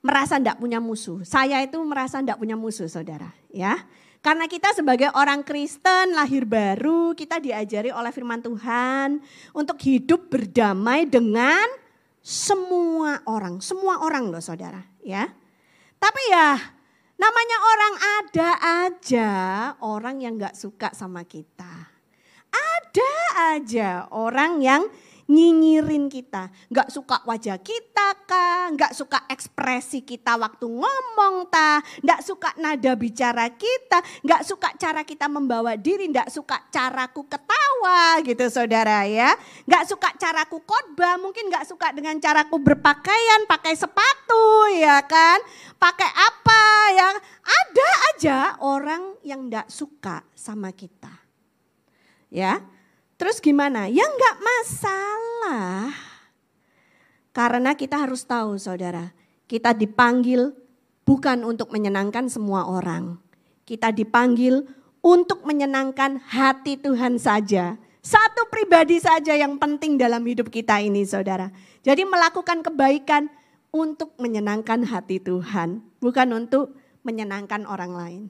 merasa 0.00 0.40
tidak 0.40 0.58
punya 0.58 0.80
musuh. 0.80 1.22
Saya 1.28 1.60
itu 1.60 1.76
merasa 1.84 2.24
tidak 2.24 2.40
punya 2.40 2.56
musuh 2.56 2.88
saudara. 2.88 3.36
ya. 3.52 3.84
Karena 4.20 4.44
kita 4.44 4.76
sebagai 4.76 5.08
orang 5.16 5.40
Kristen 5.40 6.12
lahir 6.12 6.44
baru, 6.44 7.16
kita 7.16 7.40
diajari 7.40 7.88
oleh 7.88 8.12
firman 8.12 8.44
Tuhan 8.44 9.20
untuk 9.56 9.80
hidup 9.80 10.28
berdamai 10.28 11.08
dengan 11.08 11.64
semua 12.20 13.24
orang. 13.24 13.64
Semua 13.64 14.04
orang 14.04 14.28
loh 14.28 14.44
saudara. 14.44 14.84
ya. 15.00 15.24
Tapi 16.00 16.22
ya 16.32 16.80
Namanya 17.20 17.58
orang 17.60 17.94
ada 18.00 18.50
aja 18.88 19.30
orang 19.84 20.24
yang 20.24 20.40
gak 20.40 20.56
suka 20.56 20.88
sama 20.96 21.20
kita. 21.28 21.68
Ada 22.48 23.12
aja 23.52 24.08
orang 24.08 24.64
yang 24.64 24.88
nyinyirin 25.30 26.10
kita. 26.10 26.50
Nggak 26.66 26.90
suka 26.90 27.22
wajah 27.22 27.62
kita 27.62 28.26
kah, 28.26 28.74
nggak 28.74 28.92
suka 28.98 29.22
ekspresi 29.30 30.02
kita 30.02 30.34
waktu 30.34 30.66
ngomong 30.66 31.46
ta, 31.46 31.78
nggak 32.02 32.20
suka 32.26 32.50
nada 32.58 32.98
bicara 32.98 33.46
kita, 33.54 34.02
nggak 34.26 34.42
suka 34.42 34.74
cara 34.74 35.06
kita 35.06 35.30
membawa 35.30 35.78
diri, 35.78 36.10
nggak 36.10 36.34
suka 36.34 36.58
caraku 36.74 37.30
ketawa 37.30 38.18
gitu 38.26 38.50
saudara 38.50 39.06
ya. 39.06 39.30
Nggak 39.70 39.86
suka 39.86 40.10
caraku 40.18 40.58
khotbah, 40.66 41.14
mungkin 41.22 41.46
nggak 41.46 41.70
suka 41.70 41.94
dengan 41.94 42.18
caraku 42.18 42.58
berpakaian, 42.58 43.46
pakai 43.46 43.78
sepatu 43.78 44.66
ya 44.74 44.98
kan, 45.06 45.38
pakai 45.78 46.10
apa 46.10 46.62
ya. 46.98 47.08
Ada 47.46 47.90
aja 48.14 48.38
orang 48.66 49.14
yang 49.22 49.46
nggak 49.46 49.70
suka 49.70 50.26
sama 50.34 50.74
kita. 50.74 51.10
Ya, 52.30 52.62
Terus 53.20 53.36
gimana? 53.36 53.84
Ya 53.84 54.08
enggak 54.08 54.36
masalah. 54.40 55.92
Karena 57.36 57.76
kita 57.76 58.00
harus 58.00 58.24
tahu 58.24 58.56
saudara, 58.56 59.12
kita 59.44 59.76
dipanggil 59.76 60.56
bukan 61.04 61.44
untuk 61.44 61.68
menyenangkan 61.68 62.32
semua 62.32 62.64
orang. 62.64 63.20
Kita 63.68 63.92
dipanggil 63.92 64.64
untuk 65.04 65.44
menyenangkan 65.44 66.16
hati 66.16 66.80
Tuhan 66.80 67.20
saja. 67.20 67.76
Satu 68.00 68.48
pribadi 68.48 68.96
saja 68.96 69.36
yang 69.36 69.60
penting 69.60 70.00
dalam 70.00 70.24
hidup 70.24 70.48
kita 70.48 70.80
ini 70.80 71.04
saudara. 71.04 71.52
Jadi 71.84 72.08
melakukan 72.08 72.64
kebaikan 72.64 73.28
untuk 73.68 74.16
menyenangkan 74.16 74.80
hati 74.88 75.20
Tuhan. 75.20 75.84
Bukan 76.00 76.28
untuk 76.32 76.72
menyenangkan 77.04 77.68
orang 77.68 77.92
lain. 77.92 78.22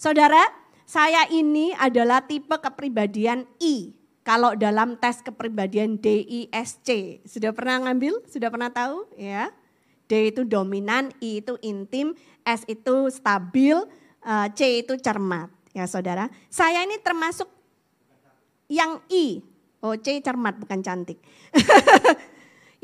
Saudara, 0.00 0.40
saya 0.88 1.28
ini 1.28 1.76
adalah 1.76 2.24
tipe 2.24 2.56
kepribadian 2.56 3.44
I 3.60 4.01
kalau 4.22 4.54
dalam 4.54 4.94
tes 5.02 5.18
kepribadian 5.18 5.98
DISC, 5.98 7.18
sudah 7.26 7.50
pernah 7.50 7.90
ngambil? 7.90 8.22
Sudah 8.30 8.54
pernah 8.54 8.70
tahu? 8.70 9.10
Ya. 9.18 9.50
D 10.06 10.30
itu 10.30 10.46
dominan, 10.46 11.10
I 11.18 11.42
itu 11.42 11.58
intim, 11.64 12.14
S 12.46 12.62
itu 12.70 13.10
stabil, 13.10 13.74
eh, 14.22 14.48
C 14.54 14.86
itu 14.86 14.94
cermat. 15.02 15.50
Ya 15.74 15.88
saudara, 15.88 16.30
saya 16.52 16.84
ini 16.86 17.00
termasuk 17.00 17.48
yang 18.70 19.02
I. 19.10 19.42
Oh 19.82 19.98
C 19.98 20.22
cermat 20.22 20.54
bukan 20.62 20.84
cantik. 20.86 21.18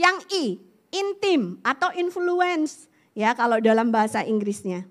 yang 0.03 0.19
I, 0.35 0.59
intim 0.91 1.63
atau 1.63 1.95
influence. 1.95 2.91
Ya 3.15 3.37
kalau 3.39 3.63
dalam 3.63 3.95
bahasa 3.95 4.27
Inggrisnya. 4.27 4.89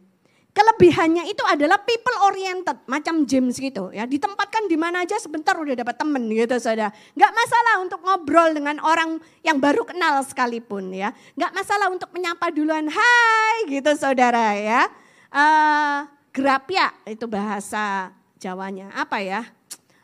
Kelebihannya 0.58 1.30
itu 1.30 1.46
adalah 1.46 1.78
people 1.86 2.18
oriented, 2.26 2.82
macam 2.90 3.30
James 3.30 3.62
gitu 3.62 3.94
ya. 3.94 4.10
Ditempatkan 4.10 4.66
di 4.66 4.74
mana 4.74 5.06
aja 5.06 5.14
sebentar 5.22 5.54
udah 5.54 5.78
dapat 5.78 6.02
temen 6.02 6.26
gitu 6.34 6.58
saudara. 6.58 6.90
Gak 7.14 7.30
masalah 7.30 7.86
untuk 7.86 8.02
ngobrol 8.02 8.58
dengan 8.58 8.82
orang 8.82 9.22
yang 9.46 9.62
baru 9.62 9.86
kenal 9.86 10.18
sekalipun 10.26 10.90
ya. 10.98 11.14
Gak 11.38 11.54
masalah 11.54 11.94
untuk 11.94 12.10
menyapa 12.10 12.50
duluan, 12.50 12.90
hai 12.90 13.70
gitu 13.70 13.94
saudara 13.94 14.58
ya. 14.58 14.90
Uh, 15.30 16.10
grapia 16.34 16.90
itu 17.06 17.30
bahasa 17.30 18.10
Jawanya, 18.42 18.90
apa 18.98 19.22
ya? 19.22 19.46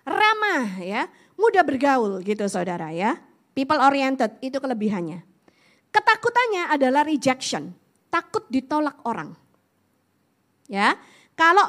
Ramah 0.05 0.81
ya, 0.85 1.09
mudah 1.33 1.65
bergaul 1.65 2.21
gitu 2.21 2.45
saudara 2.45 2.93
ya. 2.93 3.17
People 3.57 3.81
oriented 3.81 4.37
itu 4.41 4.61
kelebihannya. 4.61 5.21
Ketakutannya 5.89 6.73
adalah 6.73 7.05
rejection, 7.05 7.73
takut 8.13 8.45
ditolak 8.53 9.01
orang. 9.05 9.42
Ya, 10.71 10.95
kalau 11.35 11.67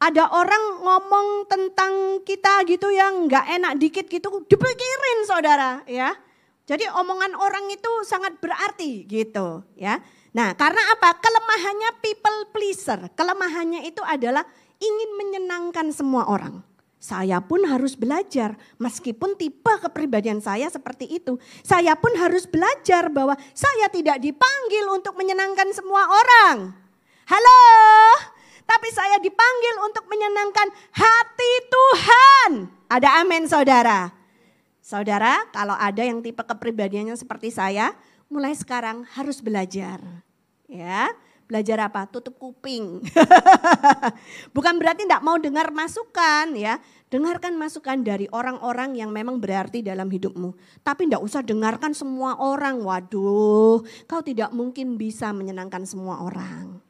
ada 0.00 0.24
orang 0.32 0.80
ngomong 0.80 1.28
tentang 1.44 2.24
kita 2.24 2.64
gitu 2.64 2.88
yang 2.88 3.28
nggak 3.28 3.46
enak 3.60 3.72
dikit 3.76 4.06
gitu, 4.08 4.44
dipikirin 4.48 5.18
saudara 5.28 5.84
ya. 5.84 6.16
Jadi 6.64 6.86
omongan 6.86 7.34
orang 7.34 7.66
itu 7.68 7.90
sangat 8.06 8.38
berarti 8.38 9.02
gitu 9.04 9.66
ya. 9.74 9.98
Nah 10.32 10.54
karena 10.54 10.78
apa? 10.94 11.18
Kelemahannya 11.18 11.90
people 11.98 12.40
pleaser. 12.54 13.10
Kelemahannya 13.18 13.84
itu 13.84 14.00
adalah 14.06 14.46
ingin 14.78 15.10
menyenangkan 15.18 15.90
semua 15.90 16.30
orang. 16.30 16.62
Saya 17.00 17.40
pun 17.40 17.64
harus 17.64 17.96
belajar, 17.96 18.60
meskipun 18.76 19.32
tipe 19.40 19.72
kepribadian 19.80 20.44
saya 20.44 20.68
seperti 20.68 21.08
itu. 21.08 21.40
Saya 21.64 21.96
pun 21.96 22.12
harus 22.12 22.44
belajar 22.44 23.08
bahwa 23.08 23.34
saya 23.56 23.88
tidak 23.88 24.20
dipanggil 24.20 24.84
untuk 24.92 25.16
menyenangkan 25.16 25.72
semua 25.72 26.04
orang. 26.06 26.76
Halo, 27.30 27.62
tapi 28.66 28.90
saya 28.90 29.22
dipanggil 29.22 29.74
untuk 29.86 30.02
menyenangkan 30.10 30.66
hati 30.90 31.52
Tuhan. 31.70 32.50
Ada 32.90 33.22
amin 33.22 33.46
saudara. 33.46 34.10
Saudara, 34.82 35.46
kalau 35.54 35.78
ada 35.78 36.02
yang 36.02 36.26
tipe 36.26 36.42
kepribadiannya 36.42 37.14
seperti 37.14 37.54
saya, 37.54 37.94
mulai 38.26 38.50
sekarang 38.58 39.06
harus 39.14 39.38
belajar. 39.38 40.02
Ya, 40.66 41.06
belajar 41.46 41.78
apa? 41.86 42.10
Tutup 42.10 42.34
kuping. 42.34 42.98
Bukan 44.58 44.82
berarti 44.82 45.06
tidak 45.06 45.22
mau 45.22 45.38
dengar 45.38 45.70
masukan 45.70 46.50
ya. 46.58 46.82
Dengarkan 47.14 47.54
masukan 47.54 48.02
dari 48.02 48.26
orang-orang 48.34 48.98
yang 48.98 49.14
memang 49.14 49.38
berarti 49.38 49.86
dalam 49.86 50.10
hidupmu. 50.10 50.82
Tapi 50.82 51.06
tidak 51.06 51.22
usah 51.22 51.46
dengarkan 51.46 51.94
semua 51.94 52.42
orang. 52.42 52.82
Waduh, 52.82 53.86
kau 54.10 54.18
tidak 54.18 54.50
mungkin 54.50 54.98
bisa 54.98 55.30
menyenangkan 55.30 55.86
semua 55.86 56.26
orang. 56.26 56.89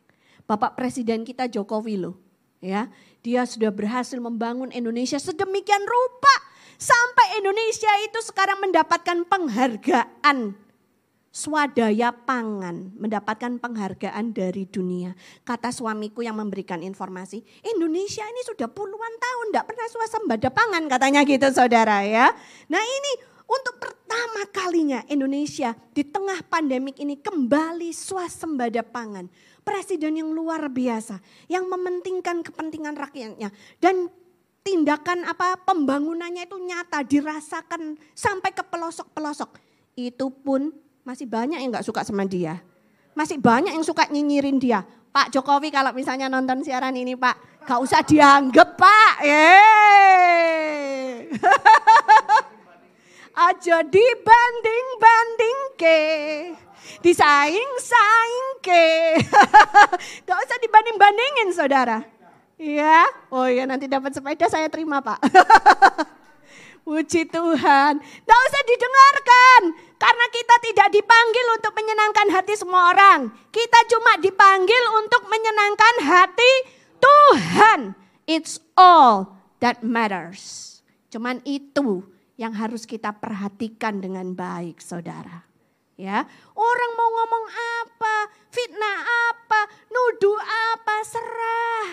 Bapak 0.50 0.74
Presiden 0.74 1.22
kita 1.22 1.46
Jokowi 1.46 1.94
loh. 1.94 2.18
Ya, 2.58 2.90
dia 3.22 3.46
sudah 3.46 3.70
berhasil 3.70 4.18
membangun 4.18 4.74
Indonesia 4.74 5.16
sedemikian 5.16 5.80
rupa 5.86 6.34
sampai 6.74 7.38
Indonesia 7.38 7.88
itu 8.04 8.18
sekarang 8.20 8.58
mendapatkan 8.60 9.24
penghargaan 9.30 10.58
swadaya 11.30 12.10
pangan, 12.12 12.90
mendapatkan 12.98 13.62
penghargaan 13.62 14.34
dari 14.34 14.66
dunia. 14.66 15.14
Kata 15.46 15.70
suamiku 15.70 16.20
yang 16.20 16.36
memberikan 16.36 16.82
informasi, 16.82 17.40
Indonesia 17.64 18.26
ini 18.26 18.42
sudah 18.44 18.66
puluhan 18.66 19.14
tahun 19.22 19.46
tidak 19.54 19.66
pernah 19.70 19.86
swasembada 19.88 20.50
pangan 20.50 20.84
katanya 20.90 21.20
gitu 21.24 21.48
saudara 21.54 22.02
ya. 22.02 22.28
Nah 22.68 22.82
ini 22.82 23.12
untuk 23.46 23.78
pertama 23.78 24.42
kalinya 24.50 25.00
Indonesia 25.06 25.78
di 25.94 26.02
tengah 26.02 26.42
pandemik 26.50 26.98
ini 26.98 27.16
kembali 27.16 27.94
swasembada 27.94 28.82
pangan 28.82 29.30
presiden 29.70 30.18
yang 30.18 30.34
luar 30.34 30.66
biasa 30.66 31.22
yang 31.46 31.70
mementingkan 31.70 32.42
kepentingan 32.42 32.98
rakyatnya 32.98 33.54
dan 33.78 34.10
tindakan 34.66 35.22
apa 35.30 35.62
pembangunannya 35.62 36.50
itu 36.50 36.58
nyata 36.58 37.06
dirasakan 37.06 37.94
sampai 38.18 38.50
ke 38.50 38.66
pelosok-pelosok. 38.66 39.62
Itu 39.94 40.34
pun 40.34 40.74
masih 41.06 41.30
banyak 41.30 41.62
yang 41.62 41.70
nggak 41.70 41.86
suka 41.86 42.02
sama 42.02 42.26
dia. 42.26 42.58
Masih 43.14 43.38
banyak 43.38 43.70
yang 43.70 43.86
suka 43.86 44.10
nyinyirin 44.10 44.58
dia. 44.58 44.82
Pak 45.10 45.30
Jokowi 45.30 45.70
kalau 45.70 45.94
misalnya 45.94 46.26
nonton 46.26 46.66
siaran 46.66 46.94
ini 46.94 47.14
Pak, 47.18 47.66
gak 47.66 47.80
usah 47.82 48.02
dianggap 48.06 48.78
Pak. 48.78 49.14
Yeay. 49.26 50.70
aja 53.40 53.80
dibanding-banding 53.86 55.58
ke. 55.80 56.00
Disaing-saing 57.00 58.48
ke. 58.60 58.86
Gak 60.26 60.38
usah 60.38 60.58
dibanding-bandingin 60.60 61.48
saudara. 61.56 62.04
Iya, 62.60 63.08
oh 63.32 63.48
iya 63.48 63.64
nanti 63.64 63.88
dapat 63.88 64.12
sepeda 64.12 64.44
saya 64.52 64.68
terima 64.68 65.00
pak. 65.00 65.16
Puji 66.84 67.24
Tuhan. 67.28 67.92
Tidak 68.02 68.40
usah 68.50 68.62
didengarkan. 68.68 69.60
Karena 69.96 70.26
kita 70.32 70.54
tidak 70.64 70.88
dipanggil 70.92 71.46
untuk 71.56 71.72
menyenangkan 71.76 72.28
hati 72.36 72.54
semua 72.56 72.92
orang. 72.92 73.32
Kita 73.48 73.80
cuma 73.88 74.16
dipanggil 74.20 74.84
untuk 75.00 75.24
menyenangkan 75.28 75.94
hati 76.04 76.52
Tuhan. 77.00 77.80
It's 78.28 78.60
all 78.76 79.40
that 79.64 79.80
matters. 79.80 80.80
Cuman 81.08 81.40
itu 81.48 82.04
yang 82.40 82.56
harus 82.56 82.88
kita 82.88 83.12
perhatikan 83.12 84.00
dengan 84.00 84.32
baik 84.32 84.80
saudara. 84.80 85.49
Ya, 86.00 86.24
orang 86.56 86.90
mau 86.96 87.10
ngomong 87.12 87.44
apa, 87.84 88.32
fitnah 88.48 88.98
apa, 89.04 89.68
nuduh 89.92 90.40
apa, 90.72 90.96
serah. 91.04 91.92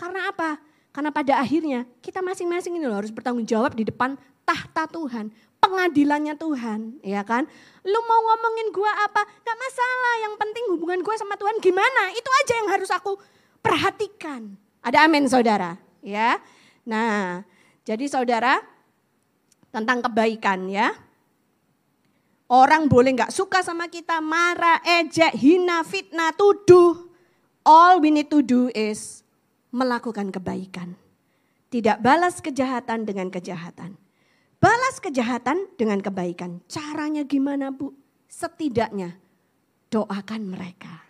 Karena 0.00 0.32
apa? 0.32 0.56
Karena 0.96 1.12
pada 1.12 1.36
akhirnya 1.44 1.84
kita 2.00 2.24
masing-masing 2.24 2.72
ini 2.80 2.88
loh 2.88 2.96
harus 2.96 3.12
bertanggung 3.12 3.44
jawab 3.44 3.76
di 3.76 3.84
depan 3.84 4.16
tahta 4.48 4.88
Tuhan, 4.88 5.28
pengadilannya 5.60 6.40
Tuhan, 6.40 7.04
ya 7.04 7.20
kan? 7.20 7.44
Lu 7.84 8.00
mau 8.08 8.20
ngomongin 8.32 8.72
gua 8.72 8.88
apa? 9.04 9.28
Gak 9.44 9.58
masalah, 9.60 10.14
yang 10.24 10.34
penting 10.40 10.64
hubungan 10.72 11.04
gua 11.04 11.20
sama 11.20 11.36
Tuhan 11.36 11.60
gimana? 11.60 12.16
Itu 12.16 12.30
aja 12.32 12.52
yang 12.64 12.68
harus 12.72 12.88
aku 12.88 13.20
perhatikan. 13.60 14.56
Ada 14.80 15.04
amin 15.04 15.28
saudara, 15.28 15.76
ya. 16.00 16.40
Nah, 16.88 17.44
jadi 17.84 18.08
saudara 18.08 18.64
tentang 19.68 20.00
kebaikan 20.00 20.72
ya. 20.72 20.96
Orang 22.46 22.86
boleh 22.86 23.10
nggak 23.18 23.34
suka 23.34 23.58
sama 23.66 23.90
kita, 23.90 24.22
marah, 24.22 24.78
ejek, 24.86 25.34
hina, 25.34 25.82
fitnah, 25.82 26.30
tuduh. 26.30 27.10
All 27.66 27.98
we 27.98 28.14
need 28.14 28.30
to 28.30 28.38
do 28.38 28.70
is 28.70 29.26
melakukan 29.74 30.30
kebaikan. 30.30 30.94
Tidak 31.66 31.98
balas 31.98 32.38
kejahatan 32.38 33.02
dengan 33.02 33.34
kejahatan. 33.34 33.98
Balas 34.62 35.02
kejahatan 35.02 35.74
dengan 35.74 35.98
kebaikan. 35.98 36.62
Caranya 36.70 37.26
gimana 37.26 37.74
Bu? 37.74 37.90
Setidaknya 38.30 39.18
doakan 39.90 40.46
mereka. 40.46 41.02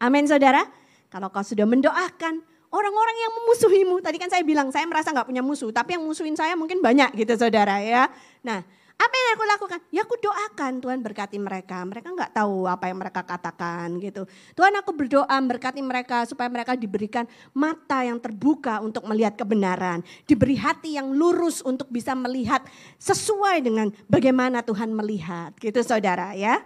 Amin 0.00 0.24
saudara. 0.24 0.64
Kalau 1.12 1.28
kau 1.28 1.44
sudah 1.44 1.68
mendoakan 1.68 2.40
orang-orang 2.72 3.16
yang 3.20 3.32
memusuhimu. 3.44 3.96
Tadi 4.00 4.16
kan 4.16 4.32
saya 4.32 4.40
bilang 4.44 4.72
saya 4.72 4.88
merasa 4.88 5.12
nggak 5.12 5.28
punya 5.28 5.44
musuh. 5.44 5.68
Tapi 5.68 6.00
yang 6.00 6.04
musuhin 6.08 6.36
saya 6.36 6.56
mungkin 6.56 6.80
banyak 6.80 7.12
gitu 7.12 7.36
saudara 7.36 7.84
ya. 7.84 8.08
Nah 8.40 8.64
apa 8.98 9.14
yang 9.14 9.28
aku 9.38 9.44
lakukan? 9.46 9.80
Ya 9.94 10.02
aku 10.02 10.18
doakan 10.18 10.82
Tuhan 10.82 10.98
berkati 10.98 11.38
mereka. 11.38 11.78
Mereka 11.86 12.10
nggak 12.10 12.34
tahu 12.34 12.66
apa 12.66 12.90
yang 12.90 12.98
mereka 12.98 13.22
katakan 13.22 13.94
gitu. 14.02 14.26
Tuhan 14.58 14.74
aku 14.74 14.90
berdoa 14.90 15.36
berkati 15.38 15.78
mereka 15.86 16.26
supaya 16.26 16.50
mereka 16.50 16.74
diberikan 16.74 17.22
mata 17.54 18.02
yang 18.02 18.18
terbuka 18.18 18.82
untuk 18.82 19.06
melihat 19.06 19.38
kebenaran. 19.38 20.02
Diberi 20.26 20.58
hati 20.58 20.98
yang 20.98 21.14
lurus 21.14 21.62
untuk 21.62 21.86
bisa 21.94 22.18
melihat 22.18 22.66
sesuai 22.98 23.62
dengan 23.62 23.94
bagaimana 24.10 24.66
Tuhan 24.66 24.90
melihat 24.90 25.54
gitu 25.62 25.78
saudara 25.86 26.34
ya. 26.34 26.58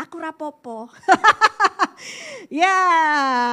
Aku 0.00 0.16
rapopo. 0.16 0.88
ya, 2.62 2.78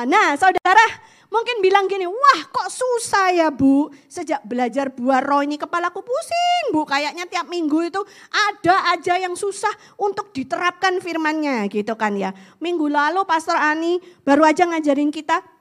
nah 0.07 0.37
saudara 0.39 1.14
Mungkin 1.29 1.59
bilang 1.59 1.89
gini, 1.89 2.05
wah 2.05 2.41
kok 2.49 2.69
susah 2.69 3.33
ya 3.33 3.47
bu. 3.49 3.89
Sejak 4.05 4.45
belajar 4.45 4.93
buah 4.93 5.21
roh 5.25 5.41
ini 5.41 5.57
kepalaku 5.57 6.05
pusing 6.05 6.73
bu. 6.73 6.85
Kayaknya 6.85 7.25
tiap 7.25 7.49
minggu 7.49 7.89
itu 7.89 8.01
ada 8.31 8.93
aja 8.93 9.17
yang 9.17 9.33
susah 9.33 9.71
untuk 9.97 10.31
diterapkan 10.31 11.01
firmannya 11.01 11.65
gitu 11.69 11.97
kan 11.97 12.13
ya. 12.15 12.31
Minggu 12.61 12.87
lalu 12.87 13.25
Pastor 13.25 13.57
Ani 13.57 13.97
baru 14.23 14.45
aja 14.45 14.69
ngajarin 14.69 15.09
kita 15.09 15.55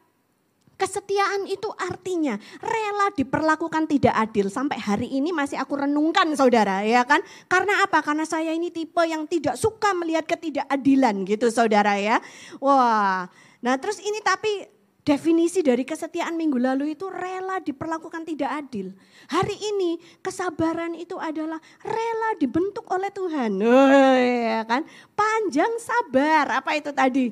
Kesetiaan 0.74 1.46
itu 1.46 1.70
artinya 1.78 2.34
rela 2.58 3.06
diperlakukan 3.14 3.86
tidak 3.86 4.10
adil. 4.10 4.50
Sampai 4.50 4.74
hari 4.82 5.06
ini 5.06 5.30
masih 5.30 5.54
aku 5.54 5.78
renungkan 5.78 6.34
saudara 6.34 6.82
ya 6.82 7.06
kan. 7.06 7.22
Karena 7.46 7.86
apa? 7.86 8.02
Karena 8.02 8.26
saya 8.26 8.50
ini 8.50 8.74
tipe 8.74 8.98
yang 9.06 9.30
tidak 9.30 9.54
suka 9.54 9.94
melihat 9.94 10.26
ketidakadilan 10.26 11.22
gitu 11.30 11.46
saudara 11.54 11.94
ya. 12.02 12.18
Wah, 12.58 13.30
nah 13.62 13.74
terus 13.78 14.02
ini 14.02 14.18
tapi 14.18 14.66
Definisi 15.04 15.60
dari 15.60 15.84
kesetiaan 15.84 16.32
minggu 16.32 16.56
lalu 16.56 16.96
itu 16.96 17.12
rela 17.12 17.60
diperlakukan 17.60 18.24
tidak 18.24 18.64
adil. 18.64 18.96
Hari 19.28 19.52
ini 19.52 20.00
kesabaran 20.24 20.96
itu 20.96 21.20
adalah 21.20 21.60
rela 21.84 22.30
dibentuk 22.40 22.88
oleh 22.88 23.12
Tuhan. 23.12 23.52
Oh, 23.60 24.16
ya 24.16 24.64
kan? 24.64 24.80
Panjang 25.12 25.76
sabar, 25.76 26.56
apa 26.56 26.72
itu 26.80 26.88
tadi? 26.96 27.28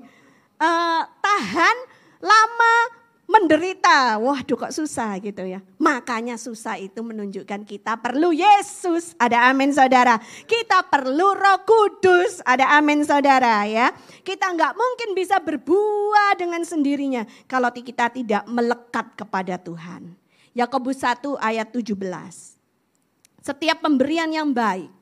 Uh, 0.61 1.03
tahan 1.25 1.77
lama 2.21 3.02
menderita. 3.33 4.21
Waduh 4.21 4.69
kok 4.69 4.75
susah 4.77 5.17
gitu 5.25 5.41
ya. 5.49 5.65
Makanya 5.81 6.37
susah 6.37 6.77
itu 6.77 7.01
menunjukkan 7.01 7.65
kita 7.65 7.97
perlu 7.97 8.37
Yesus. 8.37 9.17
Ada 9.17 9.49
amin 9.49 9.73
saudara. 9.73 10.21
Kita 10.45 10.85
perlu 10.85 11.33
roh 11.33 11.61
kudus. 11.65 12.45
Ada 12.45 12.77
amin 12.77 13.01
saudara 13.09 13.65
ya. 13.65 13.89
Kita 14.21 14.53
nggak 14.53 14.77
mungkin 14.77 15.17
bisa 15.17 15.41
berbuah 15.41 16.37
dengan 16.37 16.61
sendirinya. 16.61 17.25
Kalau 17.49 17.73
kita 17.73 18.13
tidak 18.13 18.45
melekat 18.45 19.17
kepada 19.17 19.57
Tuhan. 19.57 20.13
Yakobus 20.53 21.01
1 21.01 21.41
ayat 21.41 21.73
17. 21.73 21.97
Setiap 23.41 23.79
pemberian 23.81 24.29
yang 24.29 24.53
baik 24.53 24.93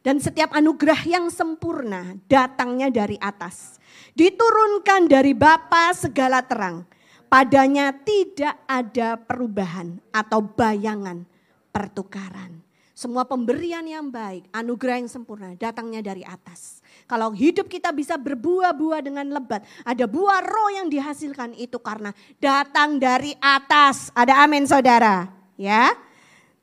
dan 0.00 0.16
setiap 0.16 0.54
anugerah 0.56 1.02
yang 1.04 1.26
sempurna 1.28 2.16
datangnya 2.30 2.88
dari 2.88 3.18
atas. 3.20 3.76
Diturunkan 4.14 5.10
dari 5.10 5.34
Bapa 5.34 5.92
segala 5.92 6.46
terang 6.46 6.89
Padanya 7.30 7.94
tidak 7.94 8.58
ada 8.66 9.14
perubahan 9.14 10.02
atau 10.10 10.42
bayangan 10.42 11.22
pertukaran. 11.70 12.58
Semua 12.90 13.22
pemberian 13.22 13.86
yang 13.86 14.10
baik, 14.10 14.50
anugerah 14.50 14.98
yang 14.98 15.06
sempurna 15.06 15.54
datangnya 15.54 16.02
dari 16.02 16.26
atas. 16.26 16.82
Kalau 17.06 17.30
hidup 17.30 17.70
kita 17.70 17.94
bisa 17.94 18.18
berbuah-buah 18.18 19.00
dengan 19.00 19.30
lebat, 19.30 19.62
ada 19.86 20.04
buah 20.10 20.42
roh 20.42 20.74
yang 20.74 20.90
dihasilkan 20.90 21.54
itu 21.54 21.78
karena 21.78 22.10
datang 22.42 22.98
dari 22.98 23.32
atas. 23.38 24.10
Ada 24.12 24.44
amin 24.44 24.66
saudara, 24.66 25.30
ya. 25.54 25.94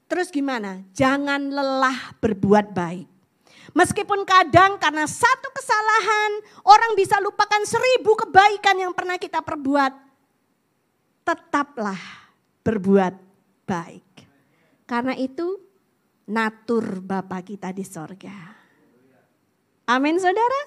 Terus 0.05 0.29
gimana? 0.29 0.83
Jangan 0.91 1.47
lelah 1.47 2.11
berbuat 2.19 2.75
baik. 2.75 3.07
Meskipun 3.71 4.27
kadang 4.27 4.75
karena 4.77 5.07
satu 5.07 5.47
kesalahan 5.55 6.31
orang 6.67 6.91
bisa 6.99 7.17
lupakan 7.23 7.63
seribu 7.65 8.19
kebaikan 8.19 8.77
yang 8.77 8.91
pernah 8.91 9.15
kita 9.15 9.41
perbuat 9.41 10.06
tetaplah 11.27 11.99
berbuat 12.63 13.15
baik. 13.67 14.07
Karena 14.87 15.11
itu 15.19 15.59
natur 16.31 17.03
Bapa 17.03 17.43
kita 17.43 17.75
di 17.75 17.83
sorga. 17.83 18.55
Amin 19.91 20.15
saudara? 20.15 20.61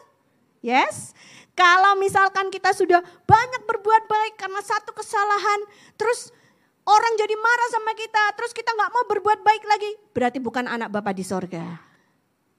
Yes? 0.61 1.17
Kalau 1.57 1.97
misalkan 1.97 2.53
kita 2.53 2.77
sudah 2.77 3.01
banyak 3.25 3.63
berbuat 3.65 4.05
baik 4.05 4.37
karena 4.37 4.61
satu 4.61 4.93
kesalahan, 4.93 5.61
terus 5.97 6.33
orang 6.85 7.13
jadi 7.17 7.37
marah 7.37 7.69
sama 7.73 7.93
kita, 7.97 8.23
terus 8.37 8.53
kita 8.53 8.73
nggak 8.77 8.93
mau 8.93 9.05
berbuat 9.09 9.41
baik 9.41 9.65
lagi, 9.65 9.91
berarti 10.13 10.41
bukan 10.41 10.69
anak 10.69 10.93
Bapa 10.93 11.17
di 11.17 11.25
sorga. 11.25 11.81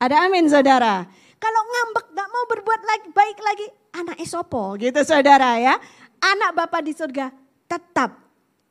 Ada 0.01 0.25
amin 0.25 0.49
saudara. 0.49 1.05
Kalau 1.37 1.61
ngambek 1.65 2.05
nggak 2.13 2.29
mau 2.29 2.45
berbuat 2.49 2.81
baik 3.13 3.37
lagi, 3.41 3.67
anak 3.93 4.17
esopo 4.21 4.77
gitu 4.81 5.01
saudara 5.01 5.57
ya. 5.61 5.77
Anak 6.21 6.53
Bapa 6.53 6.85
di 6.85 6.93
surga 6.93 7.40
tetap 7.71 8.19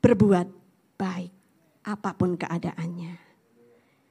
berbuat 0.04 0.44
baik 1.00 1.32
apa 1.88 2.10
pun 2.12 2.36
keadaannya. 2.36 3.16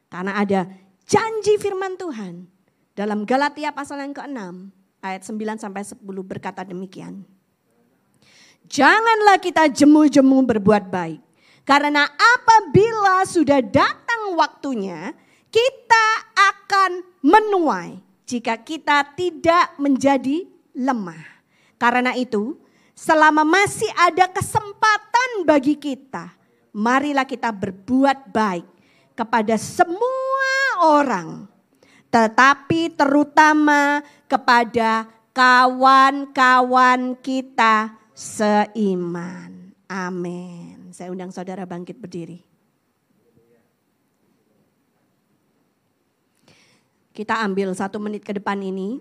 Karena 0.09 0.41
ada 0.41 0.65
janji 1.05 1.61
firman 1.61 1.93
Tuhan 1.93 2.49
dalam 2.97 3.29
Galatia 3.29 3.69
pasal 3.69 4.01
yang 4.01 4.17
ke-6 4.17 4.73
ayat 5.05 5.21
9 5.21 5.61
sampai 5.61 5.85
10 5.85 6.01
berkata 6.25 6.65
demikian. 6.65 7.21
Janganlah 8.65 9.37
kita 9.37 9.69
jemu-jemu 9.69 10.45
berbuat 10.49 10.89
baik. 10.89 11.21
Karena 11.65 12.09
apabila 12.09 13.21
sudah 13.29 13.61
datang 13.61 14.33
waktunya, 14.33 15.13
kita 15.53 16.07
akan 16.33 17.05
menuai 17.21 18.01
jika 18.25 18.57
kita 18.61 19.05
tidak 19.13 19.77
menjadi 19.77 20.49
lemah. 20.73 21.21
Karena 21.77 22.13
itu, 22.17 22.57
selama 22.99 23.47
masih 23.47 23.87
ada 23.95 24.27
kesempatan 24.27 25.47
bagi 25.47 25.79
kita, 25.79 26.35
marilah 26.75 27.23
kita 27.23 27.47
berbuat 27.47 28.27
baik 28.27 28.67
kepada 29.15 29.55
semua 29.55 30.51
orang, 30.83 31.47
tetapi 32.11 32.91
terutama 32.91 34.03
kepada 34.27 35.07
kawan-kawan 35.31 37.15
kita 37.23 37.95
seiman. 38.11 39.71
Amin. 39.87 40.91
Saya 40.91 41.15
undang 41.15 41.31
saudara 41.31 41.63
bangkit 41.63 41.95
berdiri. 41.95 42.43
Kita 47.15 47.39
ambil 47.47 47.71
satu 47.71 47.95
menit 47.99 48.27
ke 48.27 48.35
depan 48.35 48.59
ini. 48.59 48.99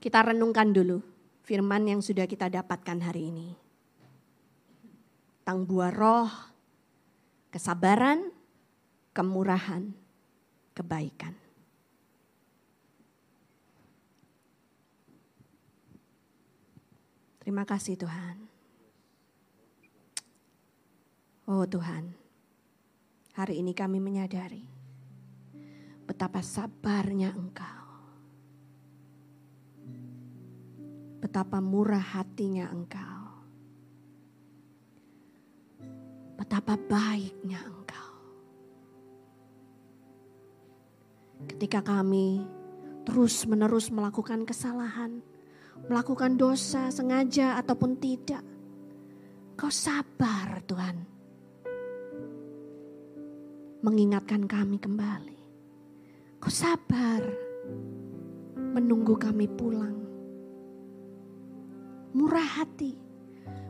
Kita 0.00 0.20
renungkan 0.32 0.72
dulu 0.72 1.17
firman 1.48 1.88
yang 1.88 2.04
sudah 2.04 2.28
kita 2.28 2.52
dapatkan 2.52 3.00
hari 3.00 3.32
ini. 3.32 3.56
Tentang 5.40 5.64
buah 5.64 5.88
roh, 5.88 6.28
kesabaran, 7.48 8.28
kemurahan, 9.16 9.88
kebaikan. 10.76 11.32
Terima 17.40 17.64
kasih 17.64 17.96
Tuhan. 17.96 18.36
Oh 21.48 21.64
Tuhan, 21.64 22.12
hari 23.32 23.64
ini 23.64 23.72
kami 23.72 24.04
menyadari 24.04 24.68
betapa 26.04 26.44
sabarnya 26.44 27.32
Engkau. 27.32 27.77
Betapa 31.18 31.58
murah 31.58 32.02
hatinya 32.02 32.70
Engkau. 32.70 33.22
Betapa 36.38 36.78
baiknya 36.78 37.58
Engkau. 37.66 38.10
Ketika 41.50 41.82
kami 41.82 42.46
terus-menerus 43.02 43.90
melakukan 43.90 44.46
kesalahan, 44.46 45.18
melakukan 45.90 46.38
dosa 46.38 46.90
sengaja 46.94 47.58
ataupun 47.58 47.98
tidak, 47.98 48.42
Kau 49.58 49.74
sabar 49.74 50.62
Tuhan. 50.70 51.02
Mengingatkan 53.82 54.46
kami 54.46 54.78
kembali 54.82 55.38
Kau 56.38 56.50
sabar 56.54 57.18
menunggu 58.54 59.18
kami 59.18 59.50
pulang. 59.50 60.07
Murah 62.18 62.58
hati, 62.58 62.98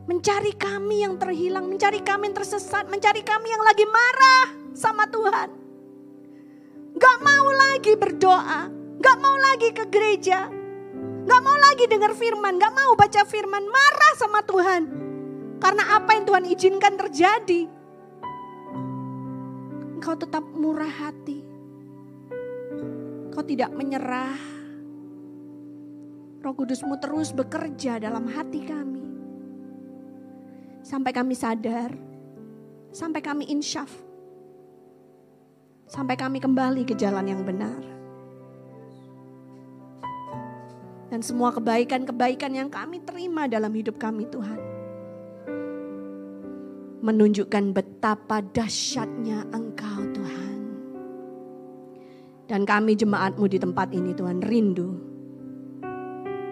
mencari 0.09 0.57
kami 0.57 1.05
yang 1.05 1.21
terhilang, 1.21 1.69
mencari 1.69 2.01
kami 2.01 2.33
yang 2.33 2.37
tersesat, 2.41 2.89
mencari 2.89 3.21
kami 3.21 3.53
yang 3.53 3.61
lagi 3.61 3.85
marah 3.85 4.73
sama 4.73 5.05
Tuhan. 5.13 5.53
Gak 6.97 7.19
mau 7.21 7.49
lagi 7.53 7.93
berdoa, 7.93 8.73
gak 9.05 9.17
mau 9.21 9.37
lagi 9.37 9.69
ke 9.77 9.85
gereja, 9.93 10.49
gak 11.29 11.43
mau 11.45 11.61
lagi 11.61 11.85
dengar 11.93 12.17
firman, 12.17 12.57
gak 12.57 12.73
mau 12.73 12.97
baca 12.97 13.29
firman, 13.29 13.69
marah 13.69 14.13
sama 14.17 14.41
Tuhan. 14.49 14.83
Karena 15.61 16.01
apa 16.01 16.17
yang 16.17 16.25
Tuhan 16.25 16.45
izinkan 16.49 16.97
terjadi. 16.97 17.69
Engkau 20.01 20.17
tetap 20.17 20.47
murah 20.57 20.89
hati 20.89 21.45
Kau 23.29 23.45
tidak 23.45 23.71
menyerah. 23.77 24.58
Roh 26.39 26.55
Kudusmu 26.55 26.95
terus 27.03 27.35
bekerja 27.35 27.99
dalam 27.99 28.31
hati 28.31 28.63
kami. 28.63 29.03
Sampai 30.87 31.11
kami 31.11 31.35
sadar, 31.35 31.91
sampai 32.95 33.21
kami 33.21 33.51
insyaf. 33.51 33.91
Sampai 35.89 36.21
kami 36.21 36.39
kembali 36.39 36.85
ke 36.85 36.95
jalan 36.95 37.27
yang 37.27 37.43
benar. 37.43 37.81
Dan 41.09 41.25
semua 41.25 41.49
kebaikan-kebaikan 41.57 42.53
yang 42.53 42.69
kami 42.69 43.01
terima 43.01 43.49
dalam 43.49 43.73
hidup 43.73 43.97
kami 43.97 44.29
Tuhan. 44.29 44.61
Menunjukkan 47.01 47.73
betapa 47.73 48.45
dahsyatnya 48.45 49.49
Engkau 49.49 50.05
Tuhan. 50.13 50.57
Dan 52.45 52.69
kami 52.69 52.93
jemaatmu 52.93 53.49
di 53.49 53.57
tempat 53.57 53.89
ini 53.97 54.13
Tuhan 54.13 54.45
rindu. 54.45 55.08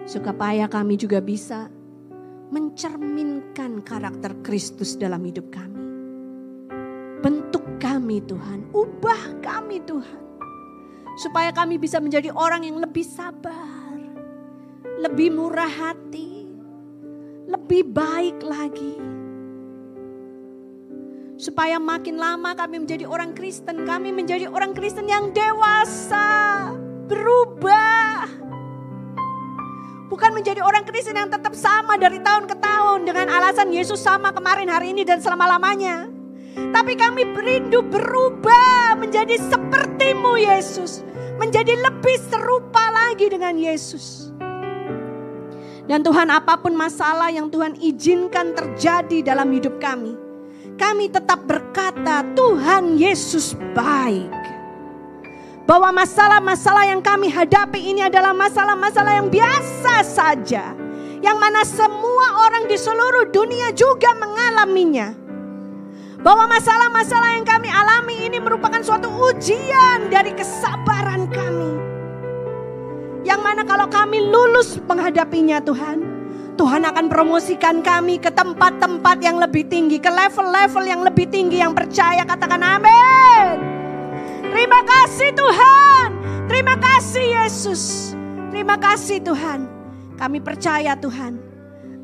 Supaya 0.07 0.71
kami 0.71 0.95
juga 0.95 1.19
bisa 1.19 1.67
mencerminkan 2.47 3.83
karakter 3.83 4.39
Kristus 4.39 4.95
dalam 4.95 5.19
hidup 5.27 5.51
kami. 5.51 5.83
Bentuk 7.19 7.67
kami 7.83 8.23
Tuhan, 8.23 8.71
ubah 8.71 9.43
kami 9.43 9.83
Tuhan. 9.83 10.23
Supaya 11.19 11.51
kami 11.51 11.75
bisa 11.75 11.99
menjadi 11.99 12.31
orang 12.31 12.63
yang 12.63 12.79
lebih 12.79 13.03
sabar, 13.03 13.99
lebih 15.03 15.35
murah 15.35 15.67
hati, 15.67 16.47
lebih 17.51 17.83
baik 17.91 18.39
lagi 18.47 19.17
Supaya 21.37 21.77
makin 21.77 22.17
lama 22.17 22.57
kami 22.57 22.81
menjadi 22.81 23.05
orang 23.05 23.37
Kristen, 23.37 23.85
kami 23.85 24.09
menjadi 24.09 24.49
orang 24.49 24.73
Kristen 24.73 25.05
yang 25.05 25.29
dewasa, 25.29 26.73
berubah. 27.05 28.46
Bukan 30.07 30.31
menjadi 30.31 30.63
orang 30.63 30.87
Kristen 30.87 31.19
yang 31.19 31.27
tetap 31.27 31.51
sama 31.51 31.99
dari 31.99 32.23
tahun 32.23 32.47
ke 32.47 32.55
tahun 32.63 33.03
dengan 33.03 33.27
alasan 33.27 33.75
Yesus 33.75 33.99
sama 33.99 34.31
kemarin, 34.31 34.71
hari 34.71 34.95
ini 34.95 35.03
dan 35.03 35.19
selama-lamanya. 35.19 36.07
Tapi 36.57 36.95
kami 36.95 37.27
berindu 37.35 37.83
berubah 37.83 38.95
menjadi 38.95 39.35
sepertimu 39.35 40.39
Yesus. 40.39 41.03
Menjadi 41.37 41.75
lebih 41.75 42.17
serupa 42.31 42.89
lagi 42.89 43.29
dengan 43.29 43.59
Yesus. 43.59 44.31
Dan 45.87 46.03
Tuhan 46.03 46.31
apa 46.31 46.59
pun 46.59 46.73
masalah 46.75 47.29
yang 47.31 47.51
Tuhan 47.51 47.77
izinkan 47.79 48.55
terjadi 48.57 49.23
dalam 49.23 49.51
hidup 49.53 49.79
kami 49.79 50.27
kami 50.77 51.09
tetap 51.09 51.41
berkata 51.49 52.21
Tuhan 52.37 53.01
Yesus 53.01 53.57
baik. 53.73 54.29
Bahwa 55.67 55.91
masalah-masalah 55.91 56.87
yang 56.87 57.03
kami 57.03 57.27
hadapi 57.27 57.91
ini 57.91 58.07
adalah 58.07 58.31
masalah-masalah 58.31 59.19
yang 59.19 59.27
biasa 59.27 59.99
saja. 59.99 60.71
Yang 61.19 61.37
mana 61.43 61.61
semua 61.67 62.47
orang 62.47 62.71
di 62.71 62.79
seluruh 62.79 63.27
dunia 63.35 63.75
juga 63.75 64.15
mengalaminya. 64.15 65.11
Bahwa 66.23 66.47
masalah-masalah 66.47 67.35
yang 67.35 67.43
kami 67.43 67.67
alami 67.67 68.31
ini 68.31 68.39
merupakan 68.39 68.79
suatu 68.79 69.11
ujian 69.11 70.07
dari 70.07 70.31
kesabaran 70.31 71.27
kami. 71.35 71.71
Yang 73.27 73.41
mana 73.43 73.67
kalau 73.67 73.91
kami 73.91 74.23
lulus 74.23 74.79
menghadapinya 74.87 75.59
Tuhan, 75.59 75.99
Tuhan 76.55 76.87
akan 76.87 77.11
promosikan 77.11 77.83
kami 77.83 78.23
ke 78.23 78.31
tempat-tempat 78.31 79.19
yang 79.19 79.35
lebih 79.35 79.67
tinggi, 79.67 79.99
ke 79.99 80.07
level-level 80.07 80.83
yang 80.87 81.03
lebih 81.03 81.27
tinggi 81.27 81.59
yang 81.59 81.75
percaya. 81.75 82.23
Katakan 82.23 82.63
amin. 82.63 83.66
Terima 84.51 84.81
kasih 84.83 85.29
Tuhan. 85.35 86.09
Terima 86.47 86.75
kasih 86.79 87.25
Yesus. 87.43 88.13
Terima 88.51 88.75
kasih 88.79 89.19
Tuhan. 89.19 89.67
Kami 90.17 90.39
percaya 90.41 90.95
Tuhan. 90.97 91.37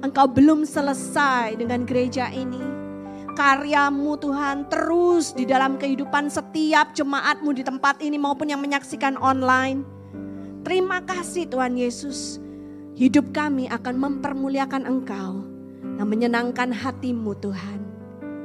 Engkau 0.03 0.27
belum 0.27 0.67
selesai 0.67 1.55
dengan 1.55 1.87
gereja 1.87 2.27
ini. 2.29 2.59
Karyamu 3.33 4.13
Tuhan 4.21 4.69
terus 4.69 5.33
di 5.33 5.49
dalam 5.49 5.81
kehidupan 5.81 6.29
setiap 6.29 6.93
jemaatmu 6.93 7.49
di 7.55 7.65
tempat 7.65 7.97
ini 8.03 8.21
maupun 8.21 8.51
yang 8.51 8.61
menyaksikan 8.61 9.17
online. 9.17 9.81
Terima 10.61 11.01
kasih 11.01 11.49
Tuhan 11.49 11.73
Yesus. 11.73 12.37
Hidup 12.93 13.33
kami 13.33 13.65
akan 13.73 13.95
mempermuliakan 13.97 14.85
Engkau 14.85 15.41
dan 15.97 16.05
menyenangkan 16.05 16.69
hatimu 16.69 17.33
Tuhan. 17.41 17.81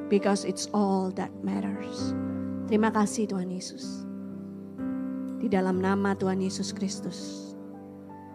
Because 0.09 0.49
it's 0.49 0.73
all 0.73 1.13
that 1.21 1.29
matters. 1.45 2.17
Terima 2.69 2.93
kasih 2.93 3.25
Tuhan 3.25 3.49
Yesus. 3.49 4.05
Di 5.41 5.49
dalam 5.49 5.81
nama 5.81 6.13
Tuhan 6.13 6.37
Yesus 6.37 6.77
Kristus. 6.77 7.49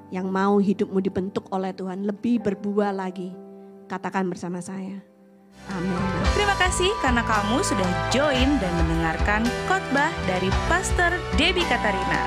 Yang 0.09 0.27
mau 0.33 0.57
hidupmu 0.57 0.97
dibentuk 1.05 1.45
oleh 1.53 1.69
Tuhan 1.69 2.09
lebih 2.09 2.41
berbuah 2.41 2.97
lagi. 2.97 3.29
Katakan 3.85 4.25
bersama 4.25 4.57
saya. 4.57 5.05
Amin. 5.69 6.01
Terima 6.33 6.57
kasih 6.57 6.89
karena 7.05 7.21
kamu 7.21 7.61
sudah 7.61 7.85
join 8.09 8.57
dan 8.57 8.73
mendengarkan 8.81 9.45
khotbah 9.69 10.09
dari 10.25 10.49
Pastor 10.65 11.13
Debbie 11.37 11.69
Katarina. 11.69 12.25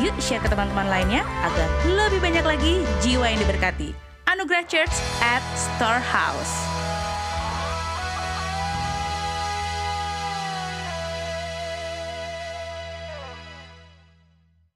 Yuk 0.00 0.16
share 0.16 0.40
ke 0.40 0.48
teman-teman 0.48 0.88
lainnya 0.88 1.20
agar 1.44 1.68
lebih 1.84 2.24
banyak 2.24 2.44
lagi 2.48 2.80
jiwa 3.04 3.28
yang 3.28 3.44
diberkati. 3.44 3.92
Anugerah 4.24 4.64
Church 4.64 4.96
at 5.20 5.44
Storehouse. 5.52 6.73